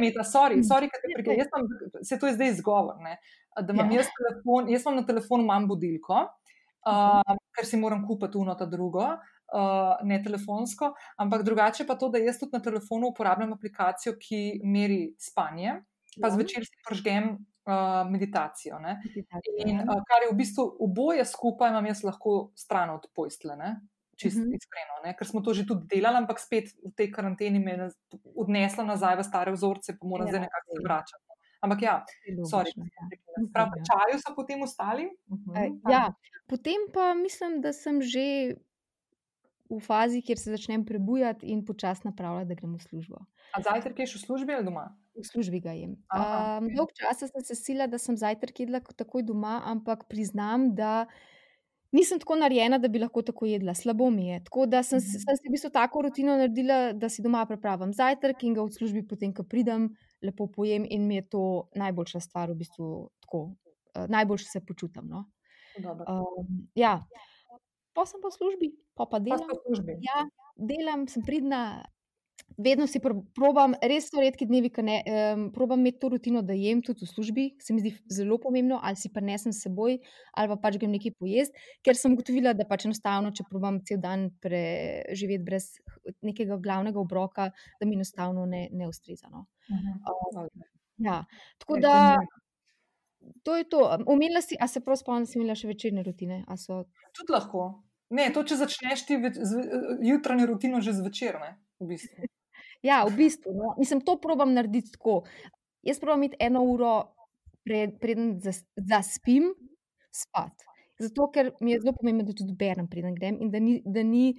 [0.00, 1.70] mi je, sorry, sorry, kaj te sem,
[2.02, 3.00] se to je zdaj izgovor.
[3.00, 3.16] Ne?
[3.62, 4.02] Da imam ja.
[4.02, 6.26] jaz telefon, jaz imam na telefonu imam budilko,
[6.90, 9.08] uh, ker si moram kupiti uno ta drugo.
[9.46, 10.88] Uh, ne telefonsko,
[11.22, 15.76] ampak drugače pa to, da jaz tudi na telefonu uporabljam aplikacijo, ki meri spanje,
[16.18, 16.32] pa ja.
[16.34, 17.36] zvečer si pržgem
[17.66, 18.78] uh, meditacijo.
[18.78, 23.56] meditacijo in uh, kar je v bistvu oboje skupaj, imam jaz lahko stran od pojstle.
[24.16, 24.56] Čisto uh -huh.
[24.56, 25.16] iskreno, ne?
[25.16, 27.90] ker smo to že tudi delali, ampak spet v tej karanteni me je
[28.36, 31.24] odnesla nazaj v stare vzorce, pa moram ja, zdaj nekako se vračati.
[31.60, 32.04] Ampak ja,
[32.50, 33.04] sorry, ja.
[33.52, 35.04] prav, čaju so potem ostali.
[35.28, 35.56] Uh -huh.
[35.58, 36.14] e, ja,
[36.46, 38.56] potem pa mislim, da sem že
[39.70, 43.16] v fazi, kjer se začnem prebujati in počasi napravljati, da gremo v službo.
[43.52, 44.96] A zajtrk ješ v službi ali doma?
[45.16, 45.96] V službi ga jem.
[46.12, 51.06] Um, dolg čas sem se sila, da sem zajtrk jedla takoj doma, ampak priznam, da
[51.96, 53.74] nisem tako narejena, da bi lahko tako jedla.
[53.74, 54.42] Slabo mi je.
[54.44, 55.22] Tako da sem, mhm.
[55.24, 58.76] sem si v bistvu tako rutino naredila, da si doma prepravim zajtrk in ga v
[58.76, 59.88] službi potem, ko pridem,
[60.24, 61.44] lepo pojem in mi je to
[61.76, 62.90] najboljša stvar, v bistvu
[63.24, 63.46] tako.
[63.96, 65.08] Uh, najboljše se počutim.
[65.08, 65.24] No?
[65.84, 67.00] Um, ja.
[67.96, 69.48] Pa sem pa v službi, pa pa delam.
[69.48, 71.80] Pa ja, delam, sem pridna,
[72.56, 73.00] vedno si
[73.34, 77.04] probam, res so redki dnevi, ki ne, um, probam imeti to rutino, da jem tudi
[77.04, 79.98] v službi, se mi zdi zelo pomembno, ali si prenesem s seboj,
[80.32, 84.00] ali pa pač grem nekaj pojesti, ker sem ugotovila, da pač enostavno, če probam cel
[84.02, 85.68] dan preživeti brez
[86.24, 87.50] nekega glavnega obroka,
[87.80, 89.28] da mi enostavno ne, ne ustreza.
[89.32, 89.44] No.
[89.68, 90.48] Um,
[91.04, 91.22] ja,
[91.60, 91.94] tako da.
[93.42, 93.80] To je to.
[94.06, 96.44] Umela si, a se prav spomnim, da si imela še večerne rutine?
[96.62, 96.84] So...
[97.16, 97.64] Tudi lahko.
[98.14, 99.18] Ne, to, če začneš ti
[100.06, 102.28] jutranjo rutino že zvečer, ne, v bistvu.
[102.86, 103.54] Ja, v bistvu.
[103.56, 103.74] No.
[103.78, 105.22] Mislim, to probujem narediti tako.
[105.86, 106.92] Jaz probujem imeti eno uro,
[107.66, 108.36] pred, preden
[108.76, 109.50] zaspim,
[110.14, 110.66] spat.
[111.02, 114.04] Zato, ker mi je zelo pomembno, da tudi berem, preden grem in da ni, da
[114.06, 114.30] ni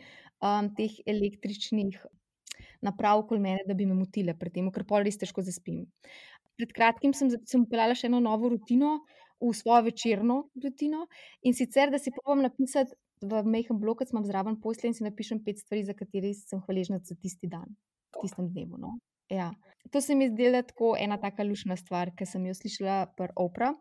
[0.41, 1.99] um, teh električnih
[2.87, 5.83] naprav okoli mene, da bi me motile pred tem, ker pol res težko zaspim.
[6.57, 9.01] Pred kratkim sem, sem upeljala še eno novo rutino,
[9.37, 11.03] v svojo večerno rutino
[11.45, 15.05] in sicer, da si probujem napisati v mehkem bloku, ki sem zraven posle in si
[15.05, 17.69] napišem pet stvari, za katere sem hvaležna za tisti dan
[18.17, 18.77] v tistem dnevu.
[18.81, 18.97] No?
[19.29, 19.51] Ja.
[19.91, 23.73] To se mi zdi tako ena taka lušna stvar, ki sem jo slišala pri Opra.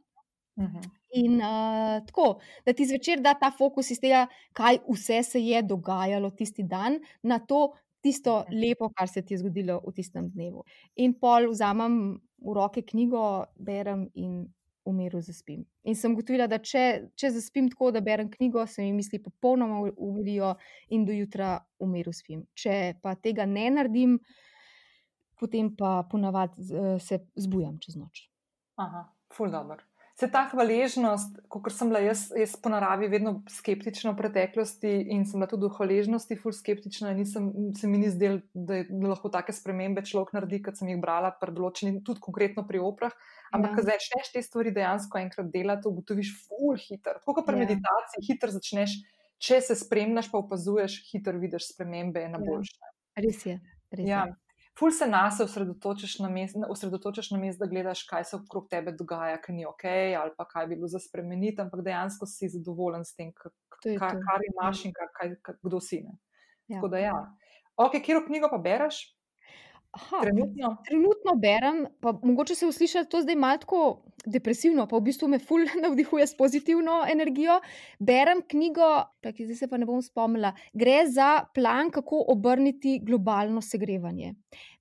[0.56, 0.84] Uh -huh.
[1.12, 5.62] In uh, tako, da ti zvečer da ta fokus iz tega, kaj vse se je
[5.62, 10.64] dogajalo tisti dan, na to tisto lepo, kar se ti je zgodilo v tistem dnevu.
[10.96, 14.46] In pol vzamem v roke knjigo, berem in
[14.86, 15.64] v miru zaspim.
[15.84, 16.84] In sem gotovila, da če,
[17.18, 20.54] če zaspim tako, da berem knjigo, se mi misli popolnoma umirijo
[20.94, 22.44] in do jutra v miru spim.
[22.54, 24.16] Če pa tega ne naredim,
[25.40, 26.70] potem pa ponavadi
[27.02, 28.28] se zbujam čez noč.
[28.80, 29.82] Aha, ful dobro.
[30.16, 35.26] Se ta hvaležnost, kot sem bila jaz, jaz po naravi vedno skeptična v preteklosti in
[35.28, 39.28] sem bila tudi v hvaležnosti ful skeptična, nisem, se mi ni zdelo, da, da lahko
[39.34, 43.12] take spremembe človek naredi, kot sem jih brala, predločeni tudi konkretno pri oprah.
[43.52, 43.76] Ampak, ja.
[43.76, 47.20] ko začneš te stvari dejansko enkrat delati, ugotoviš ful hiter.
[47.20, 47.66] Tako kot pri ja.
[47.66, 48.96] meditaciji, hiter začneš,
[49.36, 52.80] če se spremljaš, pa opazuješ, hiter vidiš spremembe na boljše.
[52.80, 52.96] Ja.
[53.20, 53.60] Res je.
[53.92, 54.24] Res ja.
[54.24, 54.45] je
[54.78, 56.28] ful se nas osredotočaš na
[57.38, 59.84] mestu, da gledaš, kaj se okrog tebe dogaja, kaj ni ok,
[60.20, 63.52] ali pa kaj bi bilo za spremeniti, ampak dejansko si zadovoljen s tem, kar,
[63.98, 66.02] kar imaš in kar, kaj, kdo si.
[66.04, 66.16] Ja.
[66.76, 67.16] Tako da ja.
[67.76, 69.15] Ok, kjer knjigo pa bereš?
[69.96, 70.76] Aha, trenutno.
[70.88, 73.80] trenutno berem, pa mogoče se je to zdaj malo tako
[74.26, 77.60] depresivno, pa v bistvu me ful navdihuje s pozitivno energijo.
[77.98, 78.88] Berem knjigo,
[79.22, 84.34] ki zdaj se pa ne bom spomnila, gre za plan, kako obrniti globalno segrevanje.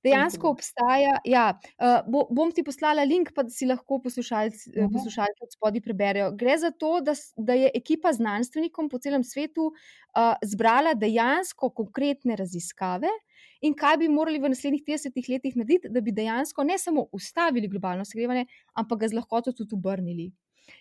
[0.04, 4.92] Dejansko obstaja, ja, uh, bo, bom ti poslala link, pa si lahko poslušalci, uh -huh.
[4.94, 6.32] poslušalci od spodaj preberejo.
[6.32, 12.36] Gre za to, da, da je ekipa znanstvenikom po celem svetu uh, zbrala dejansko konkretne
[12.36, 13.08] raziskave
[13.62, 17.68] in kaj bi morali v naslednjih 30 letih narediti, da bi dejansko ne samo ustavili
[17.68, 20.32] globalno segrevanje, ampak ga z lahkoto tudi obrnili.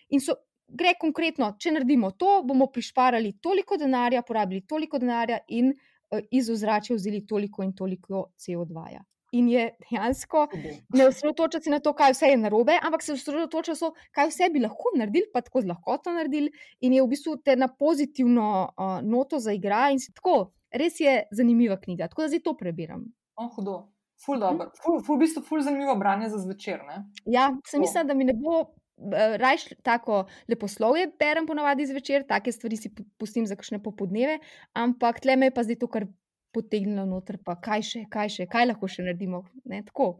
[0.09, 0.35] In so,
[0.67, 6.49] gre konkretno, če naredimo to, bomo prišparali toliko denarja, porabili toliko denarja in uh, iz
[6.49, 8.87] ozračja vzeli toliko in toliko CO2.
[8.93, 9.03] -ja.
[9.35, 10.47] In je dejansko
[10.93, 14.29] ne osredotočiti se na to, kaj vse je narobe, ampak se osredotočiti na to, kaj
[14.29, 17.67] vse bi lahko naredili, pa tako z lahkoto naredili, in je v bistvu te na
[17.67, 19.89] pozitivno uh, noto zaigra.
[19.91, 23.05] In tako, res je zanimiva knjiga, tako da zdaj to prebiram.
[23.35, 23.81] Oh, hudo.
[24.25, 26.85] Ful dobro, ful, ful, v bistvu ful zanimivo branje za zvečer.
[26.87, 27.01] Ne?
[27.27, 28.61] Ja, sem mislila, da mi ne bo.
[28.95, 34.37] Eh, Rajš tako leposlovje berem ponovadi zvečer, take stvari si pustim za kakšne popodneve,
[34.71, 36.07] ampak tle me je pa zdaj to kar
[36.55, 39.43] potegnilo noter, pa kaj še, kaj še, kaj lahko še naredimo.
[39.67, 40.13] Ne, tako,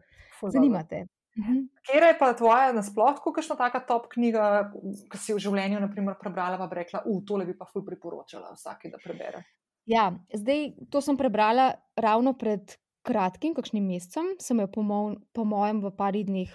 [0.43, 1.05] zanimate.
[1.39, 1.61] Mhm.
[1.87, 4.71] Kje je pa tvoja nasploh, kakšna taka top knjiga,
[5.11, 8.53] ki si v življenju naprimer, prebrala, pa bi rekla, uf, tole bi pa ful priporočala
[8.55, 9.43] vsaki, da prebere?
[9.85, 14.33] Ja, zdaj to sem prebrala ravno pred kratkim, kakšnim mesecem.
[14.41, 15.01] Sem jo, po, mo
[15.33, 16.49] po mojem, v par dneh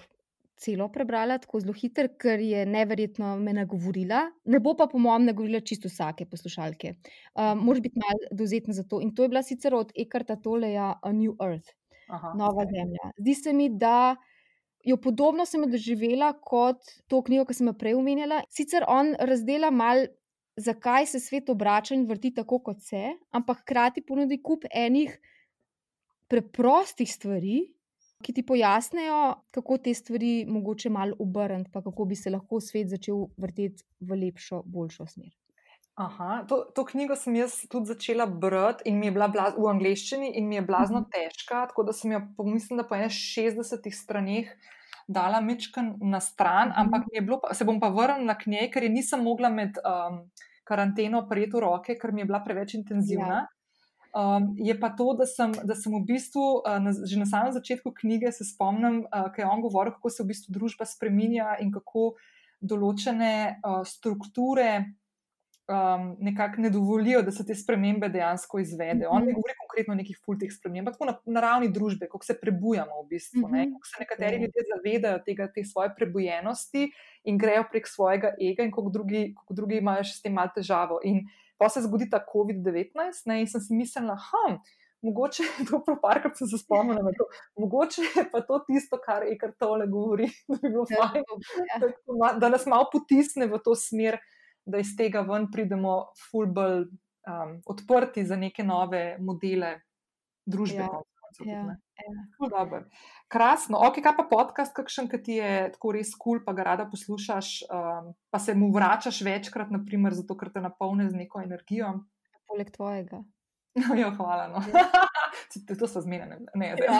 [0.61, 4.27] celo prebrala, tako zelo hiter, ker je neverjetno me nagovorila.
[4.45, 6.93] Ne bo pa, po mojem, nagovorila čisto vsake poslušalke.
[7.33, 9.01] Um, Moš biti malo dovzetna za to.
[9.01, 11.73] In to je bila sicer od Ekarta Toleja A New Earth,
[12.09, 12.75] Aha, Nova okay.
[12.75, 13.15] Zemlja.
[13.17, 14.15] Zdi se mi, da.
[14.81, 18.41] Jo podobno sem doživela kot to knjigo, ki sem jo prej omenjala.
[18.49, 20.07] Sicer on razdela malo
[20.57, 25.19] zakaj se svet obrača in vrti tako, kot se, ampak hkrati ponudi kup enih
[26.27, 27.59] preprostih stvari,
[28.21, 29.21] ki ti pojasnijo,
[29.51, 34.19] kako te stvari mogoče malo obrniti, pa kako bi se lahko svet začel vrteti v
[34.25, 35.31] lepšo, boljšo smer.
[35.99, 39.67] Aha, to, to knjigo sem jaz tudi začela brati in mi je bila blaz, v
[39.73, 41.09] angleščini in mi je blazno mhm.
[41.11, 44.53] težka, tako da sem jo, mislim, da po 60 straneh
[45.07, 46.81] dala mečken na stran, -hmm.
[46.81, 50.29] ampak bilo, se bom pa vrnila k njej, ker je nisem mogla med um,
[50.63, 53.27] karanteno prijeti v roke, ker mi je bila preveč intenzivna.
[53.27, 53.47] Ja.
[54.11, 57.51] Um, je pa to, da sem, da sem v bistvu uh, na, že na samem
[57.51, 61.55] začetku knjige se spomnim, uh, kaj je on govoril, kako se v bistvu družba spremenja
[61.63, 62.13] in kako
[62.59, 64.91] določene uh, strukture
[65.71, 69.09] um, nekako ne dovolijo, da se te spremembe dejansko izvedejo.
[69.09, 69.39] On ne mhm.
[69.39, 73.07] govori konkretno o nekih fultih spremembah, tako na, na ravni družbe, kako se prebujamo v
[73.13, 73.47] bistvu.
[73.47, 73.65] Ne?
[73.65, 73.77] Mhm.
[73.77, 74.41] Kako se nekateri ja.
[74.41, 76.89] ljudje zavedajo tega, te svoje prebujenosti
[77.23, 80.53] in grejo prek svojega ega, in kako drugi, kako drugi imajo še s tem malo
[80.55, 80.99] težavo.
[81.07, 81.23] In
[81.61, 84.45] pa se zgodi ta COVID-19 in sem si mislila, ha.
[85.01, 87.25] Mogoče je to proparkrat se spomnila, da
[87.57, 91.23] mogoče je pa to tisto, kar je kar tole govori, da, bi ja, fajn,
[91.71, 92.33] ja.
[92.37, 94.19] da nas malo potisne v to smer,
[94.65, 96.85] da iz tega ven pridemo fulbol
[97.27, 99.79] um, odprti za neke nove modele
[100.45, 100.85] družbe.
[100.85, 101.01] Ja.
[101.45, 102.83] Ja, ja.
[103.31, 103.79] Krasno.
[103.87, 106.85] Ok, kaj pa podcast, kakšen, ki ti je tako res kul, cool, pa ga rada
[106.91, 111.93] poslušaš, um, pa se mu vračaš večkrat, naprimer, zato ker te napolne z neko energijo.
[112.51, 113.21] Poleg tvojega.
[114.01, 114.49] jo, hvala.
[114.51, 114.63] No.
[114.75, 115.07] Ja.
[115.79, 116.83] to so zmenjene, ne da.
[116.83, 116.99] Ja.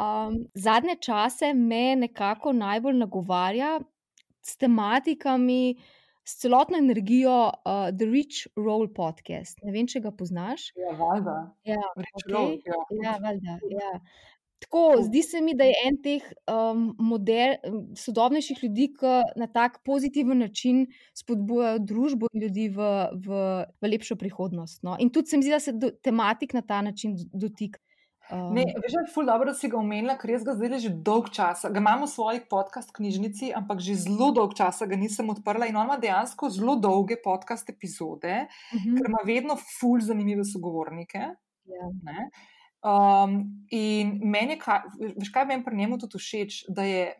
[0.04, 3.78] um, zadnje čase me nekako najbolj nagovarja
[4.42, 5.76] s tematikami
[6.24, 9.58] s celotno energijo uh, The Rich Roll podcast.
[9.64, 10.70] Ne vem, če ga poznaš.
[10.78, 11.36] Ja, valjda.
[11.66, 12.34] Ja, Rich okej.
[12.34, 12.82] Roll, ja.
[13.04, 13.94] Ja, valjda, ja.
[14.60, 19.48] Tako, zdi se mi, da je en teh um, moder, um, sodobnejših ljudi, ki na
[19.48, 20.82] tak pozitiven način
[21.16, 22.90] spodbujajo družbo in ljudi v,
[23.24, 23.40] v,
[23.80, 24.82] v lepšo prihodnost.
[24.84, 24.98] No?
[25.00, 27.30] In tudi se mi zdi, da se do, tematik na ta način d-
[28.30, 28.54] dotika.
[28.54, 30.90] Ne, Um, veš, je ful dobro, da si ga omenila, ker jaz ga zdaj že
[30.90, 31.70] dolg časa.
[31.70, 35.76] Ga imamo v svoji podcast knjižnici, ampak že zelo dolg časa ga nisem odprla in
[35.76, 41.34] on ima dejansko zelo dolge podcast epizode, mhm, ker ima vedno ful zanimive sogovornike.
[41.70, 41.90] ja.
[42.02, 42.30] Ne?
[42.80, 44.86] Um, in meni je, kaj,
[45.18, 47.12] veš, kaj meni pri njemu tudi všeč, da je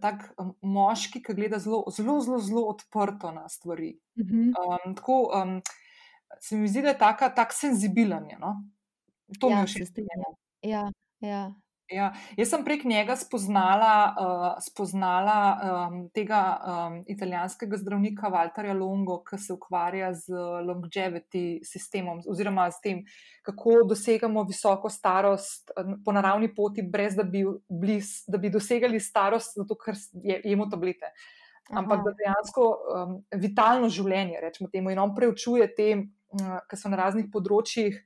[0.00, 3.94] tak um, moški, ki gleda zelo, zelo, zelo, zelo odprto na stvari.
[4.18, 4.52] Mhm.
[4.54, 5.60] Um, tako um,
[6.40, 8.30] se mi zdi, da je taka, tak senzibilen.
[8.30, 8.54] Je, no?
[9.40, 10.06] To mi Ja, je se všeč.
[10.62, 10.90] Ja,
[11.20, 11.54] ja.
[11.92, 19.18] Ja, jaz sem prek njega spoznala, uh, spoznala um, tega um, italijanskega zdravnika Walterja Longo,
[19.26, 20.32] ki se ukvarja z
[20.64, 23.02] longevity sistemom, oziroma s tem,
[23.44, 29.00] kako dosegamo visoko starost eh, po naravni poti, brez da bi, bliz, da bi dosegali
[29.00, 31.12] starost, zato ker je, jemo tablete.
[31.68, 32.08] Ampak Aha.
[32.08, 37.04] da dejansko um, vitalno življenje, rečemo temu, in on preučuje te, um, ki so na
[37.04, 38.00] raznih področjih.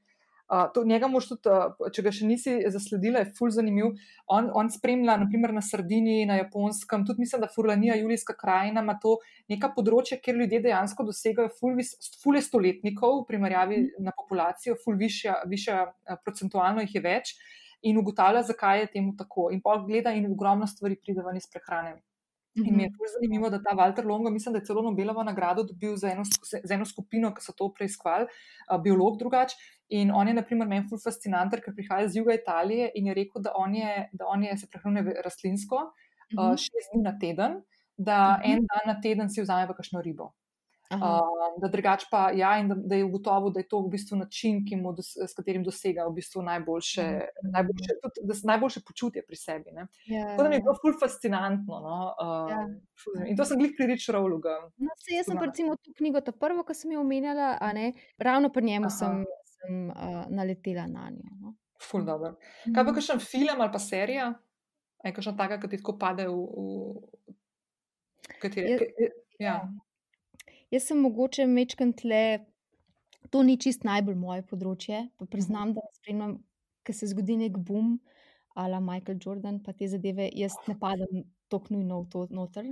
[0.49, 3.91] Uh, to, njega moš tudi, uh, če ga še nisi zasledila, je ful zanimiv.
[4.33, 8.97] On, on spremlja, naprimer na Sardiniji, na Japonskem, tudi mislim, da Furlanija, Julijska krajina ima
[9.03, 9.19] to
[9.53, 11.93] neka področja, kjer ljudje dejansko dosegajo ful, vis,
[12.23, 15.85] ful je stoletnikov, v primerjavi na populacijo, ful višja, višja
[16.25, 17.37] procentualno jih je več
[17.83, 19.51] in ugotavlja, zakaj je temu tako.
[19.53, 21.99] In pa gleda in ogromno stvari pride ven iz prehrane.
[22.57, 22.97] In mi je Mhm.
[22.97, 26.23] ful zanimivo, da ta Walter Longo, mislim, da je celo Nobelovo nagrado dobil za eno,
[26.65, 29.53] za eno skupino, ki so to preiskovali, uh, biolog drugač.
[29.91, 33.15] In on je, na primer, meni ful fascinanten, ker prihaja iz juga Italije in je
[33.15, 36.57] rekel, da on je, da on je se prehranjuje rastlinsko, uh, Mhm.
[36.59, 37.63] šest dni na teden,
[37.97, 38.51] da Mhm.
[38.51, 40.33] en dan na teden si vzame pa kakšno ribo.
[40.91, 41.21] Uh,
[41.59, 44.55] da drugač pa, ja, in da, da je ugotovil, da je to v bistvu način,
[44.75, 47.51] mu dos, s katerim dosega v bistvu najboljše, Mhm.
[47.53, 49.71] najboljše, tudi, najboljše počutje pri sebi.
[49.73, 49.85] Ne.
[50.07, 50.63] Ja, Tako da mi je ja.
[50.63, 51.75] bilo ful fascinantno.
[51.79, 51.97] No?
[52.15, 52.61] Uh, Ja.
[52.95, 53.31] ful zanimivo.
[53.31, 54.39] In to sem glih pri Rich Rowlu.
[54.39, 57.93] ga- No, saj jaz sem recimo to knjigo, ta prvo, ki sem jo omenjala, ne,
[58.19, 58.91] ravno pri njemu Aha.
[58.91, 59.25] sem,
[59.59, 59.95] sem uh,
[60.31, 61.35] naletela na njo.
[61.41, 61.55] No.
[61.81, 62.37] Ful dobro.
[62.65, 62.95] Kaj pa Mhm.
[62.95, 64.35] kakšen film ali pa serija?
[65.05, 66.35] Je kakšna taka, ki ti tako pade v.
[68.29, 69.11] v kateri, Je- ke-
[69.41, 69.69] ja.
[70.71, 72.45] Jaz sem mogoče mečkam tle,
[73.31, 76.39] to ni čist najbolj moje področje, pa priznam, da spremljam,
[76.85, 78.01] ker se zgodi nek boom,
[78.55, 82.65] ala Michael Jordan, pa te zadeve, jaz ne padem tako nujno v to noter.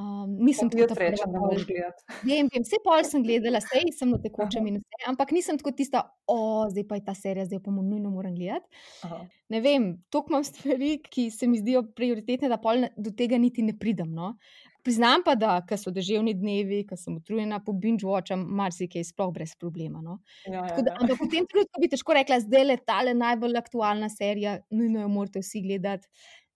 [0.00, 2.04] Um, nisem Tako jaz rečem, da moraš gledati.
[2.22, 5.74] Vem, vem, vse pol sem gledala, sej sem na tekočem in vse, ampak nisem tako
[5.76, 6.38] tista, o,
[6.72, 8.80] zdaj pa je ta serija, zdaj pa mu nujno moram gledati.
[9.04, 9.20] Aha.
[9.52, 13.66] Ne vem, toliko imam stvari, ki se mi zdijo prioritetne, da pol do tega niti
[13.66, 14.14] ne pridem.
[14.16, 14.36] No?
[14.82, 19.52] Priznam pa, da so deževni dnevi, ko sem utrujena po binge watcham, marsikaj sploh brez
[19.60, 20.00] problema.
[20.00, 20.20] No?
[20.46, 21.02] Ja, ja, Tako Da, ja.
[21.02, 25.10] ampak v tem trenutku bi težko rekla, zdaj le tale najbolj aktualna serija, nujno jo
[25.12, 26.08] morate vsi gledati.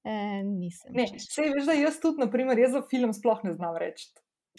[0.04, 0.92] E, nisem.
[0.92, 4.12] Ne, sej veš, da jaz tudi, naprimer, jaz za film sploh ne znam reči.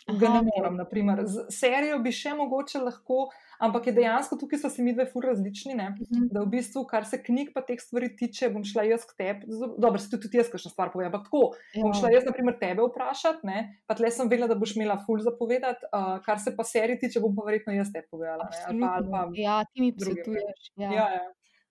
[0.05, 1.21] Ga Aha, ne morem, naprimer.
[1.25, 3.29] Z serijo bi še mogoče lahko,
[3.63, 5.73] ampak je dejansko tukaj so si mi dve fur različni.
[5.77, 5.87] Ne?
[5.95, 6.27] Mhm.
[6.35, 9.47] Da v bistvu, kar se knjig pa teh stvari tiče, bom šla jaz k tebi.
[9.81, 11.55] Dobro, se tudi, jaz kakšno stvar povem, ampak tako.
[11.77, 11.95] Bom Ja.
[12.01, 13.63] šla jaz, na primer, tebe vprašati, ne?
[13.87, 15.89] pa tle sem vedela, da boš imela ful za povedati.
[15.89, 18.49] Uh, kar se pa serij tiče, bom pa verjetno jaz te povedala.
[18.51, 18.61] Ne?
[18.67, 19.25] Ali pa, ali pa.
[19.41, 20.69] Ja, ti mi drugim, svetuješ.
[20.75, 21.25] Ja, ja, ja.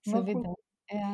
[0.09, 0.59] No, seveda.
[0.91, 1.13] Ja.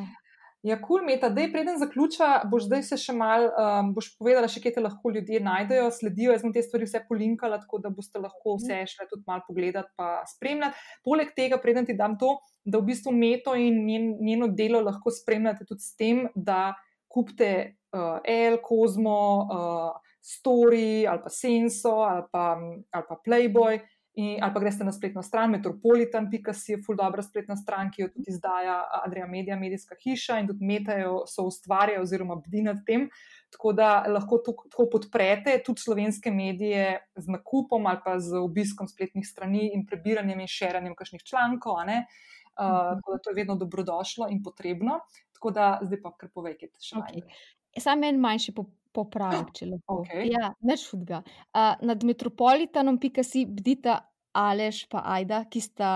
[0.62, 4.10] Ja, kul, cool, Meta, da je preden zaključa, boš zdaj se še mal, um, boš
[4.20, 6.34] povedala, še kje te lahko ljudje najdejo, sledijo.
[6.34, 9.88] Jaz bom te stvari vse polinkala, tako da boste lahko vse šle tudi mal pogledati
[9.96, 10.76] pa spremljati.
[11.06, 12.34] Poleg tega, preden ti dam to,
[12.68, 16.74] da v bistvu Meto in njen, njeno delo lahko spremljate tudi s tem, da
[17.08, 17.50] kupite
[17.96, 19.16] uh, El, Kozmo,
[19.48, 22.52] uh, Story ali pa Senso ali pa,
[22.92, 23.80] ali pa Playboy.
[24.20, 28.08] In, ali pa greste na spletno stran metropolitan.com, je ful dobra spletna stran, ki jo
[28.12, 33.06] tudi izdaja Adria Media, medijska hiša in tudi metajo, so ustvarjajo oziroma bdi nad tem.
[33.54, 38.88] Tako da lahko to, tako podprete tudi slovenske medije z nakupom ali pa z obiskom
[38.88, 41.80] spletnih strani in prebiranjem in šeranjem kakšnih člankov.
[41.80, 45.00] Uh, tako da to je vedno dobrodošlo in potrebno.
[45.38, 47.22] Tako da zdaj pa kar povej, kaj te še Okay.
[47.22, 47.40] najde.
[47.78, 50.00] Sam en manjši po- popravek, če lahko.
[50.02, 50.30] Okej.
[50.34, 51.22] Ja, neč hudega.
[51.54, 54.00] Uh, nad metropolitanom.si bdita
[54.32, 55.90] Aleš pa Ajda, ki sta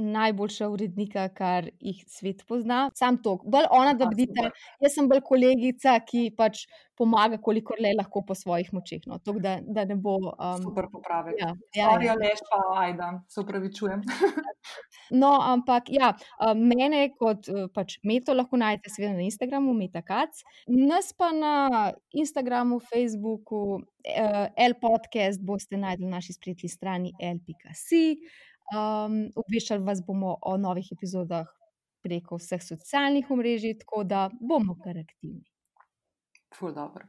[0.00, 2.88] najboljša urednika, kar jih svet pozna.
[2.94, 4.70] Sam to, bolj ona, da bdita, super.
[4.84, 6.64] jaz sem bolj kolegica, ki pač
[7.00, 9.06] pomaga, kolikor le lahko po svojih močeh.
[9.08, 9.18] No.
[9.24, 10.18] Tako da, da ne bo.
[10.32, 11.38] Um, Super popravek.
[11.40, 12.16] ja, ja, Sorry, ja.
[12.16, 14.04] Aleš, pa ajda, se upravičujem.
[15.10, 16.12] No, ampak ja,
[16.54, 21.54] mene kot pač Meto lahko najdete seveda na Instagramu, Metakac, nas pa na
[22.14, 23.80] Instagramu, Facebooku,
[24.70, 28.20] L podcast boste najdli na naši spletni strani l.si.
[28.70, 31.48] Um, obveščali vas bomo o novih epizodah
[32.04, 35.42] preko vseh socialnih omrežij, tako da bomo kar aktivni.
[36.54, 37.06] Ful, dobro.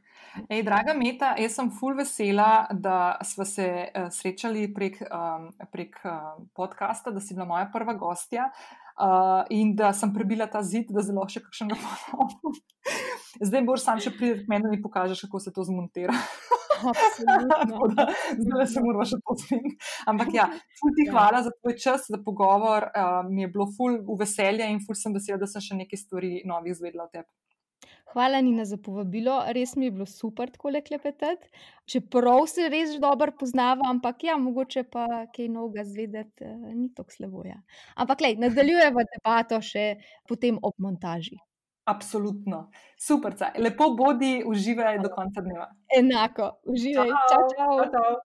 [0.48, 5.98] Ej, draga Meta, jaz sem ful vesela, da smo se uh, srečali prek, um, prek
[6.06, 10.92] uh, podcasta, da si bila moja prva gostja uh, in da sem prebila ta zid,
[10.94, 12.60] da zelo še kakšnega ponovim.
[13.42, 16.14] Zdaj boš sam še priti k meni in pokažeš, kako se to zmontira.
[18.44, 19.76] Zdaj se moramo še pozvati.
[20.10, 20.48] Ampak ja,
[20.80, 21.12] ful ti ja.
[21.14, 22.90] hvala za tvoj čas, za pogovor.
[22.90, 26.04] Uh, mi je bilo ful v veselje in ful sem vesela, da sem še nekaj
[26.04, 27.30] stvari novih izvedela o tebi.
[28.12, 29.38] Hvala, Nina, za povabilo.
[29.56, 31.48] Res mi je bilo super tako le klepetati.
[31.88, 37.16] Čeprav se res dobro poznava, ampak ja, mogoče pa kaj novega zvedeti, eh, ni tako
[37.16, 37.46] slabo.
[37.48, 37.62] Ja.
[37.96, 39.86] Ampak lej, nadaljujemo debato še
[40.28, 41.40] potem ob montaži.
[41.84, 42.70] Absolutno.
[42.98, 45.70] Super, lepo bodi, uživaj do konca dneva.
[45.98, 47.08] Enako, uživaj.
[47.08, 47.78] Čau, čau.
[47.78, 48.20] čau, čau.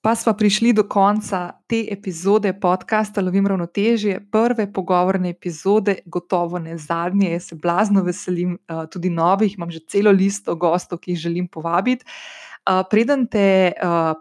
[0.00, 6.78] Pa smo prišli do konca te epizode podcasta Lovim ravnotežje, prve pogovorne epizode, gotovo ne
[6.78, 7.32] zadnje.
[7.32, 11.48] Jaz se blazno veselim uh, tudi novih, imam že celo listo gostov, ki jih želim
[11.48, 12.06] povabiti.
[12.90, 13.72] Preden te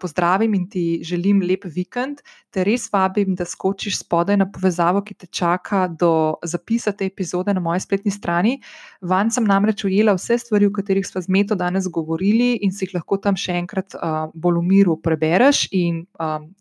[0.01, 5.13] pozdravim in ti želim lep vikend, te res vabim, da skočiš spodaj na povezavo, ki
[5.13, 8.55] te čaka do zapisa te epizode na moji spletni strani.
[9.01, 12.85] Van sem namreč ujela vse stvari, o katerih smo z Meto danes govorili, in si
[12.85, 13.97] jih lahko tam še enkrat
[14.33, 15.65] bolj v miru prebereš.
[15.75, 16.05] In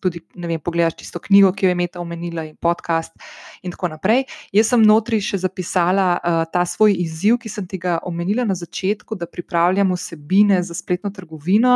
[0.02, 3.14] tudi, vem, pogledaš tisto knjigo, ki jo je Meta omenila, in podcast,
[3.62, 4.26] in tako naprej.
[4.52, 6.18] Jaz sem notri še zapisala
[6.52, 11.14] ta svoj izziv, ki sem ti ga omenila na začetku, da pripravljam vsebine za spletno
[11.14, 11.75] trgovino.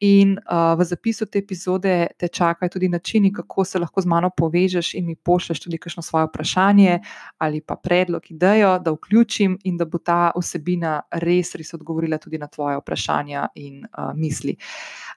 [0.00, 4.30] In uh, v zapisu te epizode te čakajo tudi načini, kako se lahko z mano
[4.30, 7.00] povežeš in mi pošlješ tudi kakšno svoje vprašanje
[7.38, 12.38] ali pa predlog, idejo, da vključim in da bo ta vsebina res, res odgovorila tudi
[12.38, 14.56] na tvoje vprašanja in uh, misli.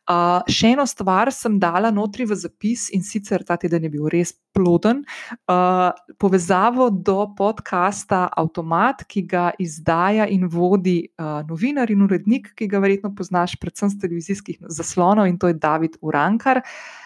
[0.09, 4.07] Uh, še eno stvar sem dala notri v zapis in sicer ta teden je bil
[4.09, 5.03] res ploden.
[5.45, 12.67] Uh, povezavo do podcasta Automat, ki ga izdaja in vodi uh, novinar in urednik, ki
[12.71, 16.61] ga verjetno poznaš, predvsem z televizijskih zaslonov, in to je David Urankar.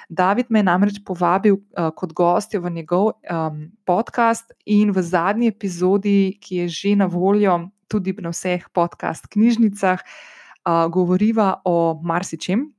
[0.10, 5.50] David me je namreč povabil uh, kot gostjo v njegov um, podcast, in v zadnji
[5.50, 12.70] epizodi, ki je že na voljo tudi na vseh podcast knjižnicah, uh, govoriva o marsičem.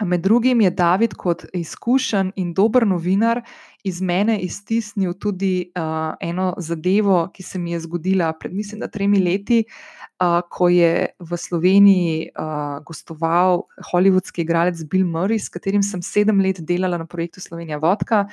[0.00, 3.42] Med drugim je David, kot izkušen in dober novinar,
[3.84, 8.88] iz mene iztisnil tudi uh, eno zadevo, ki se mi je zgodila pred, mislim, da
[8.88, 9.64] tremi leti,
[10.20, 13.62] uh, ko je v Sloveniji uh, gostoval
[13.92, 18.26] holivudski igralec Bill Murray, s katerim sem sedem let delala na projektu Slovenija Vodka.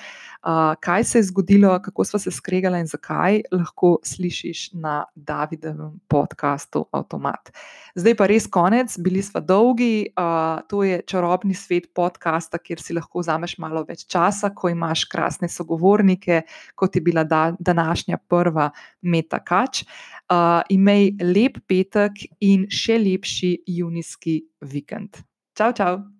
[0.43, 5.99] Uh, kaj se je zgodilo, kako smo se skregali in zakaj, lahko slišiš na Davidovem
[6.07, 7.51] podkastu Automat.
[7.95, 12.93] Zdaj pa res konec, bili smo dolgi, uh, to je čarobni svet podcasta, kjer si
[12.93, 16.41] lahko vzameš malo več časa, ko imaš krasne krasne sogovornike,
[16.75, 19.83] kot je bila da, današnja prva Meta Kač.
[20.29, 25.23] Uh, imej lep petek in še lepši junijski vikend.
[25.55, 26.16] Čau, čau!